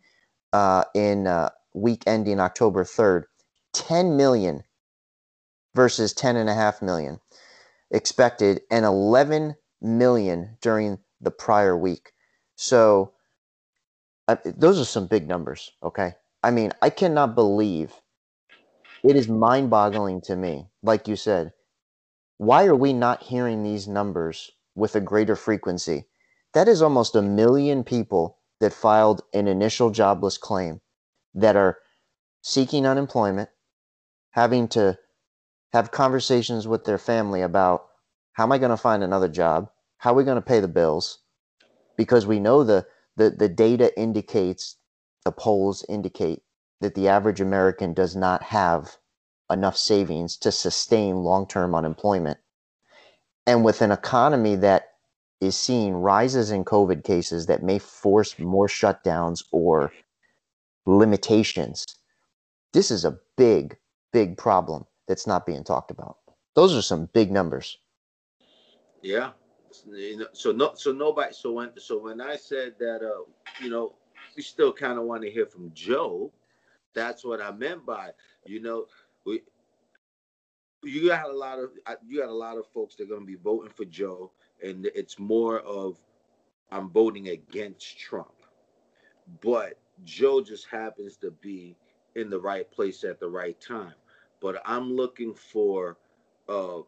uh, 0.52 0.82
in 0.96 1.28
uh, 1.28 1.50
week 1.74 2.02
ending 2.08 2.40
October 2.40 2.82
3rd, 2.82 3.26
10 3.72 4.16
million 4.16 4.64
versus 5.76 6.14
10.5 6.14 6.82
million 6.82 7.20
expected, 7.92 8.62
and 8.70 8.86
11 8.86 9.56
million 9.82 10.58
during 10.62 10.98
the 11.22 11.32
prior 11.32 11.78
week. 11.78 12.12
So, 12.56 13.14
uh, 14.28 14.36
those 14.44 14.80
are 14.80 14.86
some 14.86 15.08
big 15.08 15.28
numbers, 15.28 15.72
okay? 15.82 16.14
I 16.42 16.52
mean, 16.52 16.72
I 16.82 16.90
cannot 16.90 17.34
believe 17.34 17.94
it 19.04 19.16
is 19.16 19.28
mind 19.28 19.70
boggling 19.70 20.20
to 20.22 20.36
me, 20.36 20.68
like 20.82 21.08
you 21.08 21.16
said. 21.16 21.52
Why 22.38 22.66
are 22.66 22.76
we 22.76 22.92
not 22.92 23.24
hearing 23.24 23.62
these 23.62 23.88
numbers 23.88 24.50
with 24.74 24.96
a 24.96 25.00
greater 25.00 25.36
frequency? 25.36 26.06
That 26.54 26.68
is 26.68 26.82
almost 26.82 27.16
a 27.16 27.22
million 27.22 27.84
people 27.84 28.38
that 28.60 28.74
filed 28.74 29.22
an 29.32 29.48
initial 29.48 29.90
jobless 29.90 30.38
claim 30.38 30.80
that 31.34 31.56
are 31.56 31.78
seeking 32.42 32.86
unemployment, 32.86 33.50
having 34.30 34.68
to 34.68 34.98
have 35.76 35.90
conversations 35.90 36.66
with 36.66 36.84
their 36.84 36.96
family 36.96 37.42
about 37.42 37.88
how 38.32 38.44
am 38.44 38.52
I 38.52 38.56
going 38.56 38.70
to 38.70 38.78
find 38.78 39.02
another 39.02 39.28
job? 39.28 39.68
How 39.98 40.12
are 40.12 40.16
we 40.16 40.24
going 40.24 40.36
to 40.36 40.42
pay 40.42 40.60
the 40.60 40.68
bills? 40.68 41.18
Because 41.98 42.26
we 42.26 42.40
know 42.40 42.64
the, 42.64 42.86
the, 43.16 43.28
the 43.28 43.48
data 43.48 43.94
indicates, 43.98 44.76
the 45.24 45.32
polls 45.32 45.84
indicate 45.86 46.42
that 46.80 46.94
the 46.94 47.08
average 47.08 47.42
American 47.42 47.92
does 47.92 48.16
not 48.16 48.42
have 48.42 48.96
enough 49.50 49.76
savings 49.76 50.38
to 50.38 50.50
sustain 50.50 51.16
long 51.16 51.46
term 51.46 51.74
unemployment. 51.74 52.38
And 53.46 53.62
with 53.62 53.82
an 53.82 53.92
economy 53.92 54.56
that 54.56 54.94
is 55.42 55.58
seeing 55.58 55.92
rises 55.92 56.50
in 56.50 56.64
COVID 56.64 57.04
cases 57.04 57.46
that 57.46 57.62
may 57.62 57.78
force 57.78 58.38
more 58.38 58.66
shutdowns 58.66 59.44
or 59.52 59.92
limitations, 60.86 61.84
this 62.72 62.90
is 62.90 63.04
a 63.04 63.18
big, 63.36 63.76
big 64.10 64.38
problem 64.38 64.86
that's 65.06 65.26
not 65.26 65.46
being 65.46 65.64
talked 65.64 65.90
about. 65.90 66.18
Those 66.54 66.74
are 66.74 66.82
some 66.82 67.08
big 67.12 67.30
numbers. 67.30 67.78
Yeah. 69.02 69.30
So 70.32 70.52
no, 70.52 70.72
so 70.74 70.92
nobody. 70.92 71.32
So 71.34 71.52
when 71.52 71.70
so 71.78 71.98
when 71.98 72.20
I 72.20 72.36
said 72.36 72.74
that, 72.78 73.02
uh, 73.02 73.24
you 73.62 73.68
know, 73.68 73.94
we 74.36 74.42
still 74.42 74.72
kind 74.72 74.98
of 74.98 75.04
want 75.04 75.22
to 75.22 75.30
hear 75.30 75.46
from 75.46 75.70
Joe 75.74 76.32
that's 76.96 77.24
what 77.24 77.40
I 77.40 77.52
meant 77.52 77.86
by, 77.86 78.10
you 78.46 78.60
know, 78.60 78.86
we 79.24 79.42
you 80.82 81.08
got 81.08 81.28
a 81.28 81.32
lot 81.32 81.58
of 81.58 81.70
you 82.06 82.20
got 82.20 82.28
a 82.28 82.34
lot 82.34 82.56
of 82.56 82.66
folks 82.72 82.96
that 82.96 83.04
are 83.04 83.06
going 83.06 83.20
to 83.20 83.26
be 83.26 83.36
voting 83.36 83.72
for 83.76 83.84
Joe, 83.84 84.32
and 84.64 84.86
it's 84.94 85.18
more 85.18 85.60
of 85.60 85.98
I'm 86.72 86.90
voting 86.90 87.28
against 87.28 87.98
Trump, 87.98 88.34
but 89.42 89.78
Joe 90.04 90.40
just 90.40 90.66
happens 90.68 91.16
to 91.18 91.30
be 91.30 91.76
in 92.14 92.30
the 92.30 92.40
right 92.40 92.68
place 92.70 93.04
at 93.04 93.20
the 93.20 93.28
right 93.28 93.60
time. 93.60 93.94
But 94.40 94.62
I'm 94.64 94.92
looking 94.92 95.34
for 95.34 95.96
uh, 96.48 96.78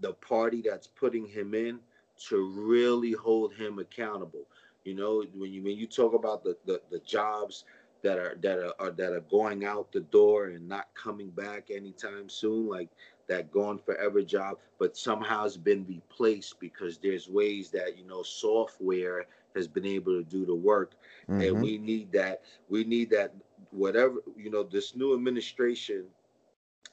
the 0.00 0.12
party 0.14 0.62
that's 0.62 0.86
putting 0.86 1.26
him 1.26 1.54
in 1.54 1.80
to 2.28 2.52
really 2.54 3.12
hold 3.12 3.54
him 3.54 3.78
accountable. 3.78 4.46
You 4.84 4.94
know, 4.94 5.24
when 5.34 5.52
you 5.52 5.62
when 5.62 5.76
you 5.76 5.86
talk 5.86 6.14
about 6.14 6.44
the 6.44 6.56
the, 6.66 6.80
the 6.90 7.00
jobs 7.00 7.64
that 8.02 8.18
are 8.18 8.36
that 8.42 8.58
are, 8.58 8.72
are, 8.78 8.90
that 8.92 9.12
are 9.12 9.20
going 9.22 9.64
out 9.64 9.92
the 9.92 10.00
door 10.00 10.46
and 10.46 10.68
not 10.68 10.88
coming 10.94 11.30
back 11.30 11.70
anytime 11.70 12.28
soon 12.28 12.68
like 12.68 12.88
that 13.28 13.50
gone 13.50 13.78
forever 13.78 14.22
job 14.22 14.56
but 14.78 14.96
somehow 14.96 15.42
has 15.42 15.56
been 15.56 15.84
replaced 15.86 16.58
because 16.60 16.98
there's 16.98 17.28
ways 17.28 17.70
that 17.70 17.98
you 17.98 18.06
know 18.06 18.22
software 18.22 19.26
has 19.54 19.66
been 19.66 19.84
able 19.84 20.12
to 20.12 20.24
do 20.24 20.46
the 20.46 20.54
work 20.54 20.92
mm-hmm. 21.28 21.40
and 21.40 21.60
we 21.60 21.78
need 21.78 22.10
that 22.12 22.42
we 22.68 22.84
need 22.84 23.10
that 23.10 23.34
whatever 23.70 24.16
you 24.36 24.50
know 24.50 24.62
this 24.62 24.94
new 24.96 25.14
administration 25.14 26.04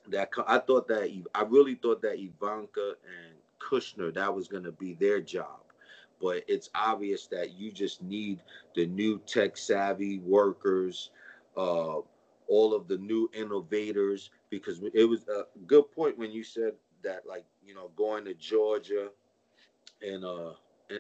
that 0.10 0.30
I 0.48 0.60
thought 0.60 0.88
that 0.88 1.24
I 1.34 1.44
really 1.44 1.76
thought 1.76 2.02
that 2.02 2.20
Ivanka 2.20 2.96
and 3.06 3.36
Kushner 3.60 4.14
that 4.14 4.34
was 4.34 4.48
going 4.48 4.64
to 4.64 4.72
be 4.72 4.94
their 4.94 5.22
job. 5.22 5.62
But 6.22 6.44
it's 6.48 6.70
obvious 6.76 7.28
that 7.28 7.54
you 7.54 7.72
just 7.72 8.02
need 8.02 8.42
the 8.76 8.86
new 8.86 9.20
tech 9.28 9.58
savvy 9.58 10.20
workers, 10.20 11.12
uh, 11.58 12.00
all 12.48 12.74
of 12.74 12.88
the 12.88 12.98
new 12.98 13.30
innovators, 13.34 14.30
because 14.50 14.82
it 14.94 15.06
was 15.10 15.28
a 15.28 15.44
good 15.68 15.92
point 15.92 16.18
when 16.18 16.32
you 16.32 16.44
said 16.44 16.74
that, 17.04 17.24
like, 17.28 17.46
you 17.66 17.76
know, 17.76 17.92
going 17.96 18.24
to 18.26 18.34
Georgia 18.36 19.10
and, 20.02 20.24
uh, 20.24 20.52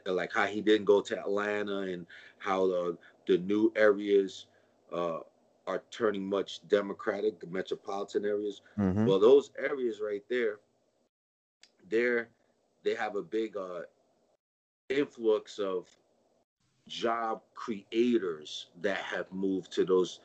like 0.06 0.34
how 0.34 0.46
he 0.46 0.62
didn't 0.62 0.86
go 0.86 1.00
to 1.02 1.18
Atlanta 1.18 1.80
and 1.82 2.06
how 2.40 2.68
the, 2.68 2.98
the 3.28 3.38
new 3.38 3.72
areas, 3.76 4.48
uh, 4.92 5.20
are 5.68 5.84
turning 5.92 6.28
much 6.28 6.68
democratic, 6.68 7.40
the 7.40 7.48
metropolitan 7.48 8.26
areas. 8.26 8.62
Mm-hmm. 8.78 9.06
Well, 9.06 9.20
those 9.20 9.52
areas 9.58 10.00
right 10.02 10.24
there, 10.30 10.58
they're 11.90 12.30
they 12.84 12.96
have 12.96 13.16
a 13.16 13.22
big 13.22 13.58
uh, 13.58 13.82
influx 14.90 15.60
of 15.60 15.88
job 16.88 17.42
creators 17.56 18.68
that 18.82 18.98
have 18.98 19.32
moved 19.32 19.72
to 19.74 19.86
those 19.86 20.20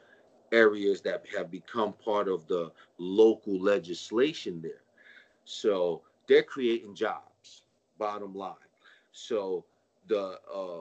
areas 0.52 1.00
that 1.02 1.24
have 1.36 1.50
become 1.50 1.92
part 2.04 2.28
of 2.28 2.46
the 2.46 2.70
local 2.98 3.58
legislation 3.60 4.60
there. 4.60 4.82
So 5.44 6.02
they're 6.26 6.42
creating 6.42 6.94
jobs, 6.94 7.62
bottom 7.98 8.34
line. 8.34 8.54
So 9.12 9.64
the 10.06 10.38
uh, 10.54 10.80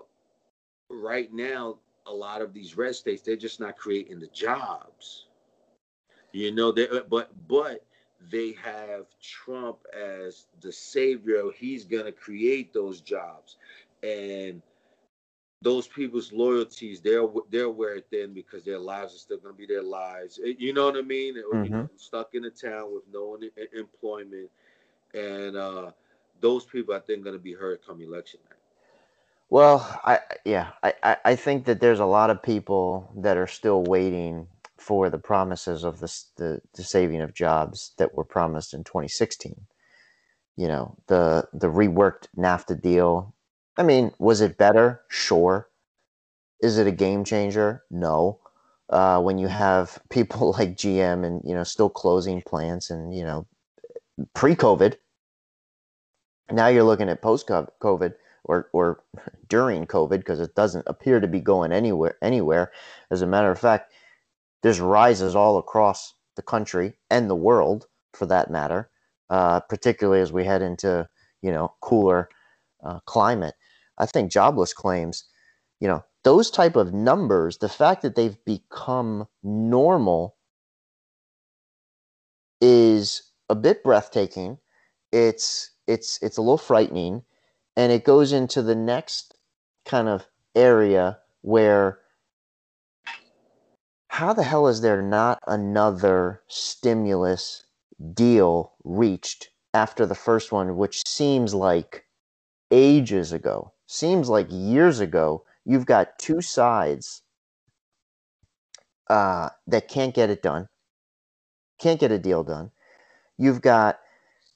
right 0.90 1.32
now, 1.32 1.78
a 2.10 2.14
lot 2.14 2.42
of 2.42 2.54
these 2.54 2.76
red 2.76 2.96
states, 2.96 3.22
they're 3.22 3.36
just 3.36 3.60
not 3.60 3.78
creating 3.78 4.20
the 4.20 4.28
jobs. 4.28 5.26
You 6.32 6.52
know, 6.52 6.72
they 6.72 6.88
but 7.10 7.32
but 7.48 7.86
they 8.32 8.56
have 8.64 9.06
Trump 9.22 9.78
as 9.94 10.48
the 10.62 10.72
savior. 10.72 11.44
He's 11.56 11.86
going 11.86 12.06
to 12.06 12.12
create 12.12 12.74
those 12.74 13.02
jobs. 13.02 13.56
And 14.04 14.62
those 15.62 15.88
people's 15.88 16.32
loyalties, 16.32 17.02
they're 17.02 17.28
they're 17.50 17.70
wear 17.70 18.02
then 18.12 18.34
because 18.34 18.64
their 18.64 18.80
lives 18.80 19.16
are 19.16 19.20
still 19.20 19.38
going 19.38 19.54
to 19.54 19.58
be 19.58 19.66
their 19.66 19.84
lives. 19.84 20.40
Eh, 20.46 20.54
you 20.58 20.74
know 20.74 20.86
what 20.86 20.98
I 20.98 21.02
mean? 21.02 21.36
Mm-hmm. 21.54 21.86
Stuck 21.98 22.34
in 22.34 22.46
a 22.46 22.50
town 22.50 22.94
with 22.94 23.04
no 23.12 23.38
employment, 23.78 24.50
and 25.14 25.58
uh, 25.58 25.92
those 26.40 26.66
people, 26.66 26.94
I 26.94 27.00
think, 27.00 27.24
going 27.24 27.36
to 27.36 27.42
be 27.42 27.54
hurt 27.54 27.86
come 27.86 28.02
election. 28.02 28.40
Well, 29.50 30.00
I 30.04 30.20
yeah, 30.46 30.72
I, 30.84 31.18
I 31.26 31.36
think 31.36 31.66
that 31.66 31.80
there's 31.80 32.00
a 32.00 32.06
lot 32.06 32.30
of 32.30 32.44
people 32.44 33.12
that 33.18 33.38
are 33.38 33.48
still 33.48 33.84
waiting 33.84 34.48
for 34.78 35.10
the 35.10 35.18
promises 35.18 35.84
of 35.84 36.00
the, 36.00 36.24
the, 36.38 36.62
the 36.76 36.84
saving 36.84 37.22
of 37.22 37.34
jobs 37.34 37.94
that 37.98 38.14
were 38.16 38.24
promised 38.24 38.74
in 38.74 38.84
2016. 38.84 39.56
You 40.56 40.68
know, 40.68 40.98
the 41.08 41.48
the 41.54 41.68
reworked 41.68 42.28
NAFTA 42.38 42.82
deal. 42.82 43.34
I 43.78 43.84
mean, 43.84 44.12
was 44.20 44.42
it 44.42 44.58
better? 44.58 45.02
Sure. 45.10 45.68
Is 46.62 46.78
it 46.78 46.88
a 46.88 46.92
game 46.92 47.24
changer? 47.24 47.84
No. 47.90 48.40
Uh, 48.90 49.22
when 49.22 49.38
you 49.38 49.48
have 49.48 50.00
people 50.12 50.52
like 50.60 50.76
GM 50.76 51.26
and 51.26 51.42
you 51.44 51.56
know 51.56 51.64
still 51.64 51.90
closing 51.90 52.42
plants 52.44 52.92
and 52.92 53.16
you 53.18 53.24
know 53.24 53.48
pre-COVID, 54.36 54.98
now 56.52 56.68
you're 56.68 56.84
looking 56.84 57.10
at 57.10 57.22
post-COVID 57.22 58.14
or 58.46 58.70
or 58.74 59.02
during 59.48 59.86
COVID 59.86 60.20
because 60.20 60.40
it 60.40 60.56
doesn't 60.56 60.86
appear 60.88 61.20
to 61.20 61.28
be 61.28 61.40
going 61.40 61.72
anywhere 61.72 62.18
anywhere. 62.22 62.72
As 63.12 63.22
a 63.22 63.28
matter 63.28 63.52
of 63.52 63.60
fact, 63.60 63.94
there's 64.64 64.80
rises 64.80 65.36
all 65.36 65.58
across 65.58 66.14
the 66.36 66.42
country 66.42 66.94
and 67.10 67.30
the 67.30 67.36
world, 67.36 67.88
for 68.14 68.26
that 68.28 68.50
matter, 68.50 68.90
uh, 69.30 69.60
particularly 69.62 70.22
as 70.22 70.32
we 70.32 70.46
head 70.46 70.62
into 70.62 71.08
you 71.42 71.52
know 71.52 71.74
cooler 71.82 72.30
uh, 72.84 73.00
climate. 73.06 73.56
I 73.98 74.06
think 74.06 74.32
jobless 74.32 74.74
claims, 74.74 75.26
you 75.80 75.88
know, 75.88 76.04
those 76.24 76.50
type 76.50 76.76
of 76.76 76.94
numbers, 76.94 77.58
the 77.58 77.70
fact 77.70 78.02
that 78.02 78.16
they've 78.16 78.38
become 78.46 79.28
normal 79.44 80.36
is 82.62 83.24
a 83.50 83.56
bit 83.56 83.84
breathtaking. 83.84 84.58
It's 85.12 85.72
it's 85.88 86.20
it's 86.22 86.38
a 86.38 86.42
little 86.42 86.58
frightening, 86.58 87.24
and 87.76 87.92
it 87.92 88.04
goes 88.04 88.32
into 88.32 88.62
the 88.62 88.76
next 88.76 89.36
kind 89.86 90.08
of 90.08 90.26
area 90.56 91.20
where 91.42 92.00
how 94.10 94.34
the 94.34 94.44
hell 94.44 94.68
is 94.68 94.82
there 94.82 95.02
not 95.02 95.40
another 95.48 96.42
stimulus 96.48 97.64
deal 98.14 98.74
reached 98.84 99.50
after 99.74 100.06
the 100.06 100.16
first 100.16 100.52
one, 100.52 100.78
which 100.78 101.02
seems 101.08 101.54
like 101.54 102.06
ages 102.72 103.32
ago, 103.32 103.74
seems 103.88 104.30
like 104.30 104.48
years 104.50 105.00
ago, 105.00 105.44
you've 105.66 105.86
got 105.86 106.18
two 106.18 106.42
sides 106.42 107.22
uh, 109.10 109.50
that 109.68 109.88
can't 109.88 110.16
get 110.16 110.30
it 110.30 110.42
done, 110.42 110.68
can't 111.80 112.00
get 112.00 112.12
a 112.12 112.20
deal 112.20 112.44
done. 112.44 112.72
You've 113.38 113.62
got, 113.62 114.00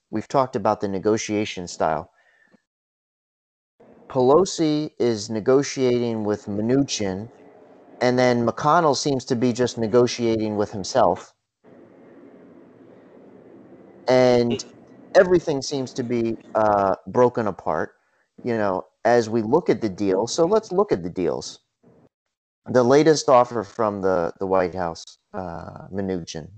we've 0.09 0.27
talked 0.27 0.55
about 0.55 0.81
the 0.81 0.87
negotiation 0.87 1.67
style. 1.67 2.11
Pelosi 4.13 4.91
is 4.99 5.31
negotiating 5.31 6.23
with 6.23 6.45
Mnuchin, 6.45 7.31
and 7.99 8.19
then 8.19 8.45
McConnell 8.45 8.95
seems 8.95 9.25
to 9.25 9.35
be 9.35 9.51
just 9.51 9.75
negotiating 9.75 10.55
with 10.55 10.71
himself. 10.71 11.33
And 14.07 14.63
everything 15.15 15.63
seems 15.63 15.93
to 15.93 16.03
be 16.03 16.37
uh, 16.53 16.95
broken 17.07 17.47
apart, 17.47 17.95
you 18.43 18.55
know, 18.55 18.83
as 19.03 19.31
we 19.31 19.41
look 19.41 19.67
at 19.67 19.81
the 19.81 19.89
deal. 19.89 20.27
So 20.27 20.45
let's 20.45 20.71
look 20.71 20.91
at 20.91 21.01
the 21.01 21.09
deals. 21.09 21.61
The 22.67 22.83
latest 22.83 23.29
offer 23.29 23.63
from 23.63 24.01
the, 24.01 24.31
the 24.39 24.45
White 24.45 24.75
House, 24.75 25.03
uh, 25.33 25.87
Mnuchin, 25.91 26.49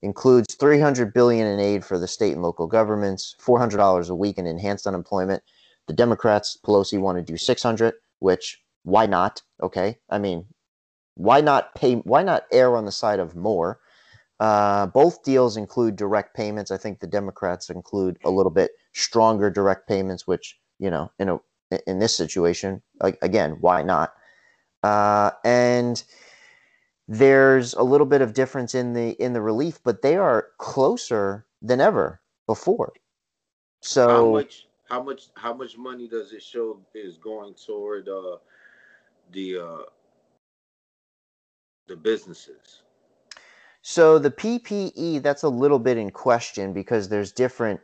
includes 0.00 0.54
300 0.54 1.12
billion 1.12 1.46
in 1.46 1.60
aid 1.60 1.84
for 1.84 1.98
the 1.98 2.08
state 2.08 2.32
and 2.32 2.42
local 2.42 2.66
governments, 2.66 3.34
$400 3.44 4.08
a 4.08 4.14
week 4.14 4.38
in 4.38 4.46
enhanced 4.46 4.86
unemployment. 4.86 5.42
The 5.88 5.94
Democrats, 5.94 6.56
Pelosi, 6.64 7.00
want 7.00 7.18
to 7.18 7.22
do 7.22 7.36
600, 7.36 7.94
which 8.20 8.62
why 8.84 9.06
not? 9.06 9.42
Okay, 9.62 9.98
I 10.08 10.18
mean, 10.18 10.46
why 11.14 11.40
not 11.40 11.74
pay? 11.74 11.94
Why 11.96 12.22
not 12.22 12.44
err 12.52 12.76
on 12.76 12.84
the 12.84 12.92
side 12.92 13.18
of 13.18 13.34
more? 13.34 13.80
Uh, 14.38 14.86
both 14.86 15.24
deals 15.24 15.56
include 15.56 15.96
direct 15.96 16.36
payments. 16.36 16.70
I 16.70 16.76
think 16.76 17.00
the 17.00 17.06
Democrats 17.08 17.70
include 17.70 18.18
a 18.24 18.30
little 18.30 18.52
bit 18.52 18.70
stronger 18.92 19.50
direct 19.50 19.88
payments, 19.88 20.26
which 20.26 20.58
you 20.78 20.90
know, 20.90 21.10
in 21.18 21.28
a 21.28 21.40
in 21.86 21.98
this 21.98 22.14
situation, 22.14 22.82
like, 23.02 23.18
again, 23.20 23.56
why 23.60 23.82
not? 23.82 24.14
Uh, 24.82 25.32
and 25.44 26.02
there's 27.08 27.74
a 27.74 27.82
little 27.82 28.06
bit 28.06 28.22
of 28.22 28.34
difference 28.34 28.74
in 28.74 28.92
the 28.92 29.10
in 29.22 29.32
the 29.32 29.40
relief, 29.40 29.80
but 29.82 30.02
they 30.02 30.16
are 30.16 30.48
closer 30.58 31.46
than 31.60 31.80
ever 31.80 32.20
before. 32.46 32.92
So 33.80 34.08
how 34.08 34.30
much 34.32 34.67
how 34.88 35.02
much 35.02 35.28
how 35.36 35.54
much 35.54 35.76
money 35.76 36.08
does 36.08 36.32
it 36.32 36.42
show 36.42 36.80
is 36.94 37.18
going 37.18 37.54
toward 37.54 38.08
uh, 38.08 38.36
the 39.32 39.58
uh, 39.58 39.82
the 41.86 41.96
businesses? 41.96 42.82
So 43.82 44.18
the 44.18 44.30
PPE, 44.30 45.22
that's 45.22 45.44
a 45.44 45.48
little 45.48 45.78
bit 45.78 45.96
in 45.96 46.10
question 46.10 46.72
because 46.72 47.08
there's 47.08 47.32
different 47.32 47.80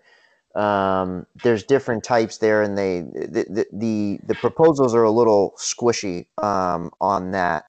um, 0.54 1.26
there's 1.42 1.64
different 1.64 2.04
types 2.04 2.38
there, 2.38 2.62
and 2.62 2.78
they 2.78 3.00
the 3.00 3.46
the 3.50 3.66
the, 3.72 4.20
the 4.26 4.34
proposals 4.36 4.94
are 4.94 5.02
a 5.02 5.10
little 5.10 5.54
squishy 5.58 6.26
um, 6.42 6.90
on 7.00 7.32
that. 7.32 7.64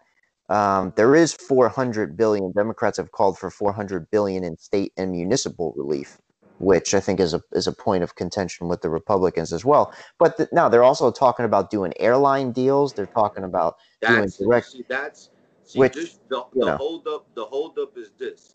Um, 0.47 0.93
there 0.95 1.15
is 1.15 1.33
400 1.33 2.15
billion. 2.15 2.51
Democrats 2.51 2.97
have 2.97 3.11
called 3.11 3.39
for 3.39 3.49
400 3.49 4.11
billion 4.11 4.43
in 4.43 4.57
state 4.57 4.93
and 4.95 5.11
municipal 5.11 5.73
relief, 5.75 6.19
which 6.59 6.93
I 6.93 6.99
think 6.99 7.19
is 7.19 7.33
a 7.33 7.41
is 7.51 7.67
a 7.67 7.73
point 7.73 8.03
of 8.03 8.15
contention 8.15 8.67
with 8.67 8.81
the 8.81 8.89
Republicans 8.89 9.51
as 9.51 9.65
well. 9.65 9.93
But 10.19 10.37
the, 10.37 10.47
now 10.51 10.69
they're 10.69 10.83
also 10.83 11.11
talking 11.11 11.45
about 11.45 11.69
doing 11.69 11.93
airline 11.99 12.51
deals. 12.51 12.93
They're 12.93 13.05
talking 13.05 13.43
about 13.43 13.75
that's, 14.01 14.37
doing 14.37 14.49
direct. 14.49 14.67
See, 14.67 14.85
that's 14.87 15.29
See, 15.65 15.79
Which, 15.79 15.93
this, 15.93 16.19
the, 16.29 16.45
the 16.53 16.77
hold 16.77 17.07
up, 17.07 17.25
the 17.33 17.43
hold 17.43 17.79
up 17.79 17.97
is 17.97 18.11
this, 18.19 18.53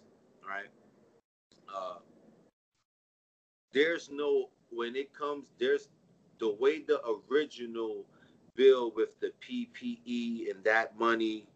right? 0.48 0.68
Uh, 1.68 1.96
there's 3.72 4.10
no 4.12 4.50
when 4.70 4.94
it 4.94 5.12
comes 5.12 5.48
there's 5.58 5.88
the 6.38 6.54
way 6.60 6.82
the 6.82 7.00
original 7.28 8.04
bill 8.54 8.92
with 8.94 9.18
the 9.18 9.32
PPE 9.40 10.50
and 10.50 10.62
that 10.62 10.96
money, 10.96 11.48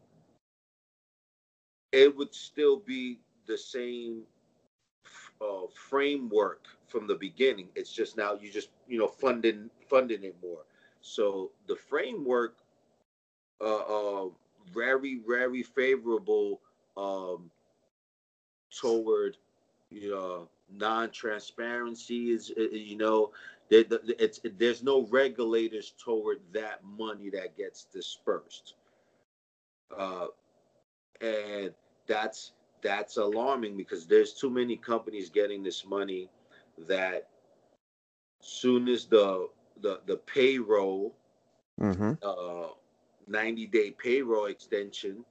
it 1.93 2.15
would 2.17 2.35
still 2.35 2.79
be 2.79 3.21
the 3.47 3.57
same 3.57 4.23
uh, 5.41 5.67
framework 5.75 6.67
from 6.87 7.07
the 7.07 7.15
beginning. 7.15 7.69
It's 7.75 7.93
just 7.93 8.17
now 8.17 8.35
you 8.35 8.51
just 8.51 8.71
you 8.89 8.99
know 8.99 9.09
funding 9.09 9.71
funding 9.89 10.25
it 10.25 10.37
more. 10.43 10.65
So 11.01 11.53
the 11.67 11.77
framework 11.77 12.57
uh, 13.61 14.25
uh, 14.25 14.29
very, 14.73 15.21
very 15.27 15.63
favorable 15.63 16.61
um, 16.97 17.51
toward 18.71 19.37
you 19.91 20.11
know 20.11 20.49
non-transparency. 20.73 22.31
Is 22.33 22.53
you 22.57 22.97
know 22.97 23.33
it's 23.71 24.41
there's 24.59 24.83
no 24.83 25.07
regulators 25.07 25.95
toward 25.99 26.41
that 26.53 26.85
money 26.85 27.31
that 27.31 27.57
gets 27.57 27.85
dispersed, 27.85 28.75
uh, 29.97 30.27
and 31.21 31.73
that's 32.07 32.53
that's 32.85 33.17
alarming 33.17 33.77
because 33.77 34.07
there's 34.07 34.35
too 34.35 34.51
many 34.51 34.77
companies 34.77 35.31
getting 35.31 35.63
this 35.65 35.85
money 35.87 36.29
that 36.87 37.29
soon 38.41 38.89
as 38.89 39.07
the 39.07 39.49
the 39.81 40.01
the 40.07 40.17
payroll 40.19 41.17
mm-hmm. 41.81 42.13
uh, 42.23 42.69
90 43.27 43.67
day 43.67 43.91
payroll 43.91 44.47
extension, 44.47 45.25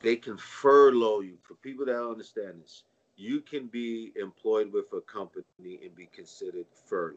they 0.00 0.16
can 0.16 0.36
furlough 0.36 1.20
you. 1.20 1.38
For 1.42 1.54
people 1.54 1.86
that 1.86 2.04
understand 2.04 2.60
this, 2.60 2.82
you 3.16 3.40
can 3.40 3.68
be 3.68 4.12
employed 4.16 4.72
with 4.72 4.86
a 4.92 5.00
company 5.02 5.80
and 5.82 5.94
be 5.94 6.08
considered 6.12 6.66
furloughed. 6.86 7.16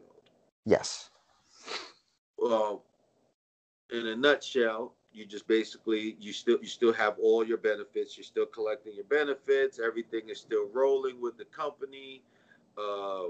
Yes. 0.64 1.10
Well, 2.38 2.84
in 3.90 4.06
a 4.06 4.16
nutshell, 4.16 4.94
you 5.16 5.24
just 5.24 5.48
basically 5.48 6.14
you 6.20 6.32
still 6.32 6.58
you 6.60 6.66
still 6.66 6.92
have 6.92 7.14
all 7.20 7.44
your 7.44 7.56
benefits. 7.56 8.18
You're 8.18 8.24
still 8.24 8.44
collecting 8.44 8.94
your 8.94 9.06
benefits. 9.06 9.80
Everything 9.80 10.28
is 10.28 10.38
still 10.38 10.68
rolling 10.74 11.20
with 11.22 11.38
the 11.38 11.46
company. 11.46 12.20
Uh, 12.76 13.28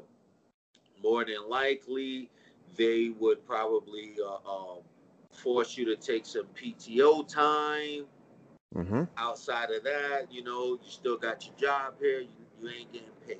more 1.00 1.24
than 1.24 1.48
likely, 1.48 2.28
they 2.76 3.10
would 3.20 3.46
probably 3.46 4.16
uh, 4.20 4.50
um, 4.50 4.78
force 5.30 5.78
you 5.78 5.84
to 5.84 5.94
take 5.94 6.26
some 6.26 6.46
PTO 6.60 7.26
time. 7.28 8.06
Mm-hmm. 8.74 9.04
Outside 9.16 9.70
of 9.70 9.84
that, 9.84 10.26
you 10.28 10.42
know, 10.42 10.80
you 10.82 10.90
still 10.90 11.16
got 11.16 11.46
your 11.46 11.54
job 11.54 11.94
here. 12.00 12.20
You, 12.20 12.28
you 12.60 12.68
ain't 12.68 12.92
getting 12.92 13.08
paid, 13.28 13.38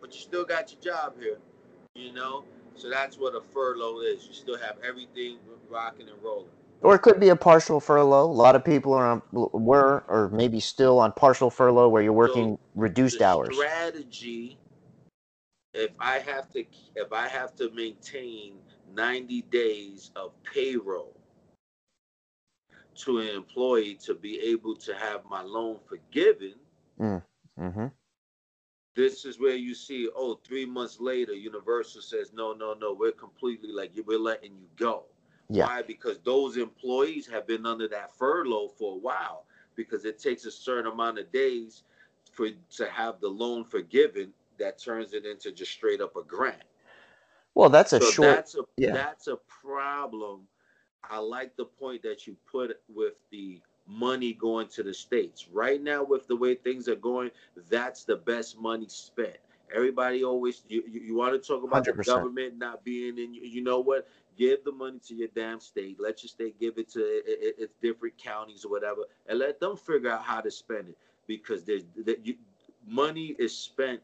but 0.00 0.14
you 0.14 0.20
still 0.20 0.46
got 0.46 0.72
your 0.72 0.80
job 0.80 1.12
here. 1.20 1.36
You 1.94 2.14
know, 2.14 2.44
so 2.74 2.88
that's 2.88 3.18
what 3.18 3.34
a 3.34 3.42
furlough 3.42 4.00
is. 4.00 4.26
You 4.26 4.32
still 4.32 4.56
have 4.56 4.76
everything 4.82 5.36
rocking 5.68 6.08
and 6.08 6.16
rolling. 6.22 6.48
Or 6.82 6.94
it 6.96 7.02
could 7.02 7.20
be 7.20 7.28
a 7.28 7.36
partial 7.36 7.80
furlough. 7.80 8.24
A 8.24 8.32
lot 8.32 8.56
of 8.56 8.64
people 8.64 8.92
are 8.92 9.06
on, 9.06 9.22
were 9.32 10.04
or 10.08 10.30
maybe 10.30 10.58
still 10.60 10.98
on 10.98 11.12
partial 11.12 11.50
furlough 11.50 11.88
where 11.88 12.02
you're 12.02 12.12
working 12.12 12.56
so 12.56 12.60
reduced 12.74 13.22
hours. 13.22 13.54
Strategy. 13.54 14.58
If 15.74 15.92
I 15.98 16.18
have 16.18 16.50
to, 16.52 16.64
if 16.96 17.12
I 17.12 17.28
have 17.28 17.54
to 17.56 17.70
maintain 17.70 18.56
90 18.94 19.42
days 19.42 20.10
of 20.16 20.32
payroll, 20.42 21.16
to 22.94 23.18
an 23.18 23.28
employee 23.28 23.94
to 23.94 24.14
be 24.14 24.38
able 24.40 24.76
to 24.76 24.94
have 24.94 25.24
my 25.24 25.42
loan 25.42 25.78
forgiven. 25.88 26.54
Mm. 27.00 27.22
Mm-hmm. 27.58 27.86
This 28.94 29.24
is 29.24 29.40
where 29.40 29.54
you 29.54 29.74
see, 29.74 30.08
oh, 30.14 30.38
three 30.44 30.66
months 30.66 31.00
later, 31.00 31.32
Universal 31.32 32.02
says, 32.02 32.32
no, 32.34 32.52
no, 32.52 32.74
no, 32.74 32.92
we're 32.92 33.12
completely 33.12 33.72
like 33.72 33.92
we're 34.06 34.18
letting 34.18 34.52
you 34.52 34.66
go. 34.76 35.04
Yeah. 35.48 35.66
Why? 35.66 35.82
Because 35.82 36.18
those 36.20 36.56
employees 36.56 37.26
have 37.28 37.46
been 37.46 37.66
under 37.66 37.88
that 37.88 38.16
furlough 38.16 38.68
for 38.68 38.94
a 38.94 38.98
while. 38.98 39.44
Because 39.74 40.04
it 40.04 40.18
takes 40.18 40.44
a 40.44 40.50
certain 40.50 40.90
amount 40.90 41.18
of 41.18 41.32
days 41.32 41.82
for 42.30 42.48
to 42.76 42.86
have 42.90 43.20
the 43.20 43.28
loan 43.28 43.64
forgiven 43.64 44.32
that 44.58 44.78
turns 44.78 45.14
it 45.14 45.24
into 45.24 45.50
just 45.50 45.72
straight 45.72 46.00
up 46.00 46.16
a 46.16 46.22
grant. 46.22 46.62
Well, 47.54 47.68
that's 47.68 47.92
a 47.92 48.00
so 48.00 48.10
short. 48.10 48.36
That's 48.36 48.54
a 48.54 48.62
yeah. 48.76 48.92
that's 48.92 49.28
a 49.28 49.36
problem 49.48 50.46
I 51.08 51.18
like 51.18 51.56
the 51.56 51.64
point 51.64 52.02
that 52.02 52.26
you 52.26 52.36
put 52.50 52.80
with 52.88 53.14
the 53.30 53.60
money 53.86 54.32
going 54.32 54.68
to 54.68 54.82
the 54.82 54.94
states. 54.94 55.48
Right 55.52 55.82
now, 55.82 56.04
with 56.04 56.26
the 56.28 56.36
way 56.36 56.54
things 56.54 56.88
are 56.88 56.96
going, 56.96 57.30
that's 57.68 58.04
the 58.04 58.16
best 58.16 58.58
money 58.58 58.86
spent. 58.88 59.36
Everybody 59.74 60.22
always 60.22 60.62
you, 60.68 60.82
you, 60.90 61.00
you 61.00 61.14
want 61.14 61.32
to 61.32 61.46
talk 61.46 61.64
about 61.64 61.84
100%. 61.84 61.96
the 61.96 62.04
government 62.04 62.58
not 62.58 62.84
being 62.84 63.18
in. 63.18 63.34
You 63.34 63.62
know 63.62 63.80
what? 63.80 64.06
Give 64.36 64.64
the 64.64 64.72
money 64.72 64.98
to 65.08 65.14
your 65.14 65.28
damn 65.34 65.60
state. 65.60 65.98
Let 66.00 66.22
your 66.22 66.28
state 66.28 66.58
give 66.58 66.78
it 66.78 66.88
to 66.90 67.00
its 67.00 67.74
different 67.82 68.16
counties 68.18 68.64
or 68.64 68.70
whatever, 68.70 69.02
and 69.26 69.38
let 69.38 69.60
them 69.60 69.76
figure 69.76 70.10
out 70.10 70.22
how 70.22 70.40
to 70.40 70.50
spend 70.50 70.88
it 70.88 70.98
because 71.26 71.64
there's 71.64 71.84
that 72.04 72.24
you, 72.24 72.36
money 72.86 73.36
is 73.38 73.56
spent 73.56 74.00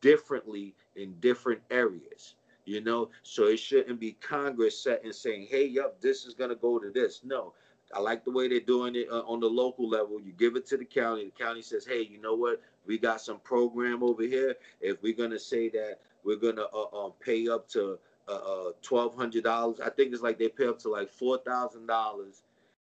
differently 0.00 0.74
in 0.96 1.14
different 1.20 1.60
areas 1.70 2.34
you 2.66 2.80
know? 2.80 3.08
So 3.22 3.44
it 3.44 3.58
shouldn't 3.58 3.98
be 3.98 4.12
congress 4.20 4.82
setting 4.82 5.12
saying 5.12 5.46
hey 5.48 5.66
yup 5.66 6.00
this 6.00 6.26
is 6.26 6.34
to 6.34 6.54
go 6.54 6.78
to 6.78 6.90
this. 6.90 7.22
No. 7.24 7.54
I 7.94 8.00
like 8.00 8.24
the 8.24 8.32
way 8.32 8.48
they're 8.48 8.58
doing 8.58 8.96
it 8.96 9.06
uh, 9.08 9.20
on 9.20 9.38
the 9.38 9.46
local 9.46 9.88
level. 9.88 10.20
You 10.20 10.32
give 10.32 10.56
it 10.56 10.66
to 10.66 10.76
the 10.76 10.84
county 10.84 11.24
the 11.24 11.44
county 11.44 11.62
says 11.62 11.86
hey 11.86 12.02
you 12.02 12.20
know 12.20 12.34
what? 12.34 12.60
We 12.84 12.98
got 12.98 13.20
some 13.20 13.38
program 13.38 14.02
over 14.02 14.22
here. 14.22 14.56
If 14.80 15.02
we're 15.02 15.14
to 15.30 15.38
say 15.38 15.68
that 15.70 16.00
we're 16.24 16.36
to 16.56 16.68
uh, 16.68 17.04
um, 17.04 17.12
pay 17.20 17.48
up 17.48 17.68
to 17.70 17.98
uh, 18.28 18.32
uh 18.32 18.72
twelve 18.82 19.14
hundred 19.14 19.44
dollars. 19.44 19.80
I 19.80 19.90
think 19.90 20.12
it's 20.12 20.22
like 20.22 20.38
they 20.38 20.48
pay 20.48 20.66
up 20.66 20.78
to 20.80 20.88
like 20.88 21.10
four 21.10 21.38
thousand 21.38 21.86
dollars, 21.86 22.42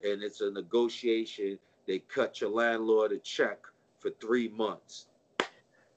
and 0.03 0.21
it's 0.21 0.41
a 0.41 0.51
negotiation. 0.51 1.57
They 1.87 1.99
cut 1.99 2.41
your 2.41 2.49
landlord 2.49 3.11
a 3.11 3.17
check 3.17 3.59
for 3.99 4.11
three 4.21 4.47
months. 4.49 5.07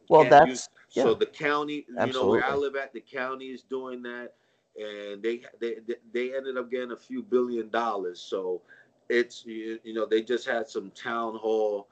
Well, 0.08 0.22
and 0.22 0.32
that's 0.32 0.68
you, 0.92 1.02
so 1.02 1.14
the 1.14 1.26
county. 1.26 1.84
Absolutely. 1.98 2.06
You 2.06 2.12
know 2.12 2.28
where 2.28 2.44
I 2.44 2.54
live 2.54 2.76
at, 2.76 2.92
the 2.92 3.00
county 3.00 3.46
is 3.46 3.62
doing 3.62 4.02
that, 4.02 4.32
and 4.76 5.22
they 5.22 5.42
they 5.60 5.76
they 6.12 6.36
ended 6.36 6.56
up 6.56 6.70
getting 6.70 6.92
a 6.92 6.96
few 6.96 7.22
billion 7.22 7.68
dollars. 7.70 8.20
So 8.20 8.62
it's 9.08 9.44
you, 9.44 9.78
you 9.84 9.94
know 9.94 10.06
they 10.06 10.22
just 10.22 10.46
had 10.46 10.68
some 10.68 10.90
town 10.90 11.36
hall 11.36 11.88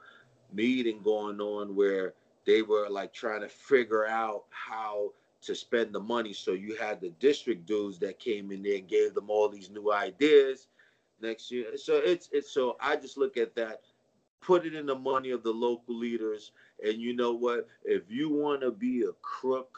meeting 0.53 1.01
going 1.03 1.39
on 1.41 1.75
where 1.75 2.13
they 2.45 2.61
were 2.61 2.87
like 2.89 3.13
trying 3.13 3.41
to 3.41 3.49
figure 3.49 4.07
out 4.07 4.43
how 4.49 5.11
to 5.45 5.55
spend 5.55 5.93
the 5.93 5.99
money. 5.99 6.33
So 6.33 6.51
you 6.51 6.75
had 6.75 7.01
the 7.01 7.09
district 7.19 7.65
dudes 7.65 7.99
that 7.99 8.19
came 8.19 8.51
in 8.51 8.63
there 8.63 8.77
and 8.77 8.87
gave 8.87 9.13
them 9.13 9.29
all 9.29 9.49
these 9.49 9.69
new 9.69 9.91
ideas 9.91 10.67
next 11.21 11.51
year. 11.51 11.77
So 11.77 11.95
it's 11.95 12.29
it's 12.31 12.51
so 12.51 12.77
I 12.79 12.95
just 12.95 13.17
look 13.17 13.37
at 13.37 13.55
that, 13.55 13.81
put 14.41 14.65
it 14.65 14.75
in 14.75 14.85
the 14.85 14.95
money 14.95 15.31
of 15.31 15.43
the 15.43 15.51
local 15.51 15.95
leaders, 15.95 16.51
and 16.83 17.01
you 17.01 17.15
know 17.15 17.33
what? 17.33 17.67
If 17.83 18.03
you 18.09 18.29
want 18.29 18.61
to 18.61 18.71
be 18.71 19.03
a 19.03 19.13
crook 19.21 19.77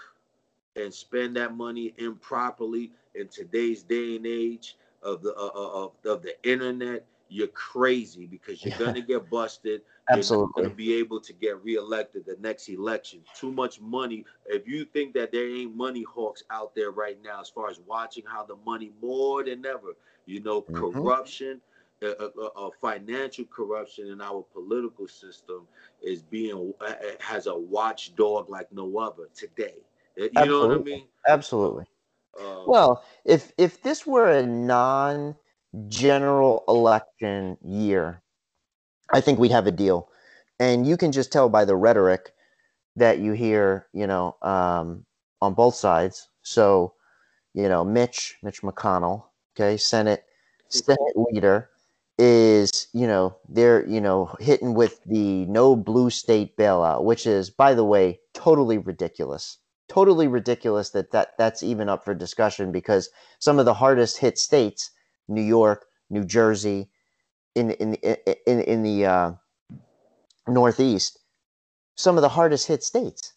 and 0.76 0.94
spend 0.94 1.36
that 1.36 1.56
money 1.56 1.94
improperly 1.98 2.92
in 3.16 3.28
today's 3.28 3.84
day 3.84 4.16
and 4.16 4.28
age 4.28 4.78
of 5.04 5.22
the 5.22 5.36
uh, 5.36 5.52
uh 5.54 5.86
of, 5.86 5.92
of 6.06 6.22
the 6.22 6.36
internet, 6.50 7.06
you're 7.30 7.48
crazy 7.48 8.26
because 8.26 8.64
you're 8.64 8.78
gonna 8.78 9.02
get 9.02 9.30
busted. 9.30 9.82
Absolutely. 10.10 10.54
You're 10.56 10.64
not 10.64 10.70
gonna 10.70 10.76
be 10.76 10.94
able 10.96 11.20
to 11.20 11.34
get 11.34 11.64
reelected 11.64 12.26
the 12.26 12.38
next 12.40 12.70
election. 12.70 13.22
Too 13.38 13.52
much 13.52 13.82
money. 13.82 14.26
If 14.46 14.68
you 14.68 14.86
think 14.86 15.14
that 15.16 15.32
there 15.32 15.50
ain't 15.50 15.76
money 15.76 16.04
hawks 16.04 16.44
out 16.50 16.74
there 16.76 16.92
right 16.92 17.18
now, 17.24 17.42
as 17.42 17.50
far 17.50 17.70
as 17.70 17.80
watching 17.86 18.24
how 18.26 18.46
the 18.46 18.56
money 18.66 18.92
more 19.02 19.44
than 19.44 19.66
ever, 19.66 19.98
you 20.26 20.42
know, 20.42 20.62
mm-hmm. 20.62 20.76
corruption, 20.76 21.62
uh, 22.04 22.10
uh, 22.20 22.50
uh, 22.56 22.70
financial 22.80 23.46
corruption 23.46 24.08
in 24.08 24.22
our 24.22 24.46
political 24.54 25.08
system 25.08 25.68
is 26.02 26.22
being 26.22 26.72
has 27.20 27.48
a 27.48 27.58
watchdog 27.58 28.50
like 28.50 28.72
no 28.72 29.00
other 29.00 29.28
today. 29.34 29.76
You 30.16 30.30
Absolutely. 30.36 30.48
know 30.48 30.68
what 30.68 30.80
I 30.80 30.84
mean? 30.84 31.08
Absolutely. 31.28 31.86
Um, 32.40 32.66
well, 32.68 33.04
if 33.26 33.52
if 33.58 33.82
this 33.82 34.06
were 34.06 34.30
a 34.30 34.46
non 34.46 35.36
general 35.88 36.64
election 36.68 37.58
year, 37.64 38.22
I 39.12 39.22
think 39.22 39.40
we'd 39.40 39.52
have 39.52 39.68
a 39.68 39.72
deal. 39.72 40.10
And 40.60 40.88
you 40.88 40.98
can 40.98 41.12
just 41.12 41.32
tell 41.32 41.50
by 41.50 41.66
the 41.66 41.76
rhetoric 41.76 42.34
that 42.96 43.20
you 43.20 43.34
hear, 43.34 43.88
you 43.94 44.08
know, 44.08 44.36
um, 44.42 45.06
on 45.42 45.54
both 45.54 45.76
sides. 45.76 46.30
So, 46.42 46.94
you 47.54 47.70
know, 47.70 47.84
Mitch, 47.86 48.38
Mitch 48.42 48.62
McConnell, 48.62 49.26
okay, 49.56 49.78
Senate, 49.78 50.24
Senate 50.70 51.16
leader 51.16 51.70
is, 52.18 52.88
you 52.94 53.06
know, 53.06 53.38
they're, 53.48 53.88
you 53.88 54.02
know, 54.02 54.36
hitting 54.40 54.74
with 54.74 55.00
the 55.06 55.46
no 55.46 55.76
blue 55.76 56.10
state 56.10 56.58
bailout, 56.58 57.04
which 57.04 57.28
is, 57.28 57.50
by 57.50 57.74
the 57.74 57.86
way, 57.86 58.20
totally 58.34 58.78
ridiculous. 58.78 59.60
Totally 59.88 60.28
ridiculous 60.28 60.90
that, 60.90 61.12
that 61.12 61.38
that's 61.38 61.64
even 61.64 61.88
up 61.88 62.04
for 62.04 62.14
discussion 62.14 62.72
because 62.72 63.10
some 63.40 63.60
of 63.60 63.66
the 63.66 63.76
hardest 63.76 64.18
hit 64.18 64.38
states 64.38 64.92
New 65.28 65.42
York, 65.42 65.86
New 66.10 66.26
Jersey, 66.26 66.90
in 67.56 67.72
in 67.72 67.96
in 67.96 68.62
in 68.62 68.84
the 68.84 69.06
uh, 69.06 69.32
Northeast, 70.48 71.20
some 71.96 72.18
of 72.18 72.22
the 72.22 72.30
hardest 72.30 72.68
hit 72.68 72.84
states. 72.84 73.34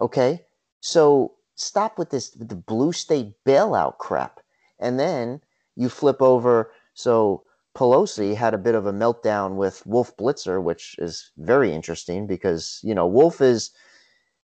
Okay, 0.00 0.44
so 0.80 1.34
stop 1.56 1.98
with 1.98 2.10
this 2.10 2.30
the 2.30 2.54
blue 2.54 2.92
state 2.92 3.32
bailout 3.46 3.98
crap, 3.98 4.40
and 4.78 4.98
then 4.98 5.40
you 5.76 5.88
flip 5.88 6.20
over. 6.22 6.70
So 6.94 7.44
Pelosi 7.76 8.34
had 8.34 8.54
a 8.54 8.58
bit 8.58 8.74
of 8.74 8.86
a 8.86 8.92
meltdown 8.92 9.56
with 9.56 9.86
Wolf 9.86 10.16
Blitzer, 10.16 10.62
which 10.62 10.96
is 10.98 11.30
very 11.38 11.72
interesting 11.72 12.26
because 12.26 12.80
you 12.82 12.94
know 12.94 13.06
Wolf 13.06 13.40
is, 13.40 13.70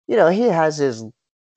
you 0.07 0.15
know, 0.15 0.29
he 0.29 0.43
has 0.43 0.77
his 0.77 1.03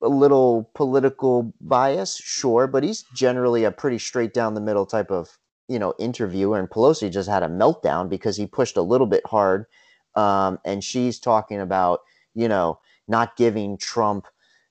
a 0.03 0.09
little 0.09 0.71
political 0.75 1.53
bias, 1.61 2.17
sure, 2.17 2.67
but 2.67 2.83
he's 2.83 3.05
generally 3.15 3.65
a 3.65 3.71
pretty 3.71 3.99
straight 3.99 4.35
down 4.35 4.55
the 4.55 4.61
middle 4.61 4.87
type 4.87 5.11
of 5.11 5.38
you 5.69 5.79
know 5.79 5.95
interviewer. 5.99 6.59
And 6.59 6.69
Pelosi 6.69 7.11
just 7.11 7.29
had 7.29 7.43
a 7.43 7.49
meltdown 7.49 8.09
because 8.09 8.37
he 8.37 8.47
pushed 8.47 8.77
a 8.77 8.83
little 8.83 9.07
bit 9.07 9.23
hard, 9.27 9.67
um, 10.15 10.59
and 10.65 10.83
she's 10.83 11.19
talking 11.19 11.61
about 11.61 12.01
you 12.35 12.49
know 12.49 12.79
not 13.09 13.37
giving 13.37 13.77
Trump 13.77 14.27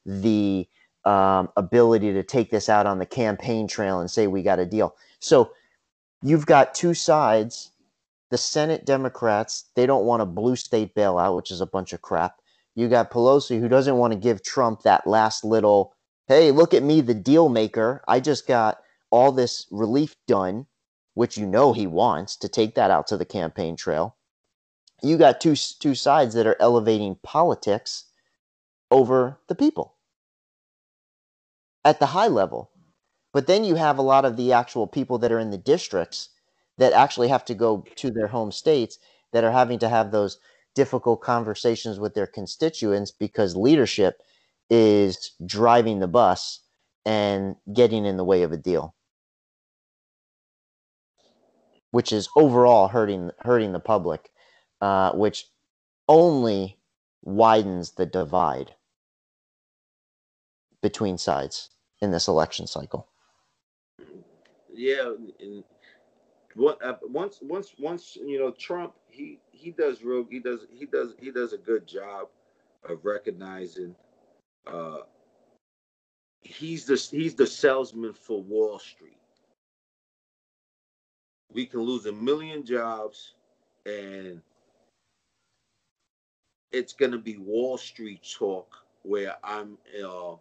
the 0.06 0.68
um, 1.06 1.50
ability 1.58 2.14
to 2.14 2.24
take 2.24 2.52
this 2.52 2.70
out 2.70 2.86
on 2.86 3.00
the 3.00 3.06
campaign 3.06 3.68
trail 3.68 4.00
and 4.00 4.12
say 4.12 4.28
we 4.28 4.44
got 4.44 4.60
a 4.60 4.66
deal. 4.66 4.96
So 5.20 5.52
you've 6.22 6.46
got 6.46 6.74
two 6.74 6.94
sides. 6.94 7.72
The 8.30 8.38
Senate 8.38 8.86
Democrats, 8.86 9.66
they 9.76 9.86
don't 9.86 10.06
want 10.06 10.22
a 10.22 10.26
blue 10.26 10.56
state 10.56 10.96
bailout, 10.96 11.36
which 11.36 11.52
is 11.52 11.60
a 11.60 11.66
bunch 11.66 11.92
of 11.92 12.02
crap. 12.02 12.41
You 12.76 12.88
got 12.88 13.12
Pelosi, 13.12 13.60
who 13.60 13.68
doesn't 13.68 13.98
want 13.98 14.14
to 14.14 14.20
give 14.20 14.44
Trump 14.44 14.84
that 14.84 15.06
last 15.06 15.44
little, 15.44 15.94
hey, 16.28 16.52
look 16.52 16.74
at 16.74 16.84
me, 16.84 17.02
the 17.02 17.14
deal 17.14 17.50
maker. 17.50 18.04
I 18.08 18.20
just 18.20 18.48
got 18.48 18.80
all 19.10 19.32
this 19.32 19.68
relief 19.72 20.16
done, 20.28 20.68
which 21.14 21.38
you 21.38 21.46
know 21.46 21.74
he 21.74 21.86
wants 21.88 22.38
to 22.38 22.48
take 22.48 22.76
that 22.76 22.92
out 22.92 23.08
to 23.08 23.18
the 23.18 23.26
campaign 23.26 23.76
trail. 23.76 24.16
You 25.04 25.18
got 25.18 25.42
two 25.42 25.56
two 25.56 25.96
sides 25.96 26.36
that 26.36 26.48
are 26.48 26.58
elevating 26.60 27.18
politics 27.24 28.06
over 28.90 29.40
the 29.48 29.56
people 29.56 29.96
at 31.84 32.00
the 32.00 32.08
high 32.08 32.28
level. 32.28 32.72
But 33.34 33.48
then 33.48 33.64
you 33.64 33.76
have 33.76 33.98
a 33.98 34.04
lot 34.04 34.26
of 34.26 34.38
the 34.38 34.54
actual 34.54 34.88
people 34.88 35.18
that 35.20 35.32
are 35.32 35.40
in 35.40 35.52
the 35.52 35.58
districts 35.58 36.30
that 36.78 36.94
actually 36.94 37.30
have 37.30 37.46
to 37.46 37.54
go 37.54 37.86
to 37.96 38.12
their 38.12 38.28
home 38.28 38.52
states 38.52 39.00
that 39.32 39.44
are 39.44 39.52
having 39.52 39.80
to 39.80 39.90
have 39.90 40.12
those 40.12 40.38
difficult 40.76 41.22
conversations 41.22 42.00
with 42.00 42.14
their 42.14 42.28
constituents 42.28 43.12
because 43.12 43.56
leadership 43.56 44.22
is 44.70 45.32
driving 45.46 46.00
the 46.00 46.08
bus 46.08 46.62
and 47.06 47.56
getting 47.74 48.06
in 48.06 48.18
the 48.18 48.24
way 48.24 48.44
of 48.44 48.52
a 48.52 48.58
deal 48.58 48.96
which 51.92 52.12
is 52.12 52.30
overall 52.36 52.88
hurting 52.88 53.32
hurting 53.40 53.74
the 53.74 53.80
public 53.80 54.30
uh, 54.82 55.12
which 55.12 55.46
only 56.08 56.78
widens 57.24 57.92
the 57.92 58.06
divide 58.06 58.74
between 60.82 61.18
sides 61.18 61.70
in 62.02 62.12
this 62.12 62.28
election 62.28 62.66
cycle. 62.66 63.08
Yeah 64.74 65.14
and 65.40 65.64
uh, 66.60 66.94
once 67.04 67.40
once 67.42 67.74
once 67.80 68.18
you 68.24 68.40
know 68.40 68.52
trump 68.52 68.94
he 69.08 69.40
he 69.52 69.72
does 69.72 70.04
real 70.04 70.26
he 70.30 70.40
does 70.40 70.66
he 70.72 70.86
does 70.86 71.14
he 71.20 71.32
does 71.32 71.54
a 71.54 71.58
good 71.58 71.88
job 71.88 72.28
of 72.90 73.04
recognizing 73.06 73.96
uh 74.68 74.98
he's 76.42 76.86
the 76.86 76.96
he's 77.16 77.36
the 77.36 77.48
salesman 77.48 78.14
for 78.14 78.42
Wall 78.42 78.80
Street. 78.80 79.18
We 81.54 81.66
can 81.66 81.82
lose 81.82 82.06
a 82.06 82.12
million 82.12 82.66
jobs 82.66 83.34
and 83.86 84.42
it's 86.72 86.94
going 86.94 87.12
to 87.12 87.18
be 87.18 87.38
Wall 87.38 87.78
Street 87.78 88.22
talk 88.38 88.76
where 89.04 89.36
I'm 89.44 89.78
uh, 90.06 90.36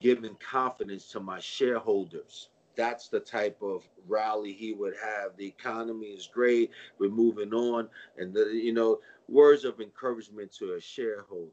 giving 0.00 0.36
confidence 0.36 1.10
to 1.12 1.20
my 1.20 1.38
shareholders 1.40 2.48
that's 2.78 3.08
the 3.08 3.18
type 3.18 3.58
of 3.60 3.82
rally 4.06 4.52
he 4.52 4.72
would 4.72 4.94
have. 5.04 5.36
The 5.36 5.46
economy 5.46 6.06
is 6.06 6.28
great. 6.32 6.70
We're 6.98 7.10
moving 7.10 7.52
on, 7.52 7.88
and 8.16 8.32
the 8.32 8.50
you 8.54 8.72
know 8.72 9.00
words 9.28 9.64
of 9.64 9.80
encouragement 9.80 10.52
to 10.54 10.74
a 10.74 10.80
shareholder. 10.80 11.50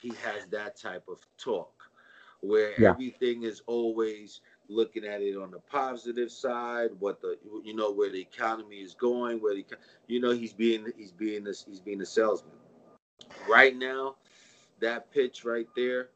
He 0.00 0.10
has 0.22 0.46
that 0.50 0.76
type 0.76 1.04
of 1.08 1.26
talk, 1.38 1.72
where 2.40 2.78
yeah. 2.78 2.90
everything 2.90 3.44
is 3.44 3.62
always 3.66 4.42
looking 4.68 5.06
at 5.06 5.22
it 5.22 5.34
on 5.34 5.50
the 5.50 5.60
positive 5.60 6.30
side. 6.30 6.90
What 6.98 7.22
the 7.22 7.38
you 7.64 7.74
know 7.74 7.90
where 7.90 8.10
the 8.10 8.20
economy 8.20 8.76
is 8.76 8.94
going, 8.94 9.38
where 9.38 9.54
the 9.54 9.64
you 10.08 10.20
know 10.20 10.32
he's 10.32 10.52
being 10.52 10.92
he's 10.94 11.12
being 11.12 11.42
this 11.42 11.64
he's 11.66 11.80
being 11.80 12.02
a 12.02 12.06
salesman. 12.06 12.52
Right 13.48 13.74
now, 13.74 14.16
that 14.80 15.10
pitch 15.10 15.46
right 15.46 15.68
there, 15.74 16.10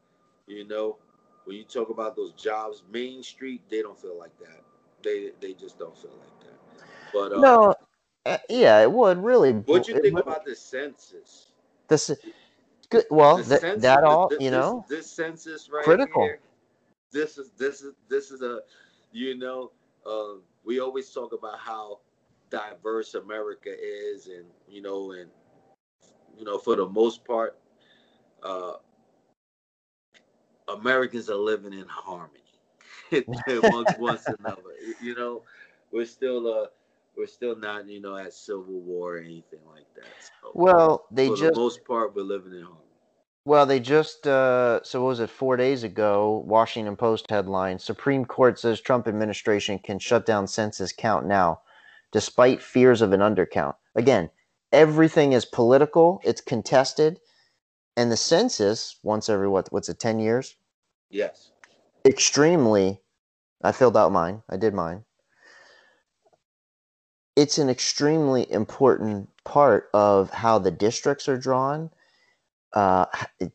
you 0.47 0.69
know, 0.69 0.99
when 1.45 1.57
you 1.57 1.65
talk 1.65 1.91
about 1.91 2.17
those 2.17 2.33
jobs, 2.33 2.83
Main 2.93 3.23
Street, 3.23 3.63
they 3.69 3.83
don't 3.83 3.99
feel 3.99 4.19
like 4.19 4.37
that. 4.39 4.63
They 5.03 5.31
they 5.41 5.55
just 5.55 5.79
don't 5.79 5.97
feel 5.97 6.13
like 6.13 6.41
that. 6.41 6.59
But 7.13 7.33
uh, 7.33 7.41
no, 7.41 7.75
uh, 8.27 8.39
yeah, 8.49 8.81
it 8.81 8.91
would 8.91 9.19
really. 9.23 9.53
What 9.53 9.85
do 9.85 9.93
you 9.93 10.01
think 10.01 10.15
would, 10.15 10.23
about 10.23 10.45
the 10.45 10.55
census? 10.55 11.49
This 11.89 12.11
good. 12.89 13.05
Well, 13.11 13.37
th- 13.37 13.61
census, 13.61 13.83
that 13.83 14.05
all 14.05 14.31
you 14.39 14.51
know. 14.51 14.85
This, 14.89 14.99
this 14.99 15.11
census 15.11 15.69
right 15.71 15.85
critical. 15.85 16.23
Here, 16.23 16.41
this 17.11 17.39
is 17.39 17.51
this 17.59 17.83
is 17.83 17.95
this 18.09 18.31
is 18.31 18.43
a, 18.43 18.61
you 19.13 19.37
know, 19.37 19.73
uh, 20.07 20.41
we 20.65 20.81
always 20.81 21.11
talk 21.11 21.33
about 21.33 21.59
how 21.59 22.01
diverse 22.51 23.15
America 23.15 23.71
is, 23.71 24.29
and 24.29 24.45
you 24.69 24.83
know, 24.83 25.13
and 25.13 25.29
you 26.39 26.45
know, 26.45 26.59
for 26.59 26.77
the 26.77 26.89
most 26.89 27.25
part, 27.25 27.59
uh, 28.43 28.75
Americans 30.73 31.31
are 31.31 31.37
living 31.37 31.73
in 31.73 31.87
harmony. 31.89 32.43
amongst 33.47 33.99
one 33.99 34.19
another. 34.39 34.63
You 35.03 35.15
know, 35.15 35.43
we're 35.93 36.07
still 36.07 36.53
uh 36.53 36.67
we're 37.17 37.27
still 37.27 37.57
not 37.57 37.87
you 37.89 38.01
know 38.01 38.17
at 38.17 38.33
civil 38.33 38.65
war 38.81 39.17
or 39.17 39.19
anything 39.19 39.61
like 39.71 39.87
that. 39.95 40.31
So, 40.43 40.53
well, 40.55 41.05
they 41.11 41.29
for 41.29 41.37
just 41.37 41.55
the 41.55 41.61
most 41.61 41.85
part 41.85 42.15
we're 42.15 42.23
living 42.23 42.53
in 42.53 42.63
harmony. 42.63 42.79
Well, 43.45 43.67
they 43.67 43.81
just 43.81 44.27
uh, 44.27 44.83
so 44.85 45.03
what 45.03 45.09
was 45.09 45.21
it 45.21 45.31
four 45.31 45.57
days 45.57 45.83
ago? 45.83 46.45
Washington 46.47 46.97
Post 46.97 47.29
headline: 47.29 47.79
Supreme 47.79 48.25
Court 48.25 48.59
says 48.59 48.81
Trump 48.81 49.09
administration 49.09 49.79
can 49.79 49.99
shut 49.99 50.25
down 50.25 50.47
census 50.47 50.93
count 50.93 51.27
now, 51.27 51.61
despite 52.13 52.63
fears 52.63 53.03
of 53.03 53.13
an 53.13 53.21
undercount. 53.21 53.75
Again, 53.95 54.31
everything 54.73 55.33
is 55.33 55.45
political. 55.45 56.21
It's 56.25 56.41
contested, 56.41 57.19
and 57.97 58.13
the 58.13 58.17
census 58.17 58.97
once 59.03 59.29
every 59.29 59.49
what? 59.49 59.73
What's 59.73 59.89
it? 59.89 59.99
Ten 59.99 60.21
years? 60.21 60.55
Yes. 61.13 61.53
Extremely. 62.05 63.01
I 63.63 63.71
filled 63.71 63.97
out 63.97 64.11
mine. 64.11 64.43
I 64.49 64.57
did 64.57 64.75
mine. 64.75 65.05
It's 67.37 67.59
an 67.59 67.69
extremely 67.69 68.51
important 68.51 69.29
part 69.45 69.89
of 69.95 70.31
how 70.31 70.59
the 70.59 70.71
districts 70.71 71.29
are 71.29 71.39
drawn 71.39 71.91
uh, 72.73 73.07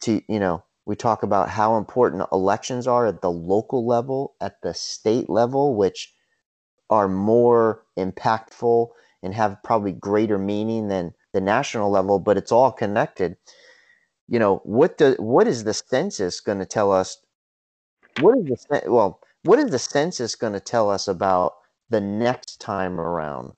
to 0.01 0.21
you 0.27 0.39
know 0.39 0.63
we 0.85 0.95
talk 0.95 1.23
about 1.23 1.49
how 1.49 1.77
important 1.77 2.27
elections 2.31 2.87
are 2.87 3.07
at 3.07 3.21
the 3.21 3.31
local 3.31 3.85
level 3.85 4.35
at 4.39 4.61
the 4.61 4.73
state 4.73 5.29
level 5.29 5.75
which 5.75 6.13
are 6.89 7.07
more 7.07 7.83
impactful 7.97 8.89
and 9.23 9.33
have 9.33 9.61
probably 9.63 9.91
greater 9.91 10.37
meaning 10.37 10.87
than 10.87 11.13
the 11.33 11.41
national 11.41 11.89
level 11.89 12.19
but 12.19 12.37
it's 12.37 12.51
all 12.51 12.71
connected 12.71 13.37
you 14.27 14.37
know 14.37 14.57
what 14.63 14.97
the 14.99 15.15
what 15.19 15.47
is 15.47 15.63
the 15.63 15.73
census 15.73 16.39
going 16.39 16.59
to 16.59 16.65
tell 16.65 16.91
us 16.91 17.17
what 18.19 18.37
is 18.37 18.65
the 18.69 18.81
well 18.87 19.19
what 19.43 19.59
is 19.59 19.71
the 19.71 19.79
census 19.79 20.35
going 20.35 20.53
to 20.53 20.59
tell 20.59 20.89
us 20.89 21.07
about 21.07 21.55
the 21.89 22.01
next 22.01 22.59
time 22.59 22.99
around 22.99 23.53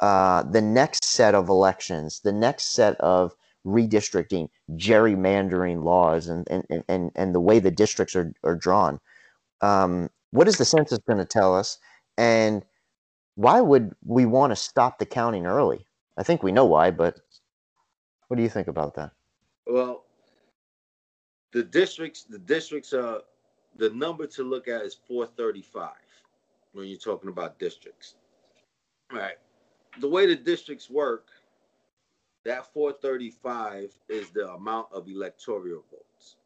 uh, 0.00 0.42
the 0.42 0.60
next 0.60 1.04
set 1.04 1.34
of 1.34 1.48
elections 1.48 2.20
the 2.20 2.32
next 2.32 2.72
set 2.72 3.00
of 3.00 3.34
redistricting, 3.64 4.48
gerrymandering 4.72 5.82
laws, 5.82 6.28
and 6.28 6.46
and 6.50 6.84
and, 6.88 7.10
and 7.14 7.34
the 7.34 7.40
way 7.40 7.58
the 7.58 7.70
districts 7.70 8.14
are, 8.14 8.32
are 8.42 8.56
drawn. 8.56 9.00
Um, 9.60 10.10
what 10.30 10.48
is 10.48 10.56
the 10.56 10.64
census 10.64 10.98
going 11.06 11.18
to 11.18 11.24
tell 11.24 11.54
us? 11.56 11.78
And 12.18 12.64
why 13.36 13.60
would 13.60 13.94
we 14.04 14.26
want 14.26 14.50
to 14.52 14.56
stop 14.56 14.98
the 14.98 15.06
counting 15.06 15.46
early? 15.46 15.86
I 16.16 16.22
think 16.22 16.42
we 16.42 16.52
know 16.52 16.66
why, 16.66 16.90
but 16.90 17.20
what 18.28 18.36
do 18.36 18.42
you 18.42 18.48
think 18.48 18.68
about 18.68 18.94
that? 18.94 19.12
Well, 19.66 20.04
the 21.52 21.64
districts, 21.64 22.24
the 22.24 22.38
districts, 22.38 22.92
uh, 22.92 23.20
the 23.76 23.90
number 23.90 24.26
to 24.26 24.42
look 24.42 24.68
at 24.68 24.82
is 24.82 24.94
435 24.94 25.90
when 26.72 26.86
you're 26.86 26.98
talking 26.98 27.30
about 27.30 27.58
districts. 27.58 28.14
All 29.12 29.18
right. 29.18 29.36
The 30.00 30.08
way 30.08 30.26
the 30.26 30.36
districts 30.36 30.90
work, 30.90 31.28
that 32.44 32.72
435 32.72 33.92
is 34.08 34.30
the 34.30 34.50
amount 34.50 34.88
of 34.92 35.08
electoral 35.08 35.84
votes. 35.90 36.36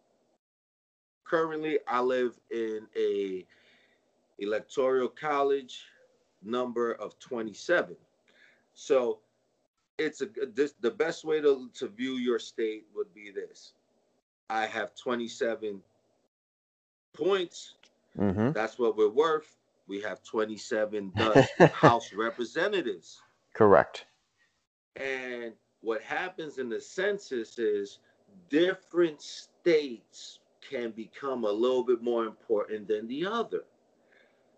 Currently, 1.25 1.79
I 1.87 2.01
live 2.01 2.39
in 2.51 2.87
a 2.97 3.45
electoral 4.39 5.09
college 5.09 5.85
number 6.43 6.93
of 6.93 7.19
27. 7.19 7.97
So 8.75 9.19
it's 9.99 10.21
a 10.21 10.29
this 10.55 10.75
the 10.81 10.91
best 10.91 11.25
way 11.25 11.41
to, 11.41 11.69
to 11.75 11.89
view 11.89 12.15
your 12.15 12.39
state 12.39 12.87
would 12.95 13.13
be 13.13 13.31
this. 13.31 13.73
I 14.49 14.67
have 14.67 14.95
27 14.95 15.83
points. 17.19 17.75
Mm-hmm. 18.19 18.53
That's 18.53 18.79
what 18.79 18.97
we're 18.97 19.11
worth. 19.11 19.57
We 19.87 20.01
have 20.03 20.23
27 20.23 21.13
House 21.73 22.13
representatives. 22.13 23.21
Correct. 23.55 24.07
And 24.97 25.53
what 25.81 26.03
happens 26.03 26.59
in 26.59 26.69
the 26.69 26.81
census 26.81 27.59
is 27.59 27.99
different 28.51 29.23
states 29.23 30.41
can 30.69 30.91
become 30.91 31.45
a 31.45 31.51
little 31.51 31.85
bit 31.85 32.03
more 32.03 32.25
important 32.25 32.89
than 32.89 33.07
the 33.09 33.25
other. 33.27 33.65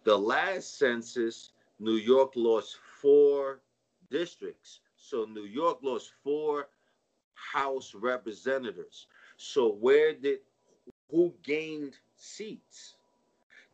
The 0.04 0.16
last 0.16 0.78
census, 0.78 1.52
New 1.78 1.96
York 1.96 2.32
lost 2.34 2.78
four 3.00 3.60
districts. 4.10 4.80
So 4.96 5.24
New 5.24 5.44
York 5.44 5.78
lost 5.82 6.12
four 6.24 6.68
House 7.34 7.94
representatives. 7.94 9.06
So 9.36 9.72
where 9.72 10.14
did 10.14 10.40
who 11.10 11.34
gained 11.42 11.94
seats? 12.20 12.96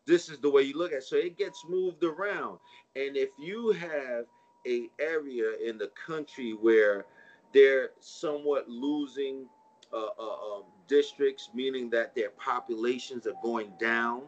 This 0.05 0.29
is 0.29 0.39
the 0.39 0.49
way 0.49 0.63
you 0.63 0.77
look 0.77 0.91
at 0.91 0.99
it. 0.99 1.03
So 1.03 1.17
it 1.17 1.37
gets 1.37 1.65
moved 1.67 2.03
around. 2.03 2.59
And 2.95 3.17
if 3.17 3.29
you 3.37 3.71
have 3.71 4.25
a 4.65 4.87
area 4.99 5.53
in 5.65 5.77
the 5.77 5.91
country 6.05 6.51
where 6.51 7.05
they're 7.53 7.91
somewhat 7.99 8.69
losing 8.69 9.47
uh, 9.93 10.09
uh, 10.19 10.55
um, 10.55 10.63
districts, 10.87 11.49
meaning 11.53 11.89
that 11.89 12.15
their 12.15 12.29
populations 12.31 13.27
are 13.27 13.35
going 13.41 13.71
down. 13.79 14.23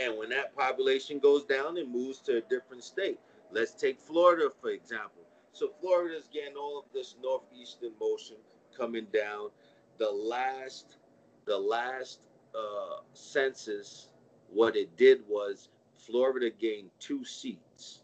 And 0.00 0.16
when 0.16 0.30
that 0.30 0.56
population 0.56 1.18
goes 1.18 1.44
down, 1.44 1.76
it 1.76 1.88
moves 1.88 2.20
to 2.20 2.38
a 2.38 2.40
different 2.42 2.82
state. 2.82 3.18
Let's 3.50 3.72
take 3.72 4.00
Florida, 4.00 4.48
for 4.60 4.70
example. 4.70 5.22
So 5.52 5.70
Florida 5.80 6.16
is 6.16 6.28
getting 6.32 6.56
all 6.56 6.78
of 6.78 6.84
this 6.94 7.16
northeastern 7.22 7.92
motion 8.00 8.36
coming 8.76 9.06
down. 9.12 9.50
The 9.98 10.10
last, 10.10 10.96
the 11.44 11.58
last 11.58 12.20
uh, 12.56 13.00
census, 13.12 14.08
what 14.48 14.76
it 14.76 14.96
did 14.96 15.22
was 15.28 15.68
Florida 15.94 16.50
gained 16.50 16.90
two 16.98 17.24
seats. 17.24 18.02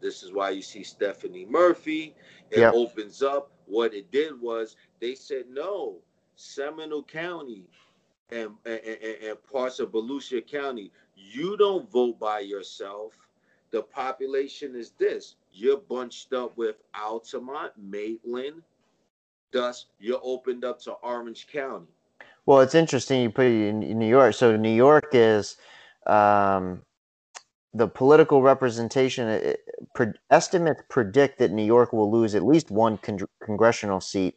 This 0.00 0.22
is 0.22 0.32
why 0.32 0.50
you 0.50 0.62
see 0.62 0.82
Stephanie 0.82 1.46
Murphy. 1.48 2.14
It 2.50 2.60
yep. 2.60 2.74
opens 2.74 3.22
up. 3.22 3.50
What 3.66 3.94
it 3.94 4.10
did 4.10 4.40
was 4.40 4.76
they 5.00 5.14
said 5.14 5.44
no, 5.48 5.98
Seminole 6.34 7.04
County 7.04 7.64
and, 8.30 8.50
and, 8.64 8.80
and 8.80 9.42
parts 9.50 9.78
of 9.78 9.92
Volusia 9.92 10.46
County, 10.46 10.90
you 11.16 11.56
don't 11.56 11.90
vote 11.90 12.18
by 12.18 12.40
yourself. 12.40 13.12
The 13.70 13.82
population 13.82 14.74
is 14.74 14.92
this. 14.98 15.36
You're 15.52 15.78
bunched 15.78 16.32
up 16.32 16.56
with 16.56 16.76
Altamonte, 16.94 17.72
Maitland. 17.78 18.62
Thus, 19.50 19.86
you're 19.98 20.20
opened 20.22 20.64
up 20.64 20.80
to 20.80 20.92
Orange 20.92 21.46
County. 21.46 21.86
Well, 22.46 22.60
it's 22.60 22.74
interesting 22.74 23.22
you 23.22 23.30
put 23.30 23.46
it 23.46 23.68
in, 23.68 23.82
in 23.82 23.98
New 23.98 24.08
York. 24.08 24.34
So 24.34 24.56
New 24.56 24.74
York 24.74 25.08
is 25.12 25.56
um, 26.06 26.82
the 27.72 27.88
political 27.88 28.42
representation 28.42 29.28
it, 29.28 29.60
pre- 29.94 30.12
estimates 30.30 30.82
predict 30.88 31.38
that 31.38 31.52
New 31.52 31.64
York 31.64 31.92
will 31.92 32.10
lose 32.10 32.34
at 32.34 32.44
least 32.44 32.70
one 32.70 32.98
con- 32.98 33.20
congressional 33.42 34.00
seat 34.00 34.34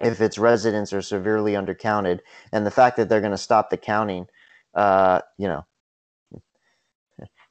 if 0.00 0.20
its 0.20 0.38
residents 0.38 0.92
are 0.92 1.00
severely 1.00 1.52
undercounted, 1.52 2.18
and 2.52 2.66
the 2.66 2.70
fact 2.70 2.96
that 2.96 3.08
they're 3.08 3.20
going 3.20 3.30
to 3.30 3.38
stop 3.38 3.70
the 3.70 3.76
counting, 3.76 4.26
uh, 4.74 5.20
you 5.38 5.46
know. 5.46 5.64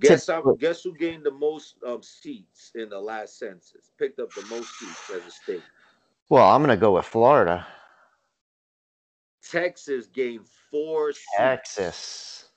Guess, 0.01 0.29
guess 0.59 0.83
who 0.83 0.93
gained 0.93 1.23
the 1.23 1.31
most 1.31 1.75
um, 1.87 2.03
seats 2.03 2.71
in 2.75 2.89
the 2.89 2.99
last 2.99 3.39
census? 3.39 3.91
Picked 3.97 4.19
up 4.19 4.29
the 4.33 4.45
most 4.47 4.77
seats 4.77 5.09
as 5.15 5.25
a 5.25 5.31
state. 5.31 5.63
Well, 6.29 6.43
I'm 6.49 6.61
going 6.61 6.75
to 6.75 6.81
go 6.81 6.95
with 6.95 7.05
Florida. 7.05 7.65
Texas 9.49 10.07
gained 10.07 10.47
four 10.71 11.13
Texas. 11.37 11.95
Seats. 11.95 12.49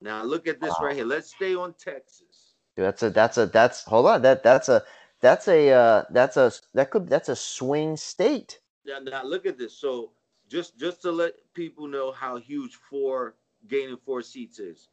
Now 0.00 0.22
look 0.22 0.46
at 0.46 0.60
this 0.60 0.74
wow. 0.78 0.86
right 0.86 0.96
here. 0.96 1.04
Let's 1.04 1.34
stay 1.34 1.54
on 1.54 1.74
Texas. 1.74 2.54
That's 2.76 3.02
a 3.02 3.10
that's 3.10 3.38
a 3.38 3.46
that's 3.46 3.84
hold 3.84 4.06
on 4.06 4.22
that 4.22 4.42
that's 4.42 4.68
a 4.68 4.84
that's 5.20 5.48
a 5.48 5.70
uh, 5.70 6.04
that's 6.10 6.36
a 6.36 6.52
that 6.74 6.90
could 6.90 7.08
that's 7.08 7.28
a 7.28 7.36
swing 7.36 7.96
state. 7.96 8.60
Yeah. 8.84 9.00
Now 9.00 9.24
look 9.24 9.46
at 9.46 9.58
this. 9.58 9.72
So 9.72 10.12
just 10.48 10.78
just 10.78 11.02
to 11.02 11.10
let 11.10 11.34
people 11.54 11.88
know 11.88 12.12
how 12.12 12.36
huge 12.36 12.74
four 12.74 13.34
gaining 13.66 13.96
four 13.96 14.22
seats 14.22 14.58
is. 14.58 14.88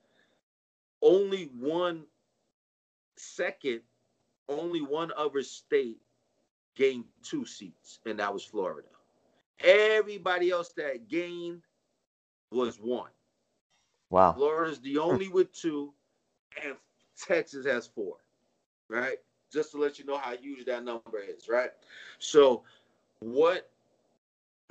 Only 1.01 1.51
one 1.59 2.05
second, 3.17 3.81
only 4.49 4.81
one 4.81 5.11
other 5.15 5.43
state 5.43 5.99
gained 6.75 7.05
two 7.23 7.45
seats, 7.45 7.99
and 8.05 8.19
that 8.19 8.33
was 8.33 8.43
Florida. 8.43 8.87
Everybody 9.59 10.51
else 10.51 10.73
that 10.77 11.07
gained 11.07 11.61
was 12.51 12.77
one. 12.77 13.09
Wow. 14.09 14.33
Florida's 14.33 14.79
the 14.79 14.93
hmm. 14.93 14.99
only 14.99 15.27
with 15.29 15.51
two, 15.53 15.93
and 16.63 16.75
Texas 17.17 17.65
has 17.65 17.87
four, 17.87 18.15
right? 18.89 19.17
Just 19.51 19.71
to 19.71 19.77
let 19.77 19.99
you 19.99 20.05
know 20.05 20.17
how 20.17 20.35
huge 20.35 20.65
that 20.65 20.83
number 20.83 21.19
is, 21.19 21.47
right? 21.47 21.71
So, 22.19 22.63
what 23.19 23.69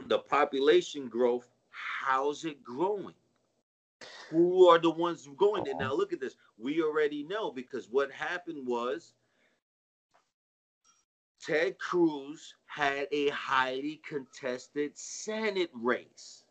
the 0.07 0.19
population 0.19 1.09
growth, 1.09 1.49
how's 1.71 2.45
it 2.45 2.63
growing? 2.63 3.15
Who 4.31 4.69
are 4.69 4.79
the 4.79 4.91
ones 4.91 5.29
going 5.37 5.65
there? 5.65 5.75
Oh. 5.77 5.81
Now, 5.81 5.95
look 5.95 6.13
at 6.13 6.21
this. 6.21 6.37
We 6.59 6.83
already 6.83 7.23
know 7.25 7.51
because 7.51 7.89
what 7.91 8.11
happened 8.11 8.67
was 8.67 9.15
Ted 11.45 11.79
Cruz 11.79 12.55
had 12.67 13.07
a 13.13 13.29
highly 13.31 14.01
contested 14.09 14.97
Senate 14.97 15.71
race. 15.75 16.45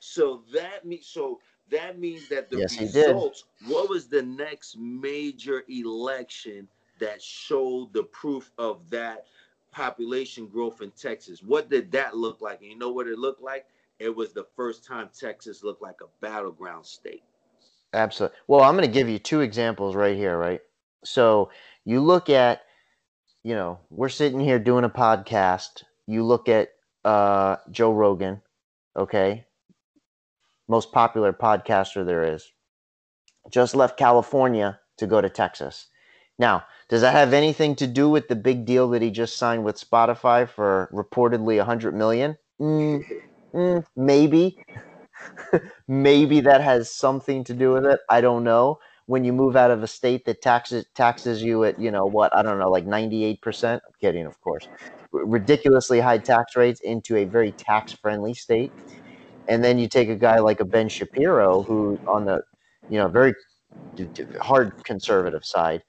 So 0.00 0.42
that 0.52 0.84
means 0.84 1.06
so 1.06 1.40
that 1.70 1.98
means 1.98 2.28
that 2.28 2.50
the 2.50 2.58
yes, 2.58 2.78
results, 2.78 3.44
what 3.66 3.88
was 3.88 4.08
the 4.08 4.22
next 4.22 4.76
major 4.76 5.62
election 5.68 6.68
that 6.98 7.22
showed 7.22 7.92
the 7.92 8.02
proof 8.04 8.50
of 8.58 8.88
that 8.90 9.26
population 9.70 10.46
growth 10.48 10.82
in 10.82 10.90
Texas? 10.90 11.42
What 11.42 11.70
did 11.70 11.90
that 11.92 12.16
look 12.16 12.40
like? 12.40 12.60
And 12.60 12.70
you 12.70 12.78
know 12.78 12.90
what 12.90 13.06
it 13.06 13.18
looked 13.18 13.42
like? 13.42 13.66
It 13.98 14.14
was 14.14 14.32
the 14.32 14.46
first 14.56 14.84
time 14.84 15.08
Texas 15.18 15.62
looked 15.62 15.82
like 15.82 16.00
a 16.02 16.06
battleground 16.20 16.84
state. 16.84 17.22
Absolutely. 17.94 18.36
Well, 18.48 18.62
I'm 18.62 18.76
going 18.76 18.88
to 18.88 18.92
give 18.92 19.08
you 19.08 19.18
two 19.18 19.40
examples 19.40 19.94
right 19.94 20.16
here, 20.16 20.36
right? 20.36 20.60
So 21.04 21.50
you 21.84 22.00
look 22.00 22.28
at, 22.28 22.62
you 23.44 23.54
know, 23.54 23.80
we're 23.90 24.08
sitting 24.08 24.40
here 24.40 24.58
doing 24.58 24.84
a 24.84 24.90
podcast. 24.90 25.84
You 26.06 26.24
look 26.24 26.48
at 26.48 26.68
uh, 27.04 27.56
Joe 27.70 27.92
Rogan, 27.92 28.42
okay? 28.96 29.46
Most 30.68 30.92
popular 30.92 31.32
podcaster 31.32 32.06
there 32.06 32.34
is. 32.34 32.50
Just 33.50 33.74
left 33.74 33.98
California 33.98 34.78
to 34.98 35.06
go 35.06 35.20
to 35.20 35.28
Texas. 35.28 35.88
Now, 36.38 36.64
does 36.88 37.00
that 37.02 37.14
have 37.14 37.32
anything 37.32 37.74
to 37.76 37.86
do 37.86 38.08
with 38.08 38.28
the 38.28 38.36
big 38.36 38.64
deal 38.64 38.88
that 38.90 39.02
he 39.02 39.10
just 39.10 39.36
signed 39.36 39.64
with 39.64 39.80
Spotify 39.80 40.48
for 40.48 40.88
reportedly 40.92 41.56
100 41.58 41.94
million? 41.94 42.36
Mm, 42.60 43.04
mm, 43.52 43.84
maybe. 43.96 44.58
maybe 45.88 46.40
that 46.40 46.60
has 46.60 46.94
something 46.94 47.44
to 47.44 47.54
do 47.54 47.72
with 47.72 47.84
it. 47.84 48.00
I 48.08 48.20
don't 48.20 48.44
know. 48.44 48.78
When 49.06 49.24
you 49.24 49.32
move 49.32 49.56
out 49.56 49.70
of 49.70 49.82
a 49.82 49.86
state 49.88 50.24
that 50.26 50.42
taxes 50.42 50.86
taxes 50.94 51.42
you 51.42 51.64
at, 51.64 51.78
you 51.78 51.90
know, 51.90 52.06
what, 52.06 52.34
I 52.36 52.42
don't 52.42 52.58
know, 52.58 52.70
like 52.70 52.86
98%. 52.86 53.74
I'm 53.86 53.92
kidding, 54.00 54.26
of 54.26 54.40
course. 54.40 54.68
R- 55.14 55.26
ridiculously 55.26 56.00
high 56.00 56.18
tax 56.18 56.56
rates 56.56 56.80
into 56.82 57.16
a 57.16 57.24
very 57.24 57.52
tax 57.52 57.92
friendly 57.94 58.34
state. 58.34 58.74
And 59.48 59.64
then 59.64 59.78
you 59.78 59.88
take 59.88 60.08
a 60.08 60.16
guy 60.16 60.38
like 60.40 60.60
a 60.60 60.64
Ben 60.64 60.88
Shapiro, 60.88 61.64
who 61.64 62.00
on 62.06 62.26
the, 62.26 62.42
you 62.88 62.98
know, 62.98 63.08
very 63.08 63.34
hard 64.40 64.72
conservative 64.84 65.44
side, 65.44 65.82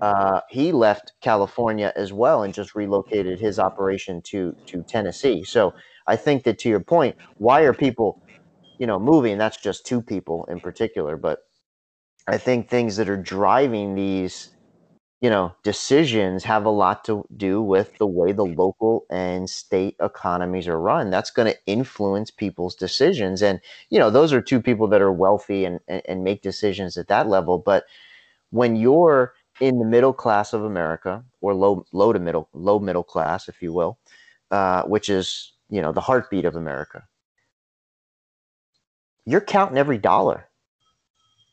uh, 0.00 0.40
he 0.48 0.72
left 0.72 1.12
California 1.20 1.92
as 1.96 2.12
well 2.12 2.42
and 2.42 2.54
just 2.54 2.74
relocated 2.74 3.38
his 3.40 3.58
operation 3.58 4.22
to 4.26 4.54
to 4.66 4.82
Tennessee. 4.84 5.44
So 5.44 5.74
I 6.06 6.16
think 6.16 6.44
that 6.44 6.58
to 6.60 6.68
your 6.70 6.80
point, 6.80 7.16
why 7.38 7.62
are 7.62 7.74
people 7.74 8.18
you 8.78 8.86
know, 8.86 8.98
moving? 9.00 9.38
that's 9.38 9.58
just 9.62 9.86
two 9.86 10.02
people 10.02 10.46
in 10.50 10.60
particular. 10.60 11.16
But 11.16 11.40
I 12.28 12.38
think 12.38 12.68
things 12.68 12.96
that 12.96 13.08
are 13.08 13.16
driving 13.16 13.94
these, 13.94 14.50
you 15.20 15.30
know, 15.30 15.54
decisions 15.64 16.44
have 16.44 16.66
a 16.66 16.70
lot 16.70 17.04
to 17.06 17.24
do 17.36 17.62
with 17.62 17.96
the 17.98 18.06
way 18.06 18.32
the 18.32 18.44
local 18.46 19.06
and 19.10 19.50
state 19.50 19.96
economies 20.00 20.68
are 20.68 20.80
run. 20.80 21.10
That's 21.10 21.30
going 21.30 21.52
to 21.52 21.58
influence 21.66 22.30
people's 22.30 22.74
decisions. 22.76 23.42
And, 23.42 23.60
you 23.90 23.98
know, 23.98 24.10
those 24.10 24.32
are 24.32 24.42
two 24.42 24.62
people 24.62 24.88
that 24.88 25.02
are 25.02 25.12
wealthy 25.12 25.64
and, 25.64 25.80
and, 25.88 26.02
and 26.08 26.24
make 26.24 26.42
decisions 26.42 26.96
at 26.98 27.08
that 27.08 27.28
level. 27.28 27.58
But 27.58 27.86
when 28.50 28.76
you're 28.76 29.34
in 29.60 29.78
the 29.78 29.86
middle 29.86 30.14
class 30.14 30.52
of 30.54 30.64
America 30.64 31.24
or 31.42 31.54
low, 31.54 31.86
low 31.92 32.12
to 32.12 32.20
middle, 32.20 32.48
low 32.54 32.78
middle 32.80 33.04
class, 33.04 33.48
if 33.48 33.62
you 33.62 33.72
will, 33.72 33.98
uh, 34.52 34.84
which 34.84 35.08
is, 35.10 35.52
you 35.70 35.82
know, 35.82 35.92
the 35.92 36.02
heartbeat 36.02 36.46
of 36.46 36.56
America 36.56 37.04
you're 39.24 39.40
counting 39.40 39.78
every 39.78 39.96
dollar. 39.96 40.49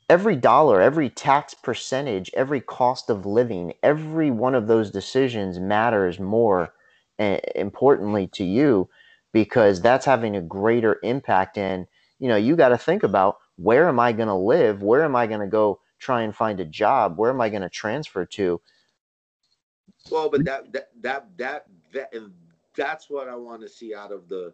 Every 0.09 0.37
dollar, 0.37 0.81
every 0.81 1.09
tax 1.09 1.53
percentage, 1.53 2.31
every 2.33 2.61
cost 2.61 3.09
of 3.09 3.25
living, 3.25 3.73
every 3.83 4.31
one 4.31 4.55
of 4.55 4.67
those 4.67 4.89
decisions 4.89 5.59
matters 5.59 6.17
more 6.17 6.73
uh, 7.19 7.39
importantly 7.55 8.27
to 8.27 8.45
you 8.45 8.89
because 9.33 9.81
that's 9.81 10.05
having 10.05 10.37
a 10.37 10.41
greater 10.41 10.97
impact. 11.03 11.57
And, 11.57 11.87
you 12.19 12.29
know, 12.29 12.37
you 12.37 12.55
got 12.55 12.69
to 12.69 12.77
think 12.77 13.03
about 13.03 13.37
where 13.57 13.89
am 13.89 13.99
I 13.99 14.13
going 14.13 14.29
to 14.29 14.33
live? 14.33 14.81
Where 14.81 15.03
am 15.03 15.15
I 15.15 15.27
going 15.27 15.41
to 15.41 15.47
go 15.47 15.81
try 15.99 16.21
and 16.21 16.33
find 16.33 16.59
a 16.61 16.65
job? 16.65 17.17
Where 17.17 17.31
am 17.31 17.41
I 17.41 17.49
going 17.49 17.63
to 17.63 17.69
transfer 17.69 18.25
to? 18.25 18.61
Well, 20.09 20.29
but 20.29 20.45
that, 20.45 20.71
that, 20.71 20.89
that, 21.01 21.27
that, 21.37 21.65
that, 21.93 22.13
and 22.13 22.31
that's 22.77 23.09
what 23.09 23.27
I 23.27 23.35
want 23.35 23.61
to 23.61 23.67
see 23.67 23.93
out 23.93 24.13
of 24.13 24.29
the, 24.29 24.53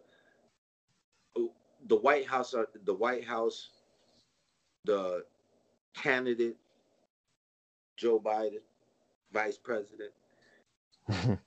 the 1.86 1.96
White 1.96 2.26
House, 2.26 2.54
uh, 2.54 2.64
the 2.84 2.94
White 2.94 3.24
House, 3.24 3.68
the 4.84 5.24
candidate 5.94 6.56
Joe 7.96 8.20
Biden, 8.20 8.60
Vice 9.32 9.58
President, 9.58 10.10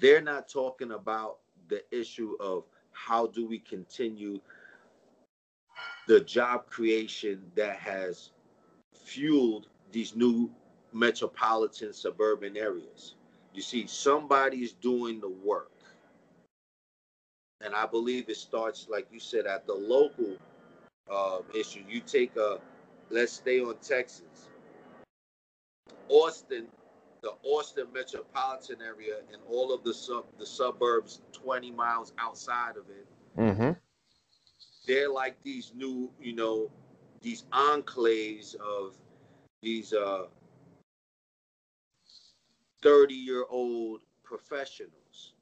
they're 0.00 0.20
not 0.20 0.48
talking 0.48 0.92
about 0.92 1.38
the 1.68 1.82
issue 1.90 2.36
of 2.40 2.64
how 2.92 3.26
do 3.26 3.46
we 3.46 3.58
continue 3.58 4.40
the 6.06 6.20
job 6.20 6.66
creation 6.68 7.42
that 7.54 7.76
has 7.76 8.30
fueled 8.94 9.68
these 9.92 10.16
new 10.16 10.50
metropolitan 10.92 11.92
suburban 11.92 12.56
areas. 12.56 13.14
You 13.54 13.62
see, 13.62 13.86
somebody's 13.86 14.72
doing 14.72 15.20
the 15.20 15.28
work 15.28 15.70
and 17.60 17.74
I 17.74 17.86
believe 17.86 18.28
it 18.28 18.36
starts, 18.36 18.86
like 18.88 19.06
you 19.10 19.18
said, 19.18 19.46
at 19.46 19.66
the 19.66 19.74
local 19.74 20.36
uh, 21.10 21.38
issue. 21.54 21.82
You 21.88 22.00
take 22.00 22.36
a, 22.36 22.58
let's 23.10 23.32
stay 23.32 23.60
on 23.60 23.76
Texas, 23.82 24.48
Austin, 26.08 26.66
the 27.22 27.32
Austin 27.42 27.86
metropolitan 27.92 28.76
area, 28.82 29.16
and 29.32 29.40
all 29.48 29.72
of 29.72 29.84
the 29.84 29.94
sub 29.94 30.24
the 30.38 30.46
suburbs 30.46 31.20
20 31.32 31.70
miles 31.70 32.12
outside 32.18 32.76
of 32.76 32.84
it. 32.90 33.06
Mm-hmm. 33.38 33.70
They're 34.86 35.10
like 35.10 35.36
these 35.42 35.72
new, 35.76 36.10
you 36.20 36.34
know, 36.34 36.70
these 37.20 37.44
enclaves 37.52 38.54
of 38.56 38.96
these 39.62 39.92
uh 39.92 40.26
30 42.82 43.14
year 43.14 43.44
old 43.50 44.00
professionals 44.22 45.32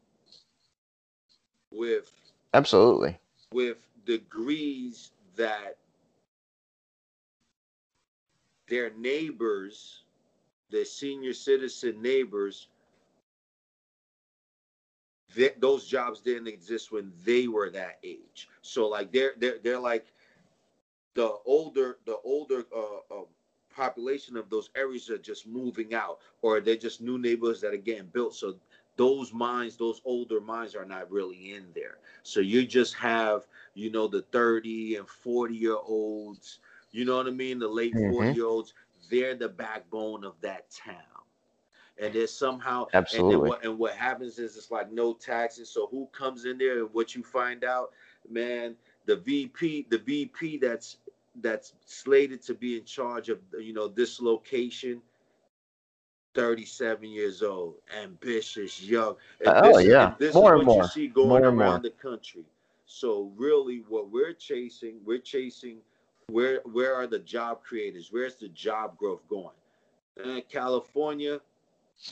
with 1.71 2.11
absolutely 2.55 3.19
with 3.53 3.79
degrees 4.07 5.11
that 5.37 5.77
their 8.69 8.91
neighbors, 8.91 10.05
their 10.71 10.85
senior 10.85 11.33
citizen 11.35 12.03
neighbors, 12.03 12.69
those 15.59 15.87
jobs 15.87 16.21
didn't 16.21 16.49
exist 16.49 16.93
when 16.93 17.12
they 17.25 17.47
were 17.49 17.71
that 17.71 17.99
age. 18.03 18.49
So 18.62 18.89
like 18.89 19.12
they're 19.12 19.33
they're 19.39 19.59
they're 19.62 19.79
like 19.81 20.07
the 21.14 21.33
older 21.45 21.99
the 22.05 22.19
older 22.25 22.64
uh, 22.75 23.14
uh, 23.14 23.25
population 23.75 24.37
of 24.37 24.49
those 24.51 24.71
areas 24.77 25.11
are 25.11 25.19
just 25.19 25.47
moving 25.47 25.95
out, 25.95 26.19
or 26.43 26.61
they're 26.61 26.77
just 26.77 27.01
new 27.01 27.19
neighborhoods 27.19 27.61
that 27.61 27.75
are 27.75 27.79
getting 27.79 28.07
built. 28.07 28.35
So 28.35 28.57
those 28.97 29.33
minds, 29.33 29.77
those 29.77 30.01
older 30.05 30.41
minds 30.41 30.75
are 30.75 30.85
not 30.87 31.11
really 31.11 31.53
in 31.55 31.67
there. 31.75 31.99
So 32.23 32.41
you 32.41 32.67
just 32.67 32.95
have, 32.95 33.47
you 33.75 33.91
know, 33.91 34.09
the 34.09 34.23
30 34.23 34.97
and 34.97 35.09
40 35.09 35.55
year 35.55 35.77
olds, 35.77 36.61
you 36.97 37.05
know 37.05 37.17
what 37.17 37.27
I 37.27 37.31
mean? 37.31 37.59
The 37.59 37.69
late 37.69 37.95
mm-hmm. 37.95 38.13
40 38.13 38.33
year 38.33 38.47
olds, 38.47 38.75
they're 39.11 39.35
the 39.35 39.49
backbone 39.49 40.25
of 40.25 40.35
that 40.41 40.71
town. 40.71 40.95
And 41.99 42.13
there's 42.13 42.33
somehow, 42.33 42.87
absolutely. 42.93 43.35
And, 43.35 43.43
what, 43.43 43.65
and 43.65 43.79
what 43.79 43.95
happens 43.95 44.39
is 44.39 44.57
it's 44.57 44.71
like 44.71 44.93
no 44.93 45.15
taxes. 45.15 45.71
So 45.71 45.89
who 45.91 46.07
comes 46.13 46.45
in 46.45 46.59
there 46.59 46.81
and 46.81 46.89
what 46.93 47.15
you 47.15 47.23
find 47.23 47.65
out, 47.65 47.93
man, 48.29 48.77
the 49.07 49.17
VP, 49.17 49.87
the 49.89 49.99
VP 49.99 50.59
that's 50.59 50.99
that's 51.43 51.75
slated 51.85 52.43
to 52.43 52.55
be 52.55 52.79
in 52.79 52.85
charge 52.85 53.29
of 53.29 53.39
you 53.59 53.75
know 53.75 53.89
this 53.89 54.21
location 54.21 55.03
37 56.37 57.09
years 57.09 57.43
old, 57.43 57.77
ambitious, 58.03 58.83
young. 58.83 59.17
And 59.41 59.49
oh 59.49 59.79
this, 59.79 59.87
yeah, 59.87 60.15
this 60.19 60.35
more 60.35 60.55
is 60.55 60.61
and 60.61 60.69
what 60.69 60.75
more. 60.75 60.83
you 60.83 60.89
see 60.91 61.09
going 61.09 61.29
more 61.29 61.41
around 61.41 61.57
more. 61.57 61.79
the 61.79 61.91
country. 61.91 62.45
So 62.85 63.33
really, 63.37 63.83
what 63.89 64.11
we're 64.11 64.35
chasing, 64.35 64.99
we're 65.05 65.19
chasing. 65.19 65.79
Where 66.29 66.61
where 66.64 66.95
are 66.95 67.07
the 67.07 67.20
job 67.20 67.62
creators? 67.62 68.09
Where's 68.11 68.37
the 68.37 68.49
job 68.49 68.97
growth 68.99 69.27
going? 69.29 69.55
And 70.16 70.43
California, 70.49 71.41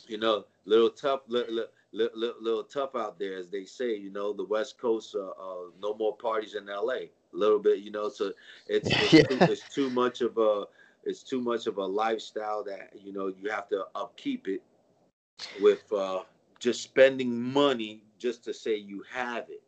you 0.07 0.19
know, 0.19 0.45
little 0.67 0.91
tough, 0.91 1.23
little, 1.27 1.67
little, 1.93 2.35
little, 2.41 2.65
tough 2.65 2.95
out 2.95 3.19
there, 3.19 3.37
as 3.37 3.51
they 3.51 3.65
say. 3.65 3.97
You 3.97 4.11
know, 4.11 4.33
the 4.33 4.45
West 4.45 4.79
Coast, 4.79 5.15
uh, 5.15 5.31
uh, 5.31 5.71
no 5.81 5.95
more 5.95 6.17
parties 6.17 6.55
in 6.55 6.69
L.A. 6.69 6.95
A 6.97 7.11
little 7.33 7.59
bit, 7.59 7.79
you 7.79 7.91
know, 7.91 8.09
so 8.09 8.33
it's 8.69 8.89
it's, 8.93 9.13
yeah. 9.13 9.23
too, 9.23 9.39
it's 9.41 9.75
too 9.75 9.91
much 9.91 10.21
of 10.21 10.39
a 10.39 10.67
it's 11.05 11.23
too 11.23 11.41
much 11.41 11.67
of 11.67 11.79
a 11.79 11.85
lifestyle 11.85 12.63
that 12.65 12.93
you 13.03 13.13
know 13.13 13.27
you 13.27 13.51
have 13.51 13.69
to 13.71 13.85
upkeep 13.95 14.47
it 14.49 14.63
with 15.61 15.93
uh, 15.93 16.21
just 16.61 16.83
spending 16.83 17.43
money 17.43 18.03
just 18.19 18.45
to 18.45 18.55
say 18.55 18.77
you 18.77 19.03
have 19.13 19.49
it. 19.51 19.64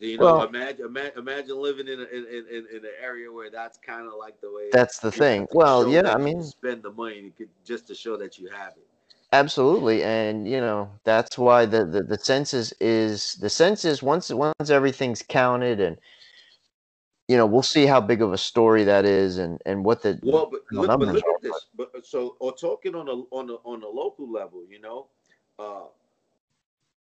You 0.00 0.18
know, 0.18 0.24
well, 0.24 0.42
imagine, 0.44 0.86
imagine 0.86 1.18
imagine 1.18 1.56
living 1.60 1.88
in 1.88 2.00
a, 2.00 2.04
in, 2.04 2.26
in, 2.26 2.66
in 2.70 2.84
an 2.84 2.92
area 3.02 3.30
where 3.30 3.50
that's 3.50 3.78
kind 3.78 4.06
of 4.06 4.14
like 4.18 4.40
the 4.40 4.50
way. 4.50 4.68
That's 4.72 4.98
the 4.98 5.12
thing. 5.12 5.46
Well, 5.52 5.88
yeah, 5.88 6.12
I 6.14 6.18
mean, 6.18 6.42
spend 6.42 6.82
the 6.82 6.90
money 6.90 7.32
just 7.64 7.86
to 7.88 7.94
show 7.94 8.16
that 8.16 8.38
you 8.38 8.48
have 8.48 8.72
it. 8.76 8.86
Absolutely, 9.32 10.02
and 10.02 10.46
you 10.48 10.60
know 10.60 10.90
that's 11.04 11.38
why 11.38 11.66
the, 11.66 11.84
the, 11.84 12.02
the 12.02 12.18
census 12.18 12.72
is 12.80 13.34
the 13.34 13.48
census 13.48 14.02
once 14.02 14.30
once 14.30 14.70
everything's 14.70 15.22
counted 15.22 15.80
and 15.80 15.96
you 17.28 17.36
know, 17.38 17.46
we'll 17.46 17.62
see 17.62 17.86
how 17.86 17.98
big 17.98 18.20
of 18.20 18.32
a 18.32 18.38
story 18.38 18.84
that 18.84 19.06
is 19.06 19.38
and 19.38 19.58
and 19.64 19.84
what 19.84 20.02
the 20.02 20.20
well, 20.22 20.50
but 20.50 20.60
look, 20.70 20.86
but 20.86 21.08
look 21.08 21.16
at 21.16 21.42
this. 21.42 21.66
But. 21.74 21.92
but 21.92 22.04
so, 22.04 22.36
or 22.40 22.52
talking 22.52 22.94
on 22.94 23.08
a 23.08 23.12
on 23.34 23.48
a 23.48 23.54
on 23.64 23.82
a 23.82 23.88
local 23.88 24.30
level, 24.30 24.62
you 24.68 24.80
know, 24.80 25.06
uh, 25.58 25.84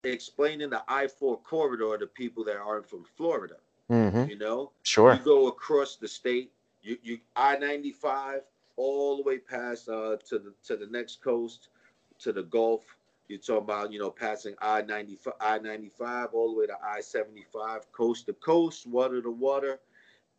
explaining 0.05 0.71
the 0.71 0.83
I 0.89 1.09
four 1.09 1.39
corridor 1.39 1.99
to 1.99 2.07
people 2.07 2.45
that 2.45 2.57
aren't 2.57 2.89
from 2.89 3.05
Florida. 3.17 3.57
Mm-hmm. 3.91 4.31
You 4.31 4.39
know, 4.39 4.73
sure. 4.83 5.15
You 5.15 5.21
go 5.21 5.47
across 5.49 5.97
the 5.97 6.09
state. 6.09 6.53
You 6.83 6.99
you 7.03 7.19
I 7.37 7.57
ninety 7.57 7.93
five 7.93 8.43
all 8.77 9.17
the 9.17 9.23
way 9.23 9.39
past 9.39 9.89
uh, 9.89 10.17
to 10.29 10.39
the 10.39 10.55
to 10.65 10.77
the 10.77 10.87
next 10.87 11.23
coast 11.23 11.69
to 12.21 12.33
the 12.33 12.43
Gulf. 12.43 12.83
You're 13.29 13.39
talking 13.39 13.65
about 13.65 13.93
you 13.93 13.99
know 13.99 14.11
passing 14.11 14.55
I 14.61 14.83
ninety 14.83 15.19
I 15.41 15.59
ninety 15.59 15.91
five 15.91 16.29
all 16.33 16.53
the 16.53 16.59
way 16.59 16.67
to 16.67 16.77
I 16.83 17.01
seventy 17.01 17.45
five 17.53 17.91
coast 17.93 18.27
to 18.27 18.35
coast, 18.35 18.87
water 18.87 19.21
to 19.23 19.31
water, 19.31 19.81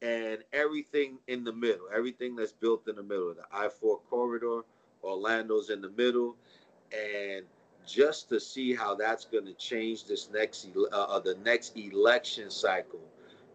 and 0.01 0.39
everything 0.53 1.17
in 1.27 1.43
the 1.43 1.53
middle. 1.53 1.85
Everything 1.93 2.35
that's 2.35 2.51
built 2.51 2.87
in 2.87 2.95
the 2.95 3.03
middle. 3.03 3.33
The 3.33 3.43
I 3.51 3.69
four 3.69 3.99
corridor, 4.09 4.61
Orlando's 5.03 5.69
in 5.69 5.81
the 5.81 5.89
middle, 5.89 6.35
and 6.91 7.45
just 7.89 8.29
to 8.29 8.39
see 8.39 8.75
how 8.75 8.95
that's 8.95 9.25
going 9.25 9.45
to 9.45 9.53
change 9.53 10.05
this 10.05 10.29
next 10.31 10.67
uh, 10.75 10.95
uh, 10.95 11.19
the 11.19 11.35
next 11.43 11.75
election 11.77 12.49
cycle. 12.49 13.01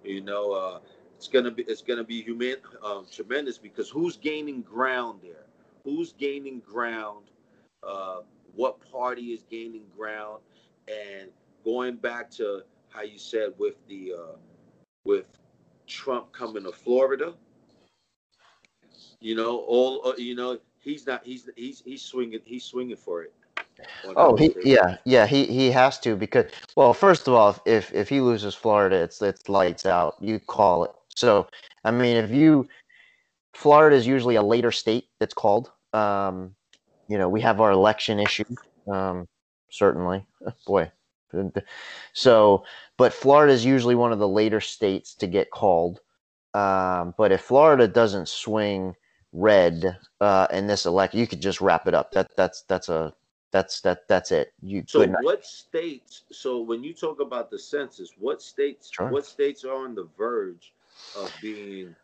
You 0.02 0.20
know, 0.20 0.52
uh, 0.52 0.78
it's 1.16 1.28
gonna 1.28 1.50
be 1.50 1.62
it's 1.62 1.82
gonna 1.82 2.04
be 2.04 2.22
human 2.22 2.56
um, 2.82 3.06
tremendous 3.10 3.58
because 3.58 3.88
who's 3.88 4.16
gaining 4.16 4.62
ground 4.62 5.20
there? 5.22 5.46
Who's 5.84 6.12
gaining 6.12 6.60
ground? 6.60 7.26
Uh, 7.82 8.20
what 8.54 8.80
party 8.90 9.32
is 9.32 9.44
gaining 9.50 9.84
ground? 9.96 10.40
And 10.88 11.30
going 11.64 11.96
back 11.96 12.30
to 12.32 12.62
how 12.90 13.02
you 13.02 13.18
said 13.18 13.50
with 13.58 13.74
the 13.88 14.14
uh, 14.18 14.36
with 15.04 15.26
Trump 15.86 16.32
coming 16.32 16.64
to 16.64 16.72
Florida, 16.72 17.34
you 19.20 19.34
know, 19.34 19.58
all 19.58 20.06
uh, 20.06 20.14
you 20.16 20.34
know, 20.34 20.58
he's 20.80 21.06
not 21.06 21.24
he's 21.24 21.48
he's 21.56 21.82
he's 21.84 22.02
swinging 22.02 22.40
he's 22.44 22.64
swinging 22.64 22.96
for 22.96 23.22
it. 23.22 23.32
Oh, 24.16 24.36
he, 24.36 24.54
yeah, 24.64 24.98
yeah, 25.04 25.26
he 25.26 25.46
he 25.46 25.70
has 25.70 25.98
to 26.00 26.16
because 26.16 26.46
well, 26.76 26.94
first 26.94 27.26
of 27.28 27.34
all, 27.34 27.56
if 27.66 27.92
if 27.92 28.08
he 28.08 28.20
loses 28.20 28.54
Florida, 28.54 28.96
it's 28.96 29.20
it's 29.22 29.48
lights 29.48 29.86
out. 29.86 30.16
You 30.20 30.38
call 30.38 30.84
it. 30.84 30.92
So, 31.16 31.48
I 31.84 31.90
mean, 31.90 32.16
if 32.16 32.30
you 32.30 32.68
Florida 33.54 33.96
is 33.96 34.06
usually 34.06 34.34
a 34.34 34.42
later 34.42 34.72
state 34.72 35.06
that's 35.18 35.34
called. 35.34 35.70
Um, 35.92 36.54
you 37.08 37.18
know, 37.18 37.28
we 37.28 37.40
have 37.42 37.60
our 37.60 37.70
election 37.70 38.18
issue. 38.18 38.44
Um, 38.90 39.28
certainly, 39.70 40.26
boy. 40.66 40.90
So, 42.12 42.64
but 42.96 43.12
Florida 43.12 43.52
is 43.52 43.64
usually 43.64 43.96
one 43.96 44.12
of 44.12 44.18
the 44.20 44.28
later 44.28 44.60
states 44.60 45.14
to 45.16 45.26
get 45.26 45.50
called. 45.50 46.00
Um, 46.54 47.14
but 47.18 47.32
if 47.32 47.40
Florida 47.40 47.88
doesn't 47.88 48.28
swing 48.28 48.94
red 49.32 49.98
uh, 50.20 50.46
in 50.52 50.68
this 50.68 50.86
election, 50.86 51.18
you 51.18 51.26
could 51.26 51.42
just 51.42 51.60
wrap 51.60 51.88
it 51.88 51.94
up. 51.94 52.12
That 52.12 52.30
that's 52.36 52.62
that's 52.62 52.88
a 52.88 53.12
that's 53.54 53.80
that 53.82 54.08
that's 54.08 54.32
it. 54.32 54.52
You 54.62 54.82
so 54.84 55.06
what 55.22 55.46
states? 55.46 56.24
So 56.32 56.60
when 56.60 56.82
you 56.82 56.92
talk 56.92 57.20
about 57.20 57.52
the 57.52 57.58
census, 57.58 58.10
what 58.18 58.42
states? 58.42 58.90
Sure. 58.92 59.08
What 59.10 59.24
states 59.24 59.64
are 59.64 59.84
on 59.84 59.94
the 59.94 60.08
verge 60.18 60.72
of 61.14 61.30
being 61.40 61.94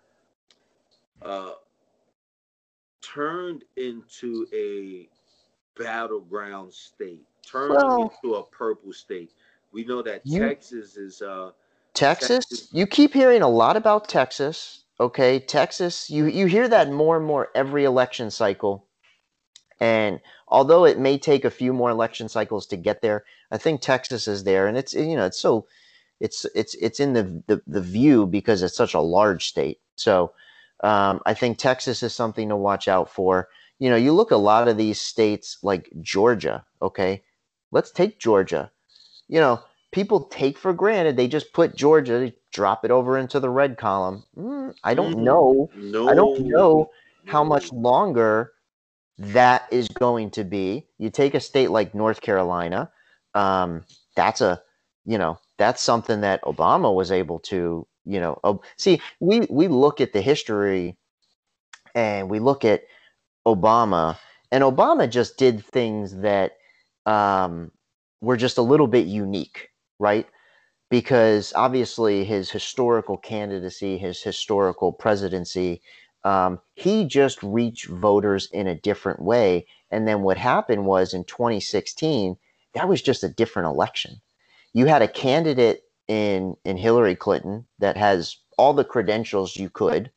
uh, 1.22 1.54
turned 3.02 3.64
into 3.76 4.46
a 4.54 5.08
battleground 5.76 6.72
state, 6.72 7.26
turned 7.44 7.74
well, 7.74 8.12
into 8.24 8.36
a 8.36 8.44
purple 8.44 8.92
state? 8.92 9.32
We 9.72 9.84
know 9.84 10.02
that 10.02 10.22
you, 10.24 10.38
Texas 10.38 10.96
is. 10.96 11.20
Uh, 11.20 11.50
Texas? 11.94 12.46
Texas. 12.46 12.68
You 12.70 12.86
keep 12.86 13.12
hearing 13.12 13.42
a 13.42 13.48
lot 13.48 13.76
about 13.76 14.08
Texas. 14.08 14.84
Okay, 15.00 15.40
Texas. 15.40 16.08
You 16.08 16.26
you 16.26 16.46
hear 16.46 16.68
that 16.68 16.92
more 16.92 17.16
and 17.16 17.26
more 17.26 17.48
every 17.56 17.82
election 17.82 18.30
cycle 18.30 18.86
and 19.80 20.20
although 20.48 20.84
it 20.84 20.98
may 20.98 21.18
take 21.18 21.44
a 21.44 21.50
few 21.50 21.72
more 21.72 21.90
election 21.90 22.28
cycles 22.28 22.66
to 22.66 22.76
get 22.76 23.00
there, 23.00 23.24
I 23.50 23.58
think 23.58 23.80
Texas 23.80 24.28
is 24.28 24.44
there, 24.44 24.66
and 24.66 24.76
it's 24.76 24.94
you 24.94 25.16
know 25.16 25.26
it's 25.26 25.40
so 25.40 25.66
it's 26.20 26.44
it's 26.54 26.74
it's 26.74 27.00
in 27.00 27.14
the 27.14 27.42
the, 27.46 27.62
the 27.66 27.80
view 27.80 28.26
because 28.26 28.62
it's 28.62 28.76
such 28.76 28.94
a 28.94 29.00
large 29.00 29.48
state. 29.48 29.80
So 29.96 30.32
um, 30.84 31.20
I 31.26 31.34
think 31.34 31.58
Texas 31.58 32.02
is 32.02 32.14
something 32.14 32.48
to 32.48 32.56
watch 32.56 32.88
out 32.88 33.10
for. 33.10 33.48
You 33.78 33.88
know, 33.88 33.96
you 33.96 34.12
look 34.12 34.30
a 34.30 34.36
lot 34.36 34.68
of 34.68 34.76
these 34.76 35.00
states 35.00 35.58
like 35.62 35.90
Georgia. 36.00 36.64
Okay, 36.82 37.22
let's 37.72 37.90
take 37.90 38.20
Georgia. 38.20 38.70
You 39.28 39.40
know, 39.40 39.62
people 39.92 40.24
take 40.24 40.58
for 40.58 40.72
granted 40.72 41.16
they 41.16 41.28
just 41.28 41.52
put 41.52 41.76
Georgia, 41.76 42.18
they 42.18 42.34
drop 42.52 42.84
it 42.84 42.90
over 42.90 43.16
into 43.16 43.40
the 43.40 43.50
red 43.50 43.78
column. 43.78 44.24
Mm, 44.36 44.74
I 44.84 44.94
don't 44.94 45.14
mm-hmm. 45.14 45.24
know. 45.24 45.70
No. 45.76 46.08
I 46.08 46.14
don't 46.14 46.40
know 46.46 46.90
how 47.26 47.44
much 47.44 47.72
longer 47.72 48.52
that 49.20 49.68
is 49.70 49.88
going 49.88 50.30
to 50.30 50.44
be 50.44 50.86
you 50.98 51.10
take 51.10 51.34
a 51.34 51.40
state 51.40 51.70
like 51.70 51.94
North 51.94 52.22
Carolina, 52.22 52.90
um, 53.34 53.84
that's 54.16 54.40
a 54.40 54.62
you 55.04 55.18
know 55.18 55.38
that's 55.58 55.82
something 55.82 56.22
that 56.22 56.42
Obama 56.42 56.94
was 56.94 57.12
able 57.12 57.38
to 57.40 57.86
you 58.06 58.20
know 58.20 58.40
uh, 58.44 58.54
see 58.76 59.00
we 59.20 59.40
we 59.50 59.68
look 59.68 60.00
at 60.00 60.12
the 60.12 60.22
history 60.22 60.96
and 61.94 62.30
we 62.30 62.38
look 62.38 62.64
at 62.64 62.82
Obama 63.46 64.16
and 64.52 64.64
Obama 64.64 65.08
just 65.08 65.36
did 65.36 65.64
things 65.64 66.16
that 66.18 66.52
um, 67.06 67.70
were 68.20 68.36
just 68.36 68.58
a 68.58 68.62
little 68.62 68.86
bit 68.88 69.06
unique, 69.06 69.68
right? 69.98 70.26
Because 70.90 71.52
obviously 71.54 72.24
his 72.24 72.50
historical 72.50 73.16
candidacy, 73.16 73.98
his 73.98 74.22
historical 74.22 74.92
presidency, 74.92 75.82
um, 76.24 76.60
he 76.74 77.04
just 77.04 77.42
reached 77.42 77.86
voters 77.86 78.48
in 78.52 78.66
a 78.66 78.74
different 78.74 79.22
way. 79.22 79.66
And 79.90 80.06
then 80.06 80.22
what 80.22 80.36
happened 80.36 80.86
was 80.86 81.14
in 81.14 81.24
2016, 81.24 82.36
that 82.74 82.88
was 82.88 83.02
just 83.02 83.24
a 83.24 83.28
different 83.28 83.68
election. 83.68 84.20
You 84.72 84.86
had 84.86 85.02
a 85.02 85.08
candidate 85.08 85.84
in 86.08 86.56
in 86.64 86.76
Hillary 86.76 87.16
Clinton 87.16 87.66
that 87.78 87.96
has 87.96 88.36
all 88.58 88.72
the 88.72 88.84
credentials 88.84 89.56
you 89.56 89.70
could. 89.70 90.10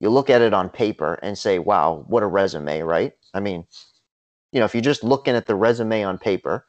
You 0.00 0.10
look 0.10 0.30
at 0.30 0.42
it 0.42 0.54
on 0.54 0.70
paper 0.70 1.18
and 1.22 1.38
say, 1.38 1.58
"Wow, 1.58 2.04
what 2.08 2.22
a 2.22 2.26
resume!" 2.26 2.82
Right? 2.82 3.12
I 3.34 3.40
mean, 3.40 3.66
you 4.52 4.60
know, 4.60 4.66
if 4.66 4.74
you're 4.74 4.82
just 4.82 5.04
looking 5.04 5.36
at 5.36 5.46
the 5.46 5.54
resume 5.54 6.04
on 6.04 6.18
paper, 6.18 6.66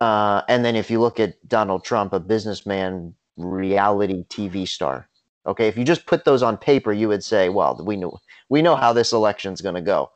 uh, 0.00 0.42
and 0.48 0.64
then 0.64 0.76
if 0.76 0.90
you 0.90 1.00
look 1.00 1.20
at 1.20 1.46
Donald 1.48 1.84
Trump, 1.84 2.12
a 2.12 2.20
businessman, 2.20 3.14
reality 3.36 4.24
TV 4.28 4.66
star, 4.66 5.08
Okay, 5.46 5.68
if 5.68 5.76
you 5.76 5.84
just 5.84 6.06
put 6.06 6.24
those 6.24 6.42
on 6.42 6.56
paper, 6.58 6.92
you 6.92 7.08
would 7.08 7.24
say, 7.24 7.48
well, 7.48 7.80
we 7.84 7.96
know 7.96 8.18
we 8.48 8.62
know 8.62 8.76
how 8.76 8.92
this 8.92 9.12
election's 9.12 9.60
going 9.60 9.74
to 9.74 9.80
go. 9.80 10.10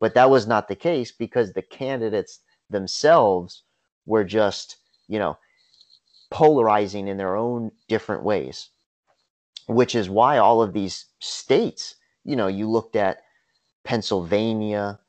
But 0.00 0.14
that 0.14 0.28
was 0.30 0.46
not 0.46 0.68
the 0.68 0.76
case 0.76 1.12
because 1.12 1.52
the 1.52 1.62
candidates 1.62 2.40
themselves 2.68 3.62
were 4.04 4.24
just, 4.24 4.76
you 5.08 5.18
know, 5.18 5.38
polarizing 6.30 7.08
in 7.08 7.16
their 7.16 7.36
own 7.36 7.70
different 7.88 8.22
ways. 8.22 8.70
Which 9.68 9.94
is 9.94 10.08
why 10.10 10.38
all 10.38 10.62
of 10.62 10.72
these 10.72 11.06
states, 11.20 11.96
you 12.24 12.36
know, 12.36 12.46
you 12.46 12.68
looked 12.70 12.96
at 12.96 13.22
Pennsylvania 13.84 15.00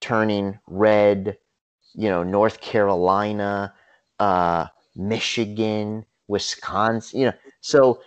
turning 0.00 0.58
red, 0.66 1.38
you 1.94 2.08
know, 2.08 2.22
North 2.22 2.60
Carolina, 2.60 3.74
uh, 4.20 4.66
Michigan, 4.94 6.04
Wisconsin, 6.28 7.20
you 7.20 7.26
know. 7.26 7.32
So 7.60 8.00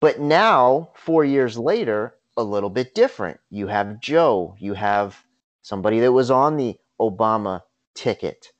but 0.00 0.20
now, 0.20 0.90
four 0.94 1.24
years 1.24 1.58
later, 1.58 2.14
a 2.36 2.42
little 2.42 2.70
bit 2.70 2.94
different. 2.94 3.40
You 3.50 3.66
have 3.66 4.00
Joe, 4.00 4.54
you 4.58 4.74
have 4.74 5.24
somebody 5.62 6.00
that 6.00 6.12
was 6.12 6.30
on 6.30 6.56
the 6.56 6.78
Obama 7.00 7.62
ticket. 7.94 8.52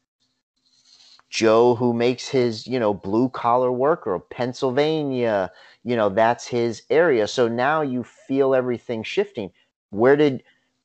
Joe, 1.30 1.74
who 1.74 1.92
makes 1.92 2.26
his, 2.28 2.66
you 2.66 2.80
know, 2.80 2.94
blue 2.94 3.28
collar 3.28 3.70
worker, 3.70 4.18
Pennsylvania, 4.18 5.52
you 5.84 5.94
know, 5.94 6.08
that's 6.08 6.46
his 6.46 6.82
area. 6.90 7.28
So 7.28 7.48
now 7.48 7.82
you 7.82 8.02
feel 8.02 8.54
everything 8.54 9.02
shifting. 9.02 9.50
Where 9.90 10.16
did 10.16 10.42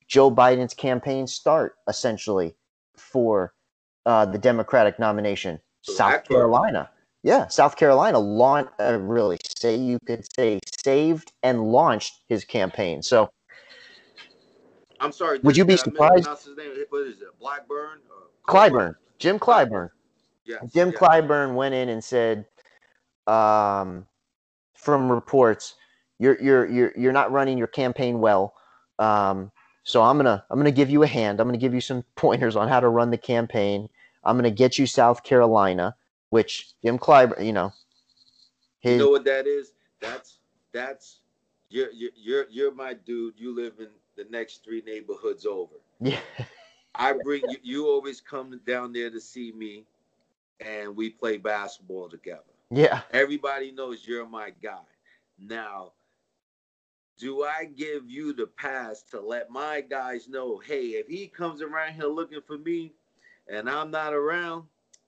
Joe 0.07 0.29
Biden's 0.29 0.73
campaign 0.73 1.27
start, 1.27 1.77
essentially, 1.87 2.55
for 2.95 3.53
uh, 4.05 4.25
the 4.25 4.37
Democratic 4.37 4.99
nomination? 4.99 5.59
South 5.81 6.25
Carolina. 6.25 6.89
Yeah, 7.24 7.47
South 7.47 7.78
Carolina 7.78 8.19
launched, 8.19 8.71
uh, 8.82 8.99
really 8.99 9.39
say 9.57 9.76
you 9.76 9.97
could 10.05 10.26
say 10.36 10.59
saved 10.84 11.32
and 11.41 11.63
launched 11.63 12.21
his 12.28 12.43
campaign. 12.43 13.01
So, 13.01 13.30
I'm 14.99 15.13
sorry. 15.13 15.39
Would 15.39 15.55
you 15.55 15.63
be 15.63 15.78
surprised? 15.78 16.28
His 16.28 16.57
name? 16.57 16.71
What 16.89 17.07
is 17.07 17.21
it? 17.21 17.28
Blackburn? 17.39 17.99
Clyburn. 18.47 18.95
Jim 19.19 19.39
Clyburn. 19.39 19.89
Yeah. 20.45 20.57
Jim 20.74 20.89
yes. 20.89 20.97
Clyburn 20.97 21.55
went 21.55 21.74
in 21.74 21.88
and 21.88 22.03
said, 22.03 22.45
um, 23.26 24.05
from 24.74 25.09
reports, 25.09 25.76
you're 26.19 26.39
you're 26.41 26.65
you're 26.69 26.93
you're 26.97 27.13
not 27.13 27.32
running 27.32 27.57
your 27.57 27.67
campaign 27.67 28.19
well. 28.19 28.53
Um, 28.99 29.49
so 29.84 30.01
I'm 30.01 30.17
gonna 30.17 30.43
I'm 30.49 30.59
gonna 30.59 30.71
give 30.71 30.89
you 30.89 31.03
a 31.03 31.07
hand. 31.07 31.39
I'm 31.39 31.47
gonna 31.47 31.57
give 31.57 31.74
you 31.74 31.82
some 31.82 32.03
pointers 32.17 32.57
on 32.57 32.67
how 32.67 32.82
to 32.82 32.89
run 32.89 33.11
the 33.11 33.17
campaign. 33.17 33.88
I'm 34.26 34.36
gonna 34.36 34.51
get 34.51 34.78
you 34.78 34.86
South 34.86 35.24
Carolina 35.24 35.95
which 36.34 36.73
Jim 36.84 36.97
Clyburn, 36.97 37.45
you 37.45 37.53
know, 37.53 37.71
his, 38.79 38.93
you 38.93 38.97
know 38.97 39.11
what 39.11 39.23
that 39.25 39.45
is? 39.45 39.73
That's 40.01 40.39
that's 40.73 41.19
you're 41.69 41.91
you're 41.91 42.09
you're, 42.15 42.45
you're 42.49 42.73
my 42.73 42.95
dude. 42.95 43.36
You 43.38 43.55
live 43.55 43.73
in 43.79 43.89
the 44.17 44.25
next 44.31 44.63
three 44.63 44.81
neighborhoods 44.84 45.45
over. 45.45 45.75
Yeah. 46.01 46.17
I 46.95 47.13
bring 47.23 47.43
you. 47.47 47.57
You 47.61 47.88
always 47.88 48.19
come 48.19 48.59
down 48.65 48.93
there 48.93 49.11
to 49.11 49.21
see 49.21 49.51
me, 49.51 49.86
and 50.59 50.95
we 50.95 51.11
play 51.11 51.38
basketball 51.38 52.09
together. 52.09 52.41
Yeah. 52.71 53.01
Everybody 53.11 53.71
knows 53.71 54.07
you're 54.07 54.27
my 54.27 54.53
guy. 54.61 54.81
Now, 55.38 55.91
do 57.19 57.43
I 57.43 57.65
give 57.77 58.09
you 58.09 58.34
the 58.34 58.47
pass 58.47 59.03
to 59.11 59.21
let 59.21 59.51
my 59.51 59.81
guys 59.81 60.27
know, 60.27 60.57
hey, 60.65 60.86
if 60.93 61.07
he 61.07 61.27
comes 61.27 61.61
around 61.61 61.93
here 61.93 62.07
looking 62.07 62.41
for 62.41 62.57
me 62.57 62.91
and 63.47 63.69
I'm 63.69 63.91
not 63.91 64.13
around, 64.13 64.63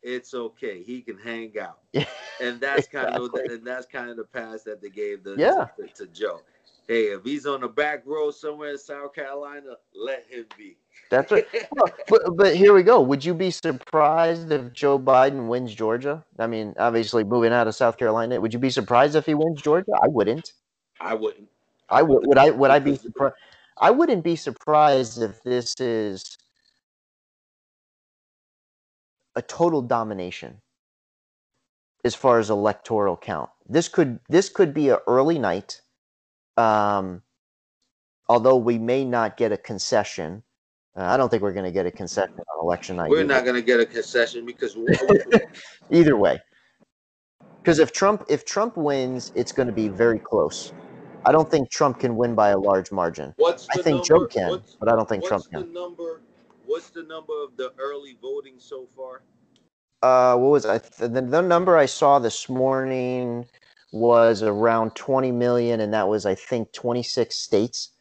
it's 0.06 0.34
okay. 0.34 0.84
He 0.84 1.01
can 1.01 1.18
hang 1.18 1.58
out. 1.60 1.80
And 2.41 2.60
that's 2.60 2.86
kind 2.86 3.08
Exactly. 3.16 3.26
of 3.26 3.32
the, 3.47 3.53
and 3.53 3.66
that's 3.66 3.86
kind 3.86 4.10
of 4.10 4.18
the 4.18 4.26
pass 4.26 4.64
that 4.64 4.82
they 4.82 4.89
gave 4.89 5.24
the, 5.24 5.38
Yeah. 5.38 5.68
to, 5.78 5.88
to 6.03 6.08
Joe. 6.12 6.41
Hey, 6.86 7.06
if 7.06 7.24
he's 7.24 7.45
on 7.45 7.62
the 7.62 7.70
back 7.70 8.03
row 8.06 8.30
somewhere 8.30 8.72
in 8.72 8.78
South 8.78 9.14
Carolina, 9.14 9.78
let 9.95 10.26
him 10.30 10.45
be. 10.58 10.76
That's 11.10 11.32
right. 11.32 11.47
Well, 11.72 11.89
but, 12.10 12.22
but 12.36 12.56
here 12.56 12.74
we 12.74 12.84
go. 12.84 12.99
Would 12.99 13.24
you 13.24 13.34
be 13.34 13.51
surprised 13.51 14.51
if 14.51 14.74
Joe 14.74 14.99
Biden 14.99 15.47
wins 15.47 15.74
Georgia? 15.74 16.26
I 16.38 16.47
mean, 16.47 16.74
obviously 16.78 17.24
moving 17.24 17.53
out 17.53 17.68
of 17.68 17.76
South 17.76 17.97
Carolina, 17.97 18.41
would 18.41 18.51
you 18.51 18.60
be 18.60 18.70
surprised 18.70 19.16
if 19.16 19.26
he 19.26 19.34
wins 19.34 19.62
Georgia? 19.62 19.91
I 20.03 20.10
wouldn't. 20.10 20.51
I 20.99 21.14
wouldn't. 21.14 21.47
I 21.89 22.01
would. 22.01 22.28
Would 22.28 22.38
I? 22.38 22.49
Would 22.49 22.72
I 22.72 22.80
be 22.80 22.95
surprised? 22.97 23.36
I 23.78 23.91
wouldn't 23.91 24.26
be 24.26 24.36
surprised 24.36 25.22
if 25.22 25.41
this 25.43 25.74
is 25.80 26.38
a 29.36 29.41
total 29.41 29.81
domination 29.81 30.61
as 32.03 32.15
far 32.15 32.39
as 32.39 32.49
electoral 32.49 33.17
count. 33.17 33.49
This 33.67 33.88
could 33.88 34.19
this 34.29 34.49
could 34.49 34.73
be 34.73 34.89
an 34.89 34.97
early 35.07 35.39
night. 35.39 35.81
Um, 36.57 37.21
although 38.29 38.55
we 38.57 38.77
may 38.77 39.03
not 39.03 39.38
get 39.38 39.51
a 39.51 39.57
concession. 39.57 40.43
Uh, 40.95 41.03
I 41.03 41.17
don't 41.17 41.29
think 41.29 41.43
we're 41.43 41.51
going 41.51 41.65
to 41.65 41.71
get 41.71 41.86
a 41.86 41.91
concession 41.91 42.33
on 42.38 42.65
election 42.65 42.95
night. 42.95 43.09
We're 43.09 43.19
either. 43.19 43.27
not 43.27 43.43
gonna 43.43 43.61
get 43.61 43.81
a 43.81 43.86
concession 43.86 44.45
because 44.45 44.77
either 45.91 46.15
way. 46.15 46.39
Because 47.61 47.79
if 47.79 47.91
Trump 47.91 48.23
if 48.29 48.45
Trump 48.45 48.77
wins, 48.77 49.31
it's 49.36 49.51
going 49.51 49.67
to 49.67 49.73
be 49.73 49.89
very 49.89 50.19
close. 50.19 50.71
I 51.25 51.31
don't 51.31 51.49
think 51.49 51.71
Trump 51.71 51.99
can 51.99 52.15
win 52.15 52.36
by 52.36 52.49
a 52.49 52.57
large 52.57 52.91
margin. 52.91 53.33
what's 53.38 53.67
I 53.71 53.81
think 53.81 53.97
number, 53.97 54.05
Joe 54.05 54.27
can, 54.27 54.49
what's- 54.51 54.77
but 54.79 54.88
I 54.88 54.95
don't 54.95 55.09
think 55.09 55.25
Trump 55.25 55.43
can. 55.51 55.73
number? 55.73 56.21
What's 56.66 56.89
the 56.89 57.03
number 57.03 57.34
of 57.43 57.55
the 57.57 57.74
early 57.78 58.18
voting 58.22 58.55
so 58.57 58.88
far? 58.95 59.22
Uh, 60.01 60.38
what 60.38 60.51
was 60.51 60.66
I? 60.66 60.78
The, 60.78 61.22
the 61.22 61.41
number 61.41 61.78
I 61.78 61.86
saw 61.86 62.20
this 62.20 62.47
morning 62.49 63.45
was 63.91 64.43
around 64.43 64.95
20 64.95 65.32
million, 65.32 65.80
and 65.80 65.93
that 65.93 66.07
was 66.07 66.26
I 66.26 66.36
think 66.36 66.72
26 66.74 67.36
states 67.36 67.91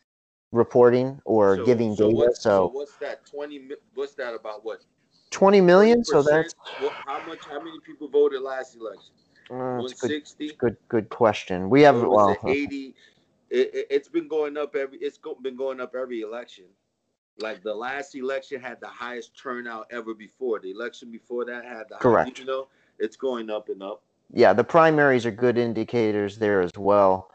reporting 0.53 1.21
or 1.25 1.57
So- 1.57 1.65
giving 1.65 1.95
so 1.95 2.07
data. 2.09 2.17
What's, 2.17 2.43
so 2.43 2.71
what's 2.73 2.97
that? 2.97 3.27
Twenty? 3.27 3.69
What's 3.95 4.15
that 4.15 4.35
about? 4.35 4.65
What? 4.65 4.81
20 5.31 5.61
million. 5.61 6.05
So 6.05 6.23
20%? 6.23 6.27
that's 6.27 6.55
what, 6.81 6.93
how 7.07 7.27
much? 7.27 7.45
How 7.47 7.59
many 7.59 7.79
people 7.81 8.09
voted 8.09 8.43
last 8.43 8.77
election? 8.77 9.15
uh, 9.51 9.83
that's 9.83 9.95
good, 9.95 10.59
good, 10.59 10.77
good 10.89 11.09
question. 11.09 11.69
We 11.69 11.83
have 11.83 12.01
well, 12.03 12.31
it 12.31 12.39
eighty? 12.49 12.95
It, 13.51 13.75
it, 13.75 13.87
it's 13.91 14.09
been 14.09 14.29
going 14.29 14.57
up 14.57 14.75
every. 14.75 14.99
It's 14.99 15.19
go, 15.19 15.35
been 15.35 15.57
going 15.57 15.81
up 15.81 15.95
every 15.95 16.23
election. 16.23 16.65
Like 17.39 17.62
the 17.62 17.74
last 17.74 18.14
election 18.14 18.61
had 18.61 18.80
the 18.80 18.89
highest 18.89 19.37
turnout 19.37 19.87
ever 19.91 20.14
before. 20.14 20.61
The 20.61 20.70
election 20.70 21.11
before 21.11 21.45
that 21.47 21.64
had 21.64 21.89
the 21.89 21.97
Correct. 21.99 22.26
Highest, 22.28 22.39
you 22.39 22.45
know, 22.47 22.68
it's 22.99 23.16
going 23.16 23.51
up 23.51 23.68
and 23.68 23.82
up. 23.82 24.03
yeah, 24.32 24.53
the 24.53 24.64
primaries 24.64 25.26
are 25.26 25.30
good 25.30 25.59
indicators 25.59 26.39
there 26.39 26.61
as 26.61 26.72
well. 26.76 27.30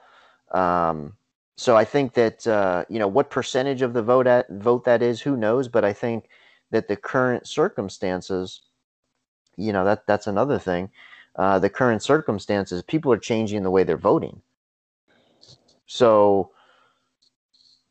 Um, 0.52 1.14
so 1.58 1.76
I 1.76 1.86
think 1.86 2.14
that 2.14 2.48
uh, 2.48 2.86
you 2.90 3.00
know 3.00 3.08
what 3.08 3.30
percentage 3.30 3.82
of 3.82 3.94
the 3.94 4.02
vote 4.02 4.28
at 4.28 4.50
vote 4.50 4.86
that 4.86 5.02
is, 5.02 5.22
who 5.22 5.38
knows? 5.38 5.68
But 5.68 5.86
I 5.86 5.94
think 5.94 6.30
that 6.72 6.88
the 6.88 6.96
current 6.96 7.48
circumstances, 7.48 8.62
you 9.58 9.74
know, 9.74 9.84
that 9.86 10.08
that's 10.08 10.28
another 10.28 10.60
thing. 10.60 10.90
Uh, 11.36 11.60
the 11.60 11.70
current 11.70 12.02
circumstances, 12.04 12.82
people 12.84 13.12
are 13.14 13.18
changing 13.18 13.64
the 13.64 13.72
way 13.72 13.84
they're 13.84 13.98
voting. 13.98 14.42
So, 15.86 16.52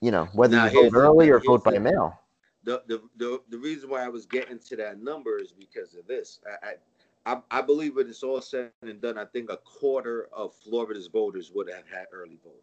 you 0.01 0.11
know, 0.11 0.27
whether 0.33 0.57
Now, 0.57 0.67
you 0.67 0.91
vote 0.91 0.97
early 0.97 1.31
or 1.31 1.41
vote 1.41 1.65
by 1.65 1.73
the- 1.73 1.81
mail. 1.81 2.19
the, 2.65 2.83
the 2.87 3.03
the 3.17 3.41
the 3.49 3.59
reason 3.59 3.89
why 3.91 4.05
I 4.05 4.09
was 4.09 4.27
getting 4.27 4.59
to 4.59 4.77
that 4.77 5.01
number 5.01 5.39
is 5.39 5.53
because 5.53 5.95
of 5.95 6.07
this. 6.07 6.41
I 6.63 6.69
I, 7.27 7.33
I, 7.33 7.43
I 7.51 7.63
believe 7.63 7.97
when 7.97 8.09
it's 8.09 8.23
all 8.23 8.41
said 8.41 8.71
and 8.83 9.01
done, 9.01 9.19
I 9.19 9.25
think 9.27 9.51
a 9.51 9.59
quarter 9.59 10.29
of 10.33 10.55
Florida's 10.55 11.09
voters 11.09 11.51
would 11.55 11.69
have 11.69 11.85
had 11.91 12.07
early 12.13 12.39
voting. 12.43 12.61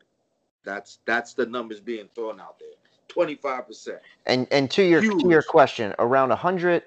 That's 0.64 1.00
that's 1.06 1.34
the 1.34 1.46
numbers 1.46 1.80
being 1.80 2.10
thrown 2.16 2.40
out 2.40 2.58
there. 2.60 2.70
Twenty 3.08 3.36
five 3.36 3.68
percent. 3.68 4.00
And 4.26 4.48
and 4.52 4.70
to 4.72 4.84
your 4.84 5.02
to 5.02 5.30
your 5.30 5.44
question, 5.44 5.94
around 6.00 6.32
a 6.32 6.36
hundred, 6.36 6.84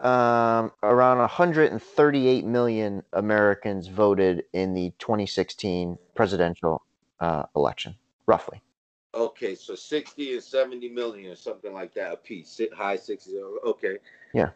um, 0.00 0.72
around 0.82 1.18
138 1.18 2.44
million 2.44 3.02
Americans 3.12 3.88
voted 3.88 4.44
in 4.52 4.74
the 4.74 4.92
2016 4.98 5.98
presidential 6.14 6.82
uh, 7.20 7.44
election, 7.56 7.94
roughly. 8.26 8.60
Okay, 9.18 9.56
so 9.56 9.74
sixty 9.74 10.34
and 10.34 10.42
seventy 10.42 10.88
million 10.88 11.32
or 11.32 11.34
something 11.34 11.72
like 11.72 11.92
that 11.94 12.12
a 12.12 12.16
piece. 12.16 12.60
High 12.72 12.94
sixties. 12.94 13.34
Okay. 13.66 13.98
Yeah. 14.32 14.50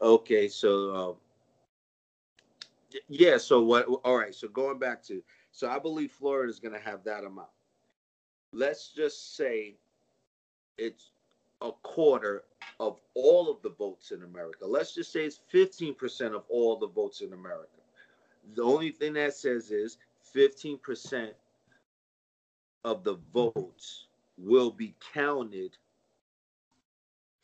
Okay, 0.00 0.48
so 0.48 0.94
um, 0.94 1.14
yeah. 3.08 3.36
So 3.36 3.62
what? 3.62 3.86
All 4.04 4.16
right. 4.16 4.34
So 4.34 4.48
going 4.48 4.78
back 4.78 5.02
to, 5.04 5.22
so 5.52 5.68
I 5.68 5.78
believe 5.78 6.12
Florida 6.12 6.48
is 6.48 6.58
going 6.58 6.72
to 6.72 6.80
have 6.80 7.04
that 7.04 7.24
amount. 7.24 7.50
Let's 8.52 8.88
just 8.88 9.36
say 9.36 9.74
it's 10.78 11.10
a 11.60 11.72
quarter 11.82 12.44
of 12.80 12.98
all 13.14 13.50
of 13.50 13.60
the 13.60 13.70
votes 13.70 14.12
in 14.12 14.22
America. 14.22 14.64
Let's 14.66 14.94
just 14.94 15.12
say 15.12 15.26
it's 15.26 15.40
fifteen 15.48 15.94
percent 15.94 16.34
of 16.34 16.44
all 16.48 16.78
the 16.78 16.88
votes 16.88 17.20
in 17.20 17.34
America. 17.34 17.68
The 18.54 18.62
only 18.62 18.92
thing 18.92 19.12
that 19.14 19.34
says 19.34 19.70
is 19.70 19.98
fifteen 20.22 20.78
percent 20.78 21.34
of 22.86 23.02
the 23.04 23.16
votes 23.34 24.06
will 24.38 24.70
be 24.70 24.94
counted 25.12 25.76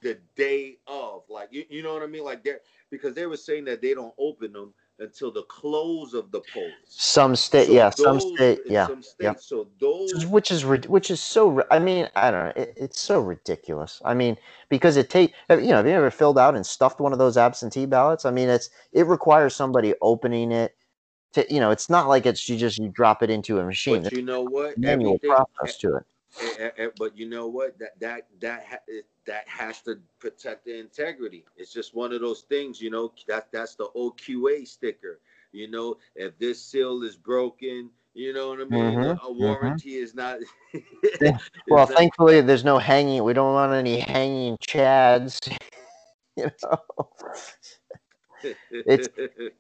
the 0.00 0.18
day 0.36 0.78
of 0.86 1.22
like 1.28 1.48
you, 1.50 1.64
you 1.68 1.82
know 1.82 1.92
what 1.92 2.02
i 2.02 2.06
mean 2.06 2.24
like 2.24 2.42
they 2.44 2.54
because 2.90 3.14
they 3.14 3.26
were 3.26 3.36
saying 3.36 3.64
that 3.64 3.82
they 3.82 3.92
don't 3.92 4.14
open 4.18 4.52
them 4.52 4.72
until 5.00 5.32
the 5.32 5.42
close 5.44 6.14
of 6.14 6.30
the 6.30 6.40
polls 6.52 6.72
Some 6.86 7.34
state, 7.34 7.66
So 7.66 7.72
yeah, 7.72 7.90
some 7.90 8.20
state, 8.20 8.60
yeah, 8.66 8.86
some 8.86 9.02
states 9.02 9.18
yeah. 9.20 9.32
so 9.36 9.68
those 9.80 10.26
which 10.26 10.50
is 10.50 10.64
which 10.64 11.10
is 11.10 11.20
so. 11.20 11.64
I 11.70 11.78
mean, 11.78 12.08
I 12.14 12.30
don't 12.30 12.46
know. 12.46 12.62
It, 12.62 12.74
it's 12.76 13.00
so 13.00 13.20
ridiculous. 13.20 14.00
I 14.04 14.14
mean, 14.14 14.36
because 14.68 14.96
it 14.96 15.10
take 15.10 15.34
you 15.50 15.68
know, 15.68 15.76
have 15.76 15.86
you 15.86 15.92
ever 15.92 16.10
filled 16.10 16.38
out 16.38 16.54
and 16.54 16.64
stuffed 16.64 17.00
one 17.00 17.12
of 17.12 17.18
those 17.18 17.36
absentee 17.36 17.86
ballots? 17.86 18.24
I 18.24 18.30
mean, 18.30 18.48
it's 18.48 18.70
it 18.92 19.06
requires 19.06 19.56
somebody 19.56 19.94
opening 20.02 20.52
it. 20.52 20.76
To 21.34 21.52
you 21.52 21.60
know, 21.60 21.70
it's 21.70 21.88
not 21.90 22.08
like 22.08 22.26
it's 22.26 22.48
you 22.48 22.56
just 22.56 22.78
you 22.78 22.88
drop 22.88 23.22
it 23.22 23.30
into 23.30 23.58
a 23.58 23.64
machine. 23.64 24.02
but 24.02 24.12
you 24.12 24.22
know 24.22 24.42
what 24.42 24.76
manual 24.78 25.18
process 25.26 25.76
to 25.78 25.96
it. 25.96 26.04
eh, 26.40 26.54
eh, 26.58 26.70
eh, 26.78 26.88
but 26.98 27.16
you 27.16 27.28
know 27.28 27.46
what 27.46 27.78
that 27.78 27.98
that 28.00 28.26
that 28.40 28.64
ha- 28.64 29.02
that 29.26 29.48
has 29.48 29.82
to 29.82 29.96
protect 30.18 30.64
the 30.64 30.78
integrity 30.78 31.44
it's 31.56 31.72
just 31.72 31.94
one 31.94 32.12
of 32.12 32.20
those 32.20 32.42
things 32.42 32.80
you 32.80 32.90
know 32.90 33.12
that 33.28 33.50
that's 33.52 33.74
the 33.76 33.86
oqa 33.96 34.66
sticker 34.66 35.20
you 35.52 35.68
know 35.70 35.96
if 36.14 36.38
this 36.38 36.62
seal 36.62 37.02
is 37.02 37.16
broken 37.16 37.90
you 38.14 38.32
know 38.32 38.48
what 38.50 38.60
i 38.60 38.64
mean 38.64 38.98
Mhm, 39.00 39.18
a 39.26 39.32
warranty 39.32 39.94
is 39.96 40.14
not 40.14 40.38
Well, 41.68 41.86
not- 41.86 41.96
thankfully, 41.96 42.40
there's 42.40 42.64
no 42.64 42.78
hanging. 42.78 43.22
We 43.24 43.32
don't 43.32 43.52
want 43.54 43.72
any 43.72 44.00
hanging 44.00 44.56
chads. 44.58 45.38
you 46.36 46.50
know, 46.62 46.78
It's- 48.86 49.08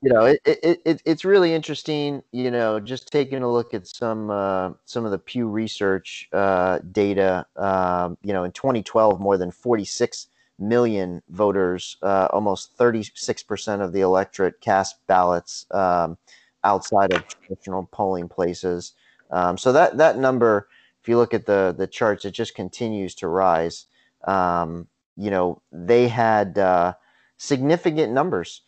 you 0.00 0.12
know, 0.12 0.24
it, 0.24 0.40
it, 0.44 0.82
it 0.84 1.02
it's 1.04 1.24
really 1.24 1.54
interesting. 1.54 2.22
You 2.32 2.50
know, 2.50 2.80
just 2.80 3.10
taking 3.12 3.42
a 3.42 3.50
look 3.52 3.72
at 3.74 3.86
some 3.86 4.30
uh, 4.30 4.72
some 4.84 5.04
of 5.04 5.12
the 5.12 5.18
Pew 5.18 5.48
Research 5.48 6.28
uh, 6.32 6.80
data. 6.90 7.46
Um, 7.56 8.18
you 8.22 8.32
know, 8.32 8.44
in 8.44 8.52
2012, 8.52 9.20
more 9.20 9.38
than 9.38 9.50
46 9.52 10.26
million 10.58 11.22
voters, 11.28 11.96
uh, 12.02 12.28
almost 12.32 12.72
36 12.76 13.42
percent 13.44 13.82
of 13.82 13.92
the 13.92 14.00
electorate, 14.00 14.60
cast 14.60 15.06
ballots 15.06 15.66
um, 15.70 16.18
outside 16.64 17.12
of 17.12 17.24
traditional 17.28 17.88
polling 17.92 18.28
places. 18.28 18.92
Um, 19.30 19.56
so 19.56 19.72
that 19.72 19.96
that 19.98 20.18
number, 20.18 20.68
if 21.00 21.08
you 21.08 21.16
look 21.16 21.34
at 21.34 21.46
the 21.46 21.74
the 21.76 21.86
charts, 21.86 22.24
it 22.24 22.32
just 22.32 22.54
continues 22.54 23.14
to 23.16 23.28
rise. 23.28 23.86
Um, 24.24 24.88
you 25.16 25.30
know, 25.30 25.62
they 25.72 26.08
had 26.08 26.58
uh, 26.58 26.94
significant 27.36 28.12
numbers 28.12 28.62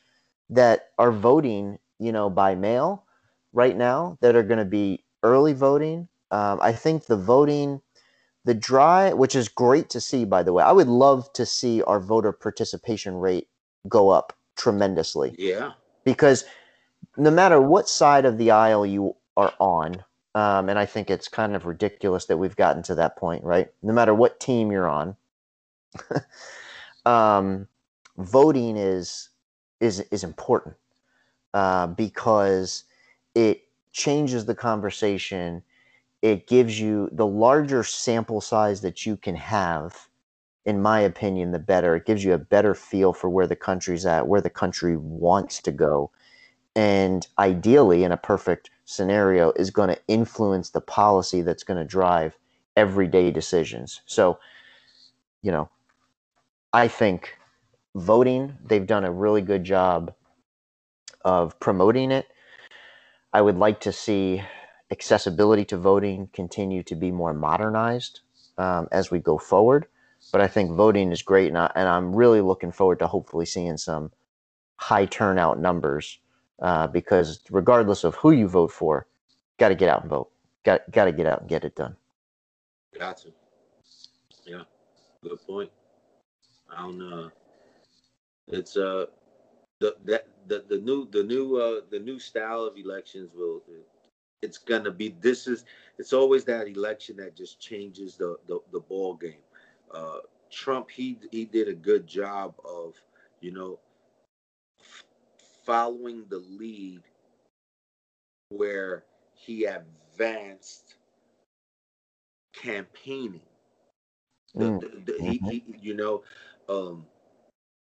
that 0.55 0.91
are 0.99 1.13
voting, 1.13 1.79
you 2.01 2.13
know, 2.13 2.31
by 2.31 2.55
mail 2.57 3.05
right 3.53 3.77
now 3.77 4.19
that 4.23 4.37
are 4.37 4.45
going 4.45 4.59
to 4.59 4.65
be 4.67 5.05
early 5.23 5.55
voting. 5.55 6.09
Um, 6.31 6.59
I 6.63 6.73
think 6.73 7.07
the 7.07 7.17
voting, 7.19 7.83
the 8.45 8.55
dry, 8.55 9.13
which 9.15 9.37
is 9.37 9.49
great 9.49 9.91
to 9.91 10.01
see, 10.01 10.25
by 10.25 10.43
the 10.45 10.53
way. 10.53 10.65
I 10.65 10.73
would 10.73 10.89
love 10.89 11.33
to 11.35 11.47
see 11.47 11.83
our 11.83 12.01
voter 12.01 12.33
participation 12.33 13.17
rate 13.17 13.49
go 13.89 14.11
up 14.11 14.35
tremendously 14.57 15.37
yeah 15.39 15.73
because 16.05 16.45
no 17.17 17.31
matter 17.31 17.61
what 17.61 17.89
side 17.89 18.25
of 18.27 18.39
the 18.39 18.51
aisle 18.53 18.87
you 18.87 19.17
are 19.37 19.55
on, 19.61 20.05
Um, 20.35 20.69
and 20.69 20.79
I 20.79 20.87
think 20.87 21.11
it's 21.11 21.29
kind 21.29 21.57
of 21.57 21.67
ridiculous 21.67 22.27
that 22.27 22.39
we've 22.39 22.57
gotten 22.57 22.83
to 22.85 22.97
that 22.97 23.17
point, 23.17 23.45
right? 23.45 23.69
No 23.83 23.93
matter 23.93 24.15
what 24.15 24.41
team 24.41 24.73
you're 24.73 24.89
on, 24.89 25.17
um, 27.07 27.69
voting 28.19 28.77
is 28.77 29.31
is 29.85 30.01
is 30.11 30.25
important 30.25 30.77
uh, 31.53 31.87
because 31.87 32.85
it 33.35 33.63
changes 33.93 34.47
the 34.47 34.55
conversation. 34.55 35.63
It 36.23 36.47
gives 36.47 36.81
you 36.81 37.11
the 37.13 37.27
larger 37.27 37.85
sample 37.85 38.41
size 38.41 38.81
that 38.81 39.05
you 39.07 39.17
can 39.17 39.37
have. 39.37 40.09
In 40.65 40.81
my 40.81 41.01
opinion, 41.01 41.53
the 41.53 41.59
better. 41.59 41.95
It 41.95 42.07
gives 42.07 42.25
you 42.25 42.33
a 42.33 42.39
better 42.39 42.75
feel 42.75 43.13
for 43.13 43.29
where 43.29 43.47
the 43.47 43.57
country's 43.57 44.07
at, 44.07 44.27
where 44.27 44.41
the 44.41 44.49
country 44.49 44.97
wants 44.97 45.61
to 45.61 45.71
go, 45.71 46.11
and 46.75 47.27
ideally, 47.39 48.03
in 48.03 48.13
a 48.13 48.17
perfect 48.17 48.71
scenario, 48.87 49.53
is 49.53 49.71
going 49.71 49.91
to 49.91 50.01
influence 50.09 50.71
the 50.71 50.81
policy 50.81 51.43
that's 51.43 51.63
going 51.63 51.79
to 51.79 51.85
drive 51.85 52.39
everyday 52.77 53.31
decisions. 53.31 54.01
So, 54.07 54.39
you 55.43 55.53
know, 55.53 55.69
I 56.73 56.89
think 56.89 57.37
voting, 57.95 58.57
they've 58.65 58.87
done 58.87 59.05
a 59.05 59.13
really 59.13 59.43
good 59.43 59.65
job 59.65 60.15
of 61.25 61.59
promoting 61.61 62.11
it. 62.11 62.27
I 63.33 63.43
would 63.43 63.57
like 63.59 63.81
to 63.81 63.93
see 63.93 64.43
accessibility 64.91 65.65
to 65.67 65.77
voting 65.77 66.29
continue 66.33 66.83
to 66.85 66.95
be 66.95 67.11
more 67.11 67.35
modernized 67.35 68.21
um, 68.59 68.89
as 68.93 69.11
we 69.11 69.19
go 69.19 69.39
forward. 69.39 69.87
But 70.33 70.41
I 70.41 70.49
think 70.49 70.73
voting 70.73 71.13
is 71.13 71.23
great, 71.23 71.49
and, 71.49 71.59
I, 71.59 71.71
and 71.75 71.89
I'm 71.89 72.15
really 72.17 72.41
looking 72.41 72.73
forward 72.73 72.99
to 73.01 73.07
hopefully 73.07 73.47
seeing 73.47 73.77
some 73.77 74.11
high 74.77 75.07
turnout 75.07 75.59
numbers 75.61 76.19
uh, 76.61 76.87
because 76.87 77.41
regardless 77.51 78.05
of 78.05 78.15
who 78.17 78.31
you 78.33 78.49
vote 78.49 78.73
for, 78.73 79.07
got 79.59 79.69
to 79.69 79.75
get 79.75 79.89
out 79.89 80.03
and 80.03 80.11
vote. 80.11 80.31
Got 80.65 80.91
got 80.91 81.05
to 81.07 81.13
get 81.13 81.27
out 81.27 81.41
and 81.41 81.49
get 81.49 81.65
it 81.65 81.77
done. 81.77 81.97
Gotcha. 82.99 83.29
Yeah, 84.47 84.63
good 85.23 85.39
point. 85.47 85.71
I 86.71 86.83
don't 86.83 86.99
know. 86.99 87.31
It's 88.49 88.77
uh 88.77 89.07
the 89.81 89.97
that 90.05 90.27
the, 90.47 90.65
the 90.69 90.79
new 90.79 91.09
the 91.11 91.23
new 91.23 91.57
uh 91.57 91.81
the 91.91 91.99
new 91.99 92.19
style 92.19 92.65
of 92.65 92.77
elections 92.77 93.31
will 93.35 93.63
it's 94.43 94.59
gonna 94.59 94.91
be 94.91 95.17
this 95.21 95.47
is 95.47 95.65
it's 95.99 96.13
always 96.13 96.45
that 96.45 96.69
election 96.69 97.17
that 97.17 97.37
just 97.37 97.61
changes 97.61 98.17
the 98.17 98.37
the, 98.47 98.61
the 98.73 98.81
ball 98.81 99.15
game. 99.15 99.43
Uh 99.93 100.19
Trump 100.51 100.91
he 100.91 101.19
he 101.31 101.45
did 101.45 101.69
a 101.69 101.75
good 101.75 102.07
job 102.07 102.55
of 102.65 102.95
you 103.41 103.53
know 103.53 103.79
f- 104.81 105.05
following 105.65 106.25
the 106.29 106.39
lead 106.39 107.03
where 108.51 109.05
he 109.35 109.65
advanced 109.65 110.97
campaigning. 112.55 113.43
The, 114.57 114.65
mm. 114.65 114.81
the, 114.81 114.89
the, 115.05 115.13
mm-hmm. 115.13 115.49
he, 115.49 115.65
he, 115.67 115.77
you 115.81 115.95
know, 115.95 116.23
um, 116.69 117.07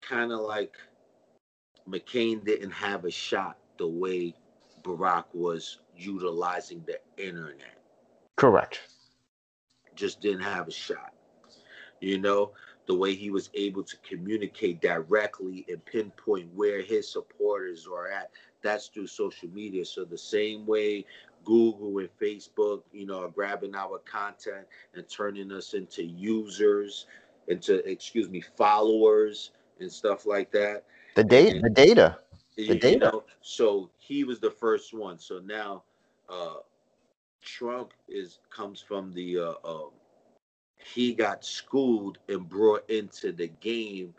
kind 0.08 0.32
of 0.32 0.41
like 0.41 0.76
McCain 1.89 2.43
didn't 2.43 2.72
have 2.72 3.05
a 3.05 3.12
shot 3.12 3.58
the 3.78 3.88
way 3.88 4.34
Barack 4.84 5.26
was 5.34 5.80
utilizing 5.97 6.84
the 6.86 6.99
internet. 7.18 7.78
Correct. 8.36 8.82
Just 9.95 10.22
didn't 10.22 10.41
have 10.41 10.68
a 10.68 10.72
shot. 10.72 11.14
You 11.99 12.20
know, 12.20 12.51
the 12.86 12.95
way 12.95 13.16
he 13.16 13.32
was 13.32 13.49
able 13.53 13.84
to 13.84 13.97
communicate 14.08 14.82
directly 14.82 15.66
and 15.68 15.84
pinpoint 15.86 16.49
where 16.53 16.82
his 16.82 17.12
supporters 17.12 17.88
are 17.91 18.08
at. 18.08 18.30
That's 18.62 18.88
through 18.88 19.08
social 19.08 19.49
media. 19.49 19.86
So 19.86 20.05
the 20.05 20.18
same 20.18 20.66
way 20.66 21.05
Google 21.43 21.97
and 21.99 22.10
Facebook, 22.22 22.84
you 22.91 23.05
know, 23.05 23.24
are 23.24 23.30
grabbing 23.30 23.76
our 23.76 23.99
content 23.99 24.68
and 24.93 25.08
turning 25.10 25.51
us 25.51 25.74
into 25.74 26.03
users, 26.03 27.08
into 27.47 27.88
excuse 27.89 28.30
me, 28.30 28.41
followers 28.55 29.51
and 29.80 29.91
stuff 29.91 30.25
like 30.25 30.51
that. 30.51 30.84
The 31.15 31.23
data, 31.23 31.59
the 31.61 31.69
data, 31.69 32.17
the 32.55 32.78
data. 32.78 33.11
Know, 33.11 33.23
so 33.41 33.89
he 33.97 34.23
was 34.23 34.39
the 34.39 34.51
first 34.51 34.93
one. 34.93 35.19
So 35.19 35.39
now, 35.39 35.84
uh, 36.30 36.57
Trump 37.41 37.93
is 38.07 38.39
comes 38.49 38.82
from 38.82 39.13
the. 39.13 39.39
Uh, 39.39 39.53
um, 39.65 39.89
he 40.93 41.13
got 41.13 41.43
schooled 41.43 42.19
and 42.30 42.47
brought 42.47 42.89
into 42.89 43.32
the 43.32 43.47
game 43.47 44.13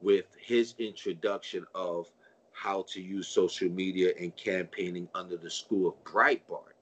with 0.00 0.26
his 0.40 0.74
introduction 0.78 1.66
of 1.74 2.10
how 2.52 2.84
to 2.88 3.00
use 3.02 3.26
social 3.26 3.68
media 3.68 4.12
and 4.18 4.34
campaigning 4.36 5.08
under 5.14 5.36
the 5.36 5.50
school 5.50 5.88
of 5.88 6.04
Breitbart. 6.04 6.74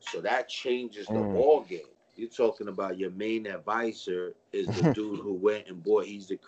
So 0.00 0.20
that 0.22 0.48
changes 0.48 1.06
the 1.06 1.12
mm. 1.12 1.34
ball 1.34 1.60
game. 1.62 1.80
You're 2.16 2.30
talking 2.30 2.68
about 2.68 2.98
your 2.98 3.10
main 3.10 3.46
advisor 3.46 4.34
is 4.52 4.66
the 4.66 4.92
dude 4.94 5.20
who 5.20 5.34
went 5.34 5.68
and 5.68 5.82
boy, 5.82 6.04
He's 6.04 6.26
the 6.26 6.38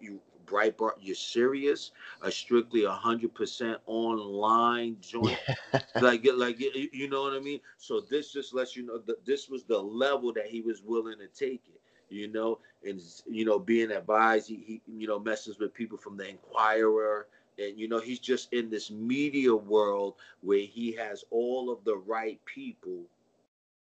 you 0.00 0.20
Breitbart. 0.52 0.94
You're 1.00 1.16
serious? 1.16 1.92
A 2.22 2.30
strictly 2.30 2.84
hundred 2.84 3.34
percent 3.34 3.80
online 3.86 4.98
joint, 5.00 5.40
like 6.00 6.26
like 6.36 6.60
you 6.60 7.08
know 7.08 7.22
what 7.22 7.34
I 7.34 7.40
mean. 7.40 7.60
So 7.78 8.00
this 8.00 8.32
just 8.32 8.54
lets 8.54 8.76
you 8.76 8.84
know 8.84 8.98
that 8.98 9.24
this 9.26 9.48
was 9.48 9.64
the 9.64 9.78
level 9.80 10.32
that 10.34 10.46
he 10.46 10.62
was 10.62 10.82
willing 10.82 11.18
to 11.18 11.28
take 11.28 11.62
it. 11.68 11.80
You 12.10 12.28
know, 12.28 12.60
and 12.84 13.00
you 13.28 13.44
know, 13.44 13.58
being 13.58 13.90
advised, 13.90 14.48
he, 14.48 14.56
he 14.66 14.82
you 14.86 15.08
know 15.08 15.18
messes 15.18 15.58
with 15.58 15.74
people 15.74 15.98
from 15.98 16.16
the 16.16 16.28
Inquirer 16.28 17.28
and 17.58 17.78
you 17.78 17.88
know 17.88 18.00
he's 18.00 18.20
just 18.20 18.52
in 18.52 18.70
this 18.70 18.90
media 18.90 19.54
world 19.54 20.14
where 20.40 20.60
he 20.60 20.92
has 20.92 21.24
all 21.30 21.70
of 21.70 21.84
the 21.84 21.96
right 21.96 22.44
people 22.44 23.04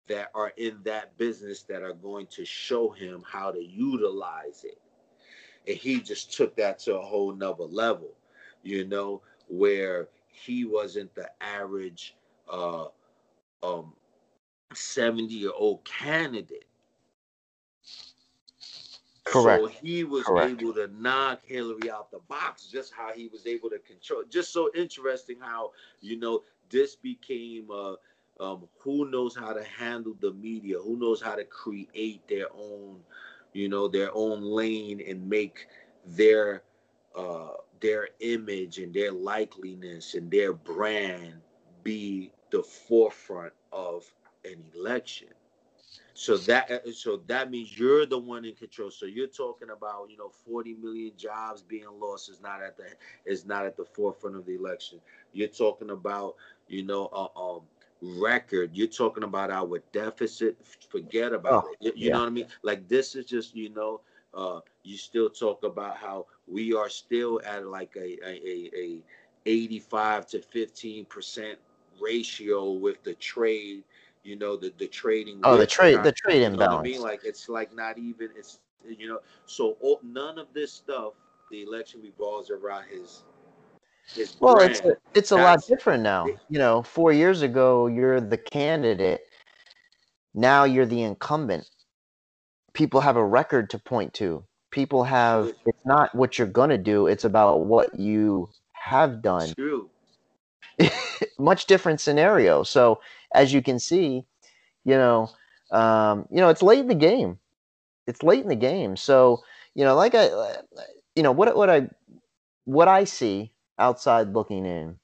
that 0.07 0.31
are 0.35 0.53
in 0.57 0.81
that 0.83 1.17
business 1.17 1.63
that 1.63 1.83
are 1.83 1.93
going 1.93 2.27
to 2.27 2.45
show 2.45 2.89
him 2.89 3.23
how 3.25 3.51
to 3.51 3.63
utilize 3.63 4.63
it 4.65 4.80
and 5.67 5.77
he 5.77 5.99
just 6.01 6.33
took 6.33 6.55
that 6.55 6.79
to 6.79 6.95
a 6.97 7.01
whole 7.01 7.33
nother 7.33 7.63
level 7.63 8.15
you 8.63 8.85
know 8.85 9.21
where 9.47 10.09
he 10.27 10.65
wasn't 10.65 11.13
the 11.15 11.29
average 11.41 12.15
uh 12.49 12.85
um 13.63 13.93
70 14.73 15.33
year 15.33 15.51
old 15.55 15.83
candidate 15.85 16.65
Correct. 19.23 19.25
So 19.25 19.67
he 19.67 20.03
was 20.03 20.31
Correct. 20.31 20.37
able 20.37 20.73
to 20.73 20.87
knock 20.87 21.41
Hillary 21.45 21.89
out 21.89 22.11
the 22.11 22.19
box, 22.19 22.67
just 22.67 22.93
how 22.93 23.13
he 23.13 23.27
was 23.27 23.45
able 23.47 23.69
to 23.69 23.79
control. 23.79 24.23
Just 24.29 24.51
so 24.51 24.69
interesting 24.75 25.37
how 25.39 25.71
you 26.01 26.17
know 26.19 26.43
this 26.69 26.95
became 26.95 27.69
uh, 27.71 27.95
um, 28.39 28.67
who 28.79 29.09
knows 29.09 29.35
how 29.35 29.53
to 29.53 29.63
handle 29.63 30.15
the 30.19 30.31
media, 30.33 30.79
who 30.79 30.97
knows 30.97 31.21
how 31.21 31.35
to 31.35 31.43
create 31.45 32.27
their 32.27 32.47
own, 32.53 33.01
you 33.53 33.69
know, 33.69 33.87
their 33.87 34.09
own 34.13 34.41
lane 34.43 35.01
and 35.05 35.29
make 35.29 35.67
their 36.05 36.63
uh, 37.15 37.53
their 37.81 38.09
image 38.19 38.77
and 38.79 38.93
their 38.93 39.11
likeliness 39.11 40.15
and 40.15 40.31
their 40.31 40.53
brand 40.53 41.41
be 41.83 42.31
the 42.51 42.63
forefront 42.63 43.53
of 43.71 44.13
an 44.45 44.63
election. 44.75 45.27
So 46.13 46.37
that 46.37 46.69
uh, 46.71 46.91
so 46.91 47.17
that 47.27 47.49
means 47.51 47.77
you're 47.77 48.05
the 48.05 48.17
one 48.17 48.45
in 48.45 48.55
control. 48.55 48.91
So 48.91 49.05
you're 49.05 49.27
talking 49.27 49.69
about 49.69 50.09
you 50.09 50.17
know 50.17 50.29
40 50.29 50.73
million 50.75 51.13
jobs 51.17 51.61
being 51.63 51.87
lost 51.99 52.29
is 52.29 52.41
not 52.41 52.61
at 52.61 52.77
the 52.77 52.85
is 53.25 53.45
not 53.45 53.65
at 53.65 53.77
the 53.77 53.85
forefront 53.85 54.35
of 54.35 54.45
the 54.45 54.55
election. 54.55 54.99
You're 55.33 55.47
talking 55.49 55.89
about 55.91 56.35
you 56.67 56.83
know 56.83 57.07
uh, 57.13 57.29
um 57.39 57.63
record. 58.01 58.71
You're 58.73 58.87
talking 58.87 59.23
about 59.23 59.51
our 59.51 59.81
deficit. 59.91 60.57
Forget 60.89 61.33
about 61.33 61.65
oh, 61.67 61.75
it. 61.81 61.95
You, 61.97 62.07
yeah. 62.07 62.13
know 62.13 62.19
what 62.19 62.27
I 62.27 62.31
mean? 62.31 62.47
Like 62.63 62.87
this 62.87 63.15
is 63.15 63.25
just 63.25 63.55
you 63.55 63.69
know. 63.69 64.01
Uh, 64.33 64.61
you 64.83 64.95
still 64.95 65.29
talk 65.29 65.61
about 65.65 65.97
how 65.97 66.25
we 66.47 66.73
are 66.73 66.87
still 66.87 67.41
at 67.45 67.67
like 67.67 67.93
a 67.97 68.17
a, 68.25 68.41
a, 68.47 68.71
a 68.77 68.99
85 69.45 70.27
to 70.27 70.41
15 70.41 71.05
percent 71.05 71.59
ratio 71.99 72.71
with 72.71 73.03
the 73.03 73.13
trade 73.15 73.83
you 74.23 74.35
know 74.35 74.55
the 74.55 74.73
the 74.77 74.87
trading. 74.87 75.39
Oh, 75.43 75.57
the 75.57 75.67
trade 75.67 76.03
the 76.03 76.11
trade 76.11 76.43
imbalance. 76.43 76.79
I 76.79 76.91
mean, 76.91 77.01
like 77.01 77.21
it's 77.23 77.49
like 77.49 77.75
not 77.75 77.97
even 77.97 78.29
it's 78.37 78.59
you 78.87 79.07
know 79.07 79.19
so 79.45 79.77
all, 79.81 79.99
none 80.03 80.37
of 80.37 80.47
this 80.53 80.71
stuff. 80.71 81.13
The 81.49 81.63
election 81.63 82.01
revolves 82.01 82.49
around 82.49 82.85
his. 82.89 83.23
His 84.07 84.35
well, 84.39 84.55
brand. 84.55 84.71
it's 84.71 84.79
a, 84.81 84.97
it's 85.13 85.31
a 85.31 85.35
lot 85.35 85.65
different 85.67 86.03
now. 86.03 86.25
You 86.49 86.59
know, 86.59 86.83
four 86.83 87.11
years 87.11 87.41
ago 87.41 87.87
you're 87.87 88.19
the 88.19 88.37
candidate. 88.37 89.21
Now 90.33 90.63
you're 90.63 90.85
the 90.85 91.03
incumbent. 91.03 91.69
People 92.73 93.01
have 93.01 93.17
a 93.17 93.25
record 93.25 93.69
to 93.71 93.79
point 93.79 94.13
to. 94.15 94.43
People 94.71 95.03
have. 95.03 95.53
It's 95.65 95.85
not 95.85 96.13
what 96.15 96.37
you're 96.37 96.47
gonna 96.47 96.77
do. 96.77 97.07
It's 97.07 97.25
about 97.25 97.65
what 97.65 97.97
you 97.99 98.49
have 98.71 99.21
done. 99.21 99.53
True. 99.53 99.89
Much 101.39 101.65
different 101.65 101.99
scenario. 102.01 102.63
So 102.63 103.01
as 103.33 103.53
you 103.53 103.61
can 103.61 103.79
see, 103.79 104.25
you 104.83 104.95
know, 104.95 105.29
um, 105.71 106.27
you 106.31 106.37
know, 106.37 106.49
it's 106.49 106.63
late 106.63 106.79
in 106.79 106.87
the 106.87 106.95
game. 106.95 107.39
It's 108.07 108.23
late 108.23 108.43
in 108.43 108.49
the 108.49 108.55
game. 108.55 108.97
So, 108.97 109.43
you 109.75 109.85
know, 109.85 109.95
like 109.95 110.15
I, 110.15 110.29
you 111.15 111.23
know, 111.23 111.31
what 111.31 111.55
what 111.55 111.69
I 111.69 111.89
what 112.65 112.87
I 112.87 113.03
see 113.03 113.50
outside 113.81 114.33
looking 114.33 114.65
in 114.65 114.97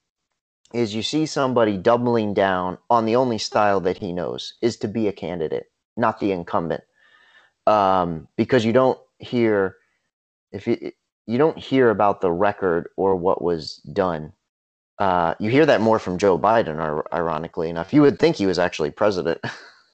is 0.72 0.94
you 0.94 1.02
see 1.02 1.26
somebody 1.26 1.76
doubling 1.76 2.34
down 2.34 2.78
on 2.90 3.06
the 3.06 3.16
only 3.16 3.38
style 3.38 3.80
that 3.80 3.98
he 3.98 4.12
knows 4.12 4.54
is 4.62 4.76
to 4.78 4.88
be 4.88 5.08
a 5.08 5.12
candidate, 5.12 5.66
not 5.96 6.20
the 6.20 6.32
incumbent. 6.32 6.82
Um, 7.66 8.28
because 8.36 8.64
you 8.64 8.72
don't 8.72 8.98
hear 9.18 9.76
if 10.52 10.66
you 10.66 10.92
you 11.26 11.36
don't 11.36 11.58
hear 11.58 11.90
about 11.90 12.20
the 12.22 12.30
record 12.30 12.88
or 12.96 13.14
what 13.14 13.42
was 13.42 13.76
done. 13.92 14.32
Uh, 14.98 15.34
you 15.38 15.50
hear 15.50 15.66
that 15.66 15.82
more 15.82 15.98
from 15.98 16.16
Joe 16.18 16.38
Biden, 16.38 17.02
ironically 17.12 17.68
enough. 17.68 17.92
You 17.92 18.00
would 18.02 18.18
think 18.18 18.36
he 18.36 18.46
was 18.46 18.58
actually 18.58 18.90
president 18.90 19.38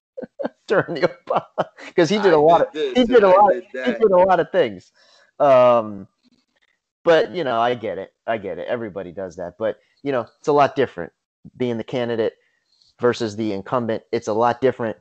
during 0.69 0.95
the 0.95 1.09
Obama 1.09 1.67
because 1.87 2.09
he 2.09 2.19
did 2.19 2.33
a 2.33 2.39
lot 2.39 2.63
of 2.63 2.69
he 2.73 3.05
did 3.05 3.23
a 3.23 3.29
lot 3.29 3.55
he 3.55 3.93
did 3.93 4.11
a 4.11 4.17
lot 4.17 4.41
of 4.41 4.51
things. 4.51 4.93
Um, 5.41 6.07
but 7.05 7.31
you 7.35 7.45
know, 7.45 7.61
I 7.61 7.75
get 7.75 7.99
it. 7.99 8.13
I 8.27 8.39
get 8.39 8.59
it. 8.59 8.67
Everybody 8.67 9.13
does 9.13 9.37
that, 9.37 9.55
but 9.59 9.79
you 10.03 10.13
know, 10.13 10.27
it's 10.39 10.49
a 10.49 10.53
lot 10.53 10.75
different 10.75 11.13
being 11.57 11.77
the 11.77 11.85
candidate 11.85 12.35
versus 13.01 13.37
the 13.37 13.53
incumbent. 13.53 14.03
It's 14.13 14.29
a 14.29 14.33
lot 14.33 14.61
different 14.61 14.97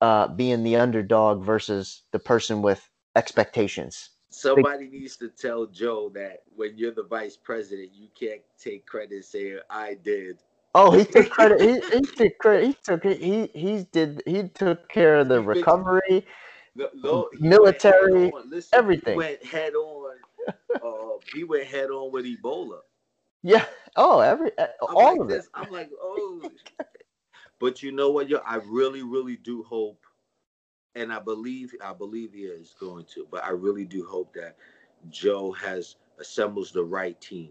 uh, 0.00 0.28
being 0.28 0.62
the 0.62 0.76
underdog 0.76 1.44
versus 1.44 2.02
the 2.12 2.18
person 2.18 2.62
with 2.62 2.88
expectations. 3.16 4.10
Somebody 4.30 4.88
needs 4.88 5.16
to 5.16 5.28
tell 5.28 5.66
Joe 5.66 6.10
that 6.14 6.42
when 6.54 6.76
you're 6.76 6.92
the 6.92 7.02
vice 7.04 7.36
president, 7.36 7.90
you 7.94 8.08
can't 8.18 8.42
take 8.58 8.86
credit 8.86 9.12
and 9.12 9.24
say 9.24 9.56
I 9.70 9.94
did. 9.94 10.38
Oh, 10.74 10.90
he 10.90 11.04
took 11.04 11.30
credit. 11.30 11.60
he, 11.60 11.96
he 11.96 12.00
took 12.02 12.38
credit. 12.38 12.66
He 12.66 12.76
took 12.84 13.04
it. 13.04 13.20
He 13.20 13.50
he 13.54 13.86
did. 13.90 14.22
He 14.26 14.48
took 14.48 14.88
care 14.88 15.16
of 15.16 15.28
the 15.28 15.40
recovery, 15.40 16.26
no, 16.74 16.88
no, 16.94 17.28
military, 17.40 18.32
Listen, 18.46 18.78
everything. 18.78 19.14
He 19.14 19.16
went 19.16 19.44
head 19.44 19.74
on. 19.74 20.07
Uh, 20.48 21.18
he 21.32 21.44
went 21.44 21.64
head 21.64 21.90
on 21.90 22.12
with 22.12 22.24
Ebola. 22.24 22.80
Yeah. 23.42 23.64
Oh, 23.96 24.20
every 24.20 24.50
uh, 24.58 24.66
all 24.80 25.12
like 25.12 25.20
of 25.20 25.28
this. 25.28 25.46
it. 25.46 25.50
I'm 25.54 25.70
like, 25.70 25.90
oh. 26.00 26.50
but 27.58 27.82
you 27.82 27.92
know 27.92 28.10
what? 28.10 28.28
Yo, 28.28 28.38
I 28.44 28.56
really, 28.66 29.02
really 29.02 29.36
do 29.36 29.62
hope, 29.62 30.04
and 30.94 31.12
I 31.12 31.18
believe, 31.18 31.72
I 31.82 31.92
believe 31.92 32.32
he 32.32 32.42
is 32.42 32.74
going 32.78 33.04
to. 33.14 33.26
But 33.30 33.44
I 33.44 33.50
really 33.50 33.84
do 33.84 34.04
hope 34.04 34.32
that 34.34 34.56
Joe 35.10 35.52
has 35.52 35.96
assembles 36.18 36.72
the 36.72 36.82
right 36.82 37.20
team. 37.20 37.50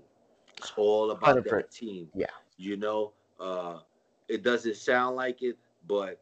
It's 0.57 0.73
all 0.75 1.11
about 1.11 1.37
100%. 1.37 1.49
that 1.51 1.71
team. 1.71 2.09
Yeah. 2.15 2.25
You 2.57 2.77
know, 2.77 3.13
uh, 3.39 3.79
it 4.27 4.43
doesn't 4.43 4.75
sound 4.75 5.15
like 5.15 5.41
it, 5.41 5.57
but 5.87 6.19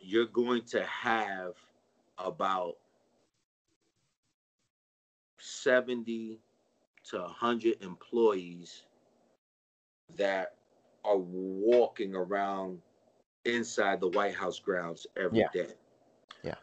you're 0.00 0.26
going 0.26 0.62
to 0.62 0.84
have 0.84 1.54
about 2.18 2.76
70 5.42 6.38
to 7.10 7.18
100 7.18 7.82
employees 7.82 8.82
that 10.16 10.54
are 11.04 11.18
walking 11.18 12.14
around 12.14 12.78
inside 13.44 14.00
the 14.00 14.08
White 14.08 14.34
House 14.34 14.60
grounds 14.60 15.06
every 15.16 15.40
yeah. 15.40 15.48
day. 15.52 15.72
yeah. 16.44 16.54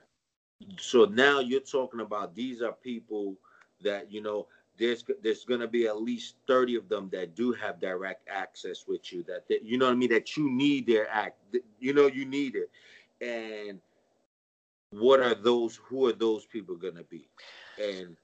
So 0.80 1.06
now 1.06 1.40
you're 1.40 1.60
talking 1.60 2.00
about 2.00 2.36
these 2.36 2.62
are 2.62 2.72
people 2.72 3.36
that, 3.82 4.12
you 4.12 4.22
know, 4.22 4.48
there's 4.78 5.04
there's 5.22 5.44
going 5.44 5.60
to 5.60 5.68
be 5.68 5.88
at 5.88 6.02
least 6.02 6.36
30 6.48 6.76
of 6.76 6.88
them 6.88 7.10
that 7.12 7.36
do 7.36 7.52
have 7.52 7.82
direct 7.82 8.28
access 8.30 8.86
with 8.88 9.12
you 9.12 9.24
that, 9.24 9.46
that 9.50 9.62
you 9.62 9.78
know 9.78 9.86
what 9.86 9.92
I 9.92 9.96
mean 9.96 10.10
that 10.12 10.38
you 10.38 10.50
need 10.50 10.88
their 10.88 11.10
act 11.10 11.38
you 11.80 11.94
know 11.94 12.08
you 12.08 12.24
need 12.24 12.56
it 12.56 12.72
and 13.22 13.82
what 14.92 15.20
are 15.20 15.36
those 15.36 15.76
who 15.76 16.08
are 16.08 16.14
those 16.14 16.46
people 16.46 16.78
going 16.78 16.96
to 16.96 17.04
be 17.04 17.28
and 17.78 18.16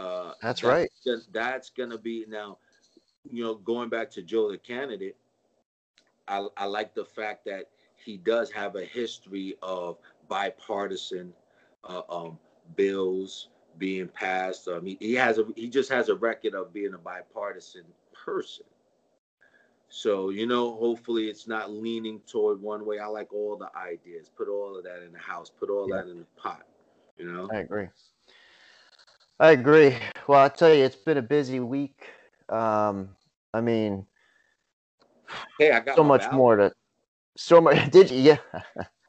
uh 0.00 0.32
that's, 0.42 0.62
that's 0.62 0.64
right 0.64 0.90
that's 1.32 1.70
going 1.70 1.90
to 1.90 1.98
be 1.98 2.24
now 2.28 2.56
you 3.30 3.42
know 3.42 3.54
going 3.56 3.88
back 3.88 4.10
to 4.10 4.22
Joe 4.22 4.50
the 4.50 4.58
candidate 4.58 5.16
I, 6.30 6.46
I 6.56 6.64
like 6.66 6.94
the 6.94 7.04
fact 7.04 7.44
that 7.46 7.66
he 7.96 8.16
does 8.16 8.50
have 8.52 8.76
a 8.76 8.84
history 8.84 9.56
of 9.62 9.98
bipartisan 10.28 11.32
uh, 11.84 12.02
um, 12.08 12.38
bills 12.76 13.48
being 13.78 14.08
passed. 14.08 14.68
I 14.68 14.78
mean, 14.78 14.96
he 15.00 15.14
has 15.14 15.38
a 15.38 15.46
he 15.56 15.68
just 15.68 15.90
has 15.90 16.08
a 16.08 16.14
record 16.14 16.54
of 16.54 16.72
being 16.72 16.94
a 16.94 16.98
bipartisan 16.98 17.84
person. 18.12 18.64
So 19.88 20.30
you 20.30 20.46
know, 20.46 20.76
hopefully, 20.76 21.28
it's 21.28 21.48
not 21.48 21.70
leaning 21.70 22.20
toward 22.20 22.62
one 22.62 22.86
way. 22.86 23.00
I 23.00 23.06
like 23.06 23.32
all 23.32 23.56
the 23.56 23.70
ideas. 23.76 24.30
Put 24.34 24.48
all 24.48 24.76
of 24.76 24.84
that 24.84 25.02
in 25.02 25.12
the 25.12 25.18
house. 25.18 25.50
Put 25.50 25.68
all 25.68 25.88
yeah. 25.88 25.96
that 25.96 26.08
in 26.08 26.18
the 26.20 26.26
pot. 26.36 26.62
You 27.18 27.30
know. 27.30 27.48
I 27.52 27.58
agree. 27.58 27.88
I 29.40 29.52
agree. 29.52 29.96
Well, 30.28 30.44
I 30.44 30.50
tell 30.50 30.72
you, 30.72 30.84
it's 30.84 30.96
been 30.96 31.16
a 31.16 31.22
busy 31.22 31.60
week. 31.60 32.04
Um, 32.50 33.16
I 33.54 33.62
mean, 33.62 34.04
hey, 35.58 35.70
I 35.70 35.80
got 35.80 35.96
so 35.96 36.04
much 36.04 36.20
ballot. 36.20 36.36
more 36.36 36.56
to. 36.56 36.72
So 37.38 37.58
much. 37.58 37.90
Did 37.90 38.10
you? 38.10 38.18
Yeah. 38.18 38.36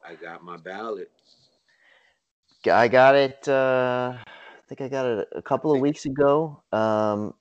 I 0.02 0.14
got 0.14 0.42
my 0.42 0.56
ballot. 0.56 1.10
I 2.64 2.88
got 2.88 3.14
it. 3.14 3.46
Uh, 3.46 4.14
I 4.16 4.66
think 4.68 4.80
I 4.80 4.88
got 4.88 5.04
it 5.04 5.28
a 5.32 5.42
couple 5.42 5.70
of 5.74 5.80
weeks 5.80 6.06
ago. 6.06 6.62
Um, 6.72 7.34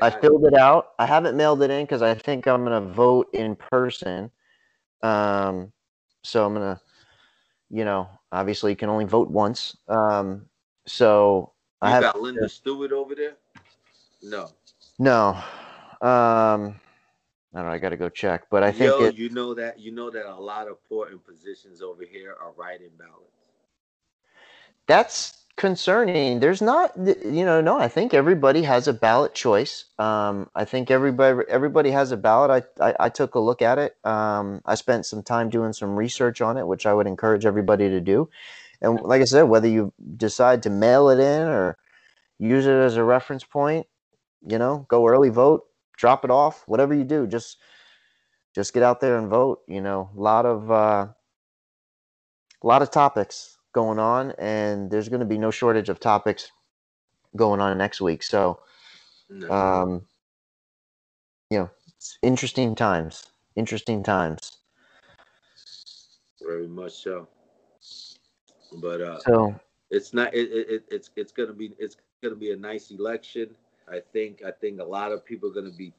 I, 0.00 0.06
I 0.06 0.10
filled 0.20 0.44
it. 0.44 0.52
it. 0.52 0.58
out. 0.60 0.90
I 1.00 1.06
haven't 1.06 1.36
mailed 1.36 1.60
it 1.62 1.70
in 1.72 1.84
because 1.84 2.02
I 2.02 2.14
think 2.14 2.46
I'm 2.46 2.62
gonna 2.62 2.80
vote 2.80 3.30
in 3.32 3.56
person. 3.56 4.30
Um, 5.02 5.72
so 6.22 6.46
I'm 6.46 6.54
gonna, 6.54 6.80
you 7.68 7.84
know, 7.84 8.08
obviously 8.30 8.70
you 8.70 8.76
can 8.76 8.90
only 8.90 9.06
vote 9.06 9.28
once. 9.28 9.76
Um, 9.88 10.46
so 10.86 11.52
you 11.82 11.88
I 11.88 11.90
have 11.90 12.02
got 12.02 12.20
Linda 12.20 12.48
Stewart 12.48 12.92
over 12.92 13.14
there. 13.14 13.34
No. 14.22 14.50
No. 14.98 15.28
Um, 16.00 16.80
I 17.54 17.60
don't 17.60 17.66
know. 17.66 17.70
I 17.70 17.78
got 17.78 17.90
to 17.90 17.96
go 17.96 18.08
check, 18.08 18.46
but 18.50 18.62
I 18.62 18.72
think 18.72 18.90
Yo, 18.90 19.04
it, 19.04 19.14
you 19.14 19.30
know 19.30 19.54
that 19.54 19.78
you 19.78 19.92
know 19.92 20.10
that 20.10 20.26
a 20.26 20.34
lot 20.34 20.62
of 20.62 20.68
important 20.68 21.24
positions 21.24 21.82
over 21.82 22.04
here 22.04 22.36
are 22.40 22.52
right 22.56 22.80
in 22.80 22.90
balance. 22.98 23.24
That's 24.86 25.38
concerning. 25.56 26.40
There's 26.40 26.62
not, 26.62 26.92
you 26.96 27.44
know, 27.44 27.60
no. 27.60 27.78
I 27.78 27.88
think 27.88 28.14
everybody 28.14 28.62
has 28.62 28.88
a 28.88 28.92
ballot 28.92 29.34
choice. 29.34 29.84
Um, 29.98 30.48
I 30.54 30.64
think 30.64 30.90
everybody 30.90 31.44
everybody 31.48 31.90
has 31.90 32.12
a 32.12 32.16
ballot. 32.16 32.64
I, 32.80 32.88
I, 32.90 32.94
I 33.00 33.08
took 33.10 33.34
a 33.34 33.40
look 33.40 33.60
at 33.60 33.78
it. 33.78 33.96
Um, 34.04 34.62
I 34.64 34.76
spent 34.76 35.04
some 35.04 35.22
time 35.22 35.50
doing 35.50 35.72
some 35.72 35.96
research 35.96 36.40
on 36.40 36.56
it, 36.56 36.66
which 36.66 36.86
I 36.86 36.94
would 36.94 37.06
encourage 37.06 37.44
everybody 37.44 37.88
to 37.90 38.00
do. 38.00 38.30
And 38.80 39.00
like 39.00 39.20
I 39.20 39.24
said, 39.24 39.44
whether 39.44 39.68
you 39.68 39.92
decide 40.16 40.62
to 40.62 40.70
mail 40.70 41.08
it 41.08 41.18
in 41.18 41.42
or 41.48 41.76
use 42.38 42.66
it 42.66 42.72
as 42.72 42.96
a 42.96 43.04
reference 43.04 43.44
point, 43.44 43.86
you 44.46 44.58
know, 44.58 44.86
go 44.88 45.06
early 45.06 45.30
vote, 45.30 45.64
drop 45.96 46.24
it 46.24 46.30
off, 46.30 46.62
whatever 46.66 46.94
you 46.94 47.04
do, 47.04 47.26
just 47.26 47.58
just 48.54 48.72
get 48.72 48.82
out 48.82 49.00
there 49.00 49.18
and 49.18 49.28
vote. 49.28 49.60
You 49.68 49.80
know, 49.80 50.10
a 50.16 50.20
lot 50.20 50.46
of 50.46 50.70
uh, 50.70 51.08
a 52.62 52.66
lot 52.66 52.82
of 52.82 52.90
topics 52.90 53.56
going 53.72 53.98
on, 53.98 54.32
and 54.38 54.90
there's 54.90 55.08
going 55.08 55.20
to 55.20 55.26
be 55.26 55.38
no 55.38 55.50
shortage 55.50 55.88
of 55.88 56.00
topics 56.00 56.50
going 57.36 57.60
on 57.60 57.76
next 57.78 58.00
week. 58.00 58.22
So, 58.22 58.60
um, 59.50 60.06
you 61.50 61.58
know, 61.58 61.70
interesting 62.22 62.74
times. 62.74 63.26
Interesting 63.56 64.02
times. 64.02 64.58
Very 66.40 66.68
much 66.68 66.92
so. 66.92 67.28
But 68.72 69.00
uh, 69.00 69.18
so 69.20 69.54
it's 69.90 70.12
not. 70.12 70.34
It, 70.34 70.50
it, 70.50 70.84
it's 70.90 71.10
it's 71.16 71.32
gonna 71.32 71.52
be 71.52 71.74
it's 71.78 71.96
gonna 72.22 72.36
be 72.36 72.52
a 72.52 72.56
nice 72.56 72.90
election. 72.90 73.50
I 73.90 74.00
think 74.12 74.42
I 74.46 74.50
think 74.50 74.80
a 74.80 74.84
lot 74.84 75.12
of 75.12 75.24
people 75.24 75.50
are 75.50 75.54
gonna 75.54 75.76
be 75.76 75.92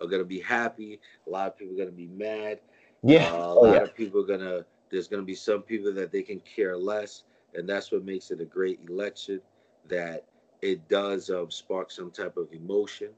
are 0.00 0.06
gonna 0.06 0.24
be 0.24 0.40
happy. 0.40 1.00
A 1.26 1.30
lot 1.30 1.48
of 1.48 1.58
people 1.58 1.74
are 1.74 1.78
gonna 1.78 1.90
be 1.90 2.08
mad. 2.08 2.60
Yeah, 3.02 3.30
uh, 3.32 3.36
a 3.36 3.54
oh, 3.54 3.60
lot 3.60 3.74
yeah. 3.74 3.82
of 3.82 3.94
people 3.94 4.22
are 4.22 4.26
gonna 4.26 4.64
there's 4.94 5.08
going 5.08 5.20
to 5.20 5.26
be 5.26 5.34
some 5.34 5.62
people 5.62 5.92
that 5.92 6.12
they 6.12 6.22
can 6.22 6.40
care 6.40 6.76
less, 6.76 7.24
and 7.54 7.68
that's 7.68 7.90
what 7.90 8.04
makes 8.04 8.30
it 8.30 8.40
a 8.40 8.44
great 8.44 8.78
election. 8.88 9.40
That 9.88 10.24
it 10.62 10.88
does 10.88 11.30
um, 11.30 11.50
spark 11.50 11.90
some 11.90 12.12
type 12.12 12.36
of 12.36 12.52
emotion. 12.52 13.08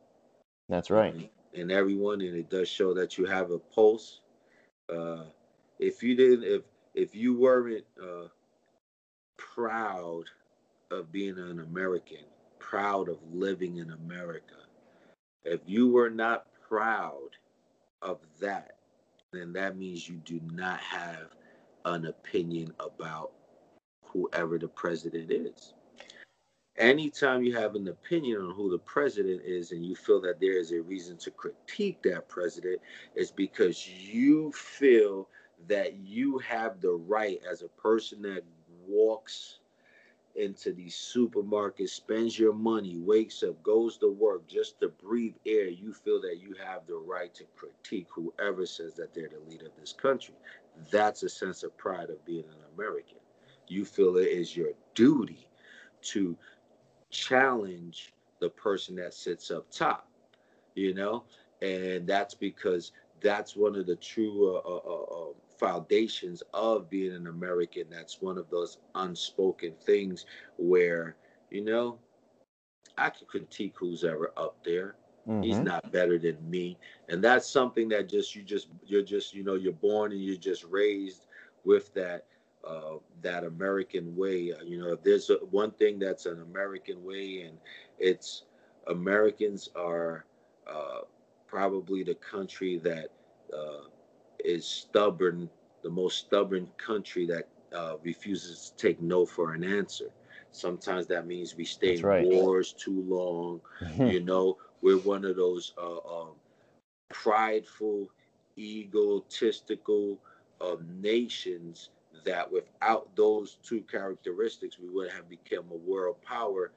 That's 0.70 0.90
right. 0.90 1.30
And, 1.54 1.70
everyone, 1.70 2.22
and 2.22 2.34
it 2.34 2.50
does 2.50 2.68
show 2.68 2.92
that 2.94 3.18
you 3.18 3.26
have 3.26 3.50
a 3.50 3.58
pulse. 3.58 4.20
Uh, 4.92 5.24
if 5.78 6.02
you 6.02 6.16
didn't, 6.16 6.44
if 6.44 6.62
if 6.94 7.14
you 7.14 7.38
weren't 7.38 7.84
uh, 8.02 8.28
proud 9.36 10.24
of 10.90 11.12
being 11.12 11.38
an 11.38 11.60
American, 11.60 12.24
proud 12.58 13.08
of 13.08 13.18
living 13.32 13.78
in 13.78 13.90
America, 13.90 14.54
if 15.44 15.60
you 15.66 15.88
were 15.88 16.10
not 16.10 16.46
proud 16.68 17.30
of 18.02 18.18
that, 18.40 18.76
then 19.32 19.52
that 19.52 19.76
means 19.76 20.08
you 20.08 20.16
do 20.24 20.40
not 20.52 20.80
have 20.80 21.28
an 21.84 22.06
opinion 22.06 22.72
about 22.80 23.32
whoever 24.04 24.58
the 24.58 24.68
president 24.68 25.30
is. 25.30 25.74
Anytime 26.78 27.42
you 27.42 27.54
have 27.56 27.74
an 27.74 27.88
opinion 27.88 28.42
on 28.42 28.54
who 28.54 28.70
the 28.70 28.78
president 28.78 29.42
is 29.44 29.72
and 29.72 29.84
you 29.84 29.94
feel 29.94 30.20
that 30.20 30.40
there 30.40 30.58
is 30.58 30.72
a 30.72 30.82
reason 30.82 31.16
to 31.18 31.30
critique 31.30 32.02
that 32.02 32.28
president, 32.28 32.80
it's 33.14 33.30
because 33.30 33.88
you 33.88 34.52
feel 34.52 35.28
that 35.68 35.94
you 35.94 36.38
have 36.38 36.80
the 36.80 36.92
right 36.92 37.40
as 37.50 37.62
a 37.62 37.68
person 37.68 38.20
that 38.22 38.42
walks 38.88 39.58
into 40.36 40.72
these 40.72 40.94
supermarkets, 40.94 41.90
spends 41.90 42.38
your 42.38 42.52
money, 42.52 42.96
wakes 42.98 43.42
up, 43.42 43.62
goes 43.62 43.96
to 43.98 44.10
work 44.10 44.46
just 44.46 44.80
to 44.80 44.88
breathe 44.88 45.34
air, 45.46 45.66
you 45.68 45.92
feel 45.92 46.20
that 46.20 46.38
you 46.40 46.54
have 46.62 46.86
the 46.86 46.96
right 46.96 47.34
to 47.34 47.44
critique 47.56 48.06
whoever 48.10 48.66
says 48.66 48.94
that 48.94 49.14
they're 49.14 49.28
the 49.30 49.50
leader 49.50 49.66
of 49.66 49.72
this 49.80 49.92
country. 49.92 50.34
That's 50.90 51.22
a 51.22 51.28
sense 51.28 51.62
of 51.62 51.76
pride 51.78 52.10
of 52.10 52.24
being 52.24 52.44
an 52.44 52.74
American. 52.74 53.18
You 53.68 53.84
feel 53.84 54.16
it 54.16 54.28
is 54.28 54.56
your 54.56 54.72
duty 54.94 55.48
to 56.02 56.36
challenge 57.10 58.12
the 58.40 58.50
person 58.50 58.96
that 58.96 59.14
sits 59.14 59.50
up 59.50 59.70
top, 59.70 60.08
you 60.74 60.94
know? 60.94 61.24
And 61.62 62.06
that's 62.06 62.34
because 62.34 62.92
that's 63.20 63.56
one 63.56 63.76
of 63.76 63.86
the 63.86 63.96
true 63.96 64.56
uh, 64.56 64.60
uh, 64.60 64.80
uh, 64.86 65.28
um, 65.28 65.34
foundations 65.58 66.42
of 66.54 66.90
being 66.90 67.12
an 67.14 67.26
American. 67.26 67.84
That's 67.90 68.20
one 68.20 68.38
of 68.38 68.48
those 68.50 68.78
unspoken 68.94 69.74
things 69.84 70.26
where, 70.56 71.16
you 71.50 71.64
know, 71.64 71.98
I 72.98 73.10
can 73.10 73.26
critique 73.26 73.74
who's 73.76 74.04
ever 74.04 74.32
up 74.36 74.56
there. 74.64 74.96
Mm-hmm. 75.28 75.42
He's 75.42 75.58
not 75.58 75.90
better 75.92 76.18
than 76.18 76.38
me. 76.48 76.78
And 77.08 77.22
that's 77.22 77.48
something 77.48 77.88
that 77.88 78.08
just 78.08 78.34
you 78.34 78.42
just 78.42 78.68
you're 78.84 79.02
just, 79.02 79.34
you 79.34 79.42
know, 79.42 79.54
you're 79.54 79.72
born 79.72 80.12
and 80.12 80.22
you're 80.22 80.36
just 80.36 80.64
raised 80.64 81.26
with 81.64 81.92
that 81.94 82.26
uh, 82.66 82.98
that 83.22 83.44
American 83.44 84.14
way. 84.16 84.52
Uh, 84.52 84.62
you 84.64 84.78
know, 84.78 84.92
if 84.92 85.02
there's 85.02 85.30
a, 85.30 85.34
one 85.50 85.72
thing 85.72 85.98
that's 85.98 86.26
an 86.26 86.40
American 86.42 87.02
way, 87.04 87.42
and 87.42 87.58
it's 87.98 88.44
Americans 88.86 89.68
are 89.74 90.24
uh, 90.70 91.00
probably 91.46 92.02
the 92.02 92.14
country 92.14 92.78
that 92.78 93.08
uh, 93.52 93.88
is 94.46 94.66
stubborn, 94.66 95.50
the 95.82 95.90
most 95.90 96.18
stubborn 96.18 96.68
country 96.78 97.26
that 97.26 97.48
uh, 97.76 97.96
refuses 98.04 98.70
to 98.70 98.88
take 98.88 99.00
no 99.02 99.26
for 99.26 99.54
an 99.54 99.64
answer. 99.64 100.10
Sometimes 100.52 101.06
that 101.08 101.26
means 101.26 101.56
we 101.56 101.64
stay 101.64 101.96
That's 101.96 102.00
in 102.00 102.08
right. 102.08 102.28
wars 102.28 102.72
too 102.72 103.02
long. 103.02 103.60
you 104.04 104.20
know, 104.20 104.58
we're 104.82 104.98
one 104.98 105.24
of 105.24 105.36
those 105.36 105.74
uh, 105.78 105.98
um, 105.98 106.30
prideful, 107.10 108.10
egotistical 108.58 110.18
uh, 110.60 110.76
nations 111.00 111.90
that 112.24 112.50
without 112.52 113.14
those 113.16 113.58
two 113.62 113.82
characteristics, 113.82 114.78
we 114.78 114.88
would 114.90 115.10
have 115.12 115.28
become 115.28 115.66
a 115.70 115.76
world 115.76 116.16
power 116.22 116.72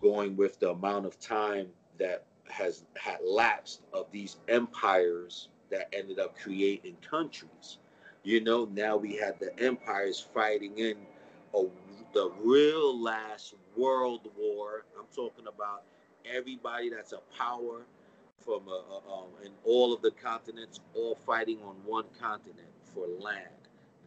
going 0.00 0.36
with 0.36 0.58
the 0.60 0.70
amount 0.70 1.06
of 1.06 1.18
time 1.20 1.68
that 1.98 2.26
has 2.48 2.84
had 2.96 3.18
lapsed 3.24 3.82
of 3.92 4.10
these 4.12 4.36
empires 4.48 5.48
that 5.70 5.88
ended 5.92 6.18
up 6.18 6.36
creating 6.38 6.96
countries. 7.08 7.78
You 8.22 8.40
know, 8.40 8.66
now 8.66 8.96
we 8.96 9.16
had 9.16 9.38
the 9.38 9.58
empires 9.58 10.18
fighting 10.34 10.78
in 10.78 10.96
a, 11.54 11.62
the 12.12 12.30
real 12.42 13.00
last 13.00 13.54
world 13.76 14.28
war. 14.36 14.84
I'm 14.98 15.06
talking 15.14 15.46
about 15.46 15.82
everybody 16.24 16.90
that's 16.90 17.12
a 17.12 17.20
power 17.36 17.82
from 18.44 18.68
a, 18.68 18.70
a, 18.70 19.12
um, 19.12 19.28
in 19.44 19.52
all 19.64 19.92
of 19.92 20.02
the 20.02 20.10
continents, 20.10 20.80
all 20.94 21.14
fighting 21.14 21.58
on 21.62 21.74
one 21.84 22.04
continent 22.20 22.68
for 22.94 23.06
land. 23.20 23.48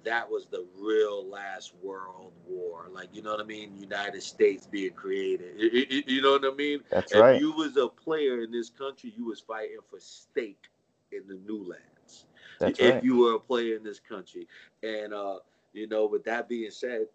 That 0.04 0.30
was 0.30 0.46
the 0.46 0.66
real 0.80 1.26
last 1.28 1.74
world 1.84 2.32
war. 2.48 2.86
Like, 2.92 3.10
you 3.14 3.22
know 3.22 3.32
what 3.32 3.42
I 3.42 3.44
mean? 3.44 3.76
United 3.78 4.24
States 4.24 4.66
being 4.66 4.94
created. 4.94 5.60
You, 5.60 5.86
you, 5.90 6.04
you 6.08 6.22
know 6.22 6.32
what 6.34 6.46
I 6.46 6.56
mean? 6.56 6.82
That's 6.90 7.14
if 7.14 7.20
right. 7.20 7.40
You 7.40 7.52
was 7.52 7.78
a 7.78 7.88
player 7.88 8.42
in 8.42 8.52
this 8.52 8.70
country, 8.70 9.14
you 9.18 9.26
was 9.26 9.42
fighting 9.42 9.78
for 9.90 10.00
stake 10.00 10.70
in 11.12 11.28
the 11.28 11.40
new 11.46 11.64
lands. 11.64 12.26
That's 12.60 12.80
if 12.80 12.96
right. 12.96 13.04
you 13.04 13.18
were 13.18 13.36
a 13.36 13.40
player 13.40 13.76
in 13.76 13.84
this 13.84 14.00
country. 14.00 14.48
And 14.84 15.14
uh, 15.14 15.40
you 15.74 15.88
know, 15.88 16.06
with 16.06 16.24
that 16.26 16.50
being 16.50 16.72
said, 16.72 17.08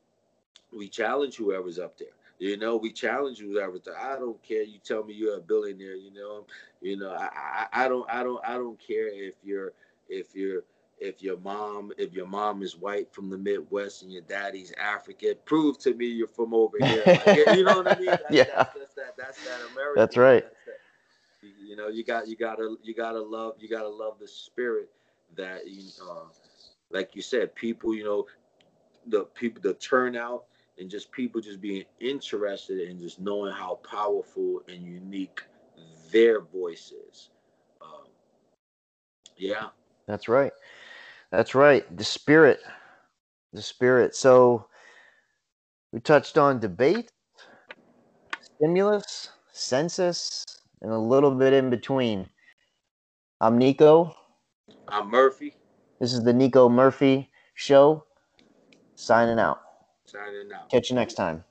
we 0.72 0.88
challenge 0.88 1.36
whoever's 1.36 1.78
up 1.78 1.98
there. 1.98 2.08
You 2.38 2.56
know, 2.56 2.76
we 2.76 2.90
challenge 2.90 3.38
whoever's 3.38 3.82
there. 3.82 3.98
I 3.98 4.18
don't 4.18 4.42
care. 4.42 4.62
You 4.62 4.78
tell 4.82 5.04
me 5.04 5.14
you're 5.14 5.36
a 5.36 5.40
billionaire. 5.40 5.94
You 5.94 6.12
know, 6.12 6.46
you 6.80 6.96
know, 6.96 7.12
I, 7.12 7.28
I, 7.34 7.84
I 7.84 7.88
don't, 7.88 8.08
I 8.10 8.22
don't, 8.22 8.40
I 8.44 8.54
don't 8.54 8.78
care 8.84 9.08
if 9.08 9.34
you're, 9.44 9.72
if 10.08 10.34
you're, 10.34 10.64
if 10.98 11.22
your 11.22 11.36
mom, 11.38 11.92
if 11.98 12.12
your 12.12 12.26
mom 12.26 12.62
is 12.62 12.76
white 12.76 13.12
from 13.12 13.28
the 13.28 13.38
Midwest 13.38 14.02
and 14.02 14.12
your 14.12 14.22
daddy's 14.22 14.72
African. 14.80 15.34
Prove 15.44 15.78
to 15.80 15.94
me 15.94 16.06
you're 16.06 16.28
from 16.28 16.54
over 16.54 16.78
here. 16.80 17.02
Like, 17.26 17.56
you 17.56 17.64
know 17.64 17.78
what 17.78 17.96
I 17.96 17.98
mean? 17.98 18.06
That's, 18.06 18.24
yeah. 18.30 18.44
That's, 18.44 18.74
that's, 18.74 18.94
that. 18.94 19.16
That's 19.16 19.44
that 19.44 19.60
American. 19.72 19.94
That's 19.96 20.16
right. 20.16 20.44
That 20.44 20.54
you 21.72 21.78
know, 21.78 21.88
you 21.88 22.04
got 22.04 22.28
you 22.28 22.36
gotta 22.36 22.76
you 22.82 22.94
gotta 22.94 23.18
love 23.18 23.54
you 23.58 23.66
gotta 23.66 23.88
love 23.88 24.18
the 24.20 24.28
spirit 24.28 24.90
that 25.36 25.66
you 25.66 25.84
uh, 26.06 26.26
like 26.90 27.16
you 27.16 27.22
said, 27.22 27.54
people, 27.54 27.94
you 27.94 28.04
know, 28.04 28.26
the 29.06 29.24
people 29.34 29.62
the 29.62 29.72
turnout 29.72 30.44
and 30.78 30.90
just 30.90 31.10
people 31.12 31.40
just 31.40 31.62
being 31.62 31.84
interested 31.98 32.86
in 32.90 32.98
just 32.98 33.20
knowing 33.20 33.54
how 33.54 33.76
powerful 33.90 34.60
and 34.68 34.82
unique 34.82 35.44
their 36.12 36.42
voice 36.42 36.92
is. 37.10 37.30
Um, 37.80 38.04
yeah. 39.38 39.68
That's 40.06 40.28
right. 40.28 40.52
That's 41.30 41.54
right. 41.54 41.96
The 41.96 42.04
spirit. 42.04 42.60
The 43.54 43.62
spirit. 43.62 44.14
So 44.14 44.66
we 45.90 46.00
touched 46.00 46.36
on 46.36 46.60
debate, 46.60 47.10
stimulus, 48.58 49.30
census, 49.52 50.44
and 50.82 50.92
a 50.92 50.98
little 50.98 51.30
bit 51.30 51.52
in 51.52 51.70
between. 51.70 52.28
I'm 53.40 53.56
Nico. 53.56 54.14
I'm 54.88 55.08
Murphy. 55.08 55.54
This 56.00 56.12
is 56.12 56.22
the 56.24 56.32
Nico 56.32 56.68
Murphy 56.68 57.30
Show. 57.54 58.04
Signing 58.96 59.38
out. 59.38 59.60
Signing 60.04 60.50
out. 60.54 60.68
Catch 60.70 60.90
you 60.90 60.96
next 60.96 61.14
time. 61.14 61.44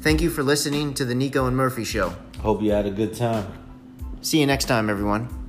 Thank 0.00 0.20
you 0.20 0.30
for 0.30 0.42
listening 0.42 0.94
to 0.94 1.04
the 1.04 1.14
Nico 1.14 1.46
and 1.46 1.56
Murphy 1.56 1.84
Show. 1.84 2.14
Hope 2.40 2.60
you 2.62 2.72
had 2.72 2.86
a 2.86 2.90
good 2.90 3.14
time. 3.14 3.46
See 4.20 4.40
you 4.40 4.46
next 4.46 4.64
time, 4.64 4.90
everyone. 4.90 5.41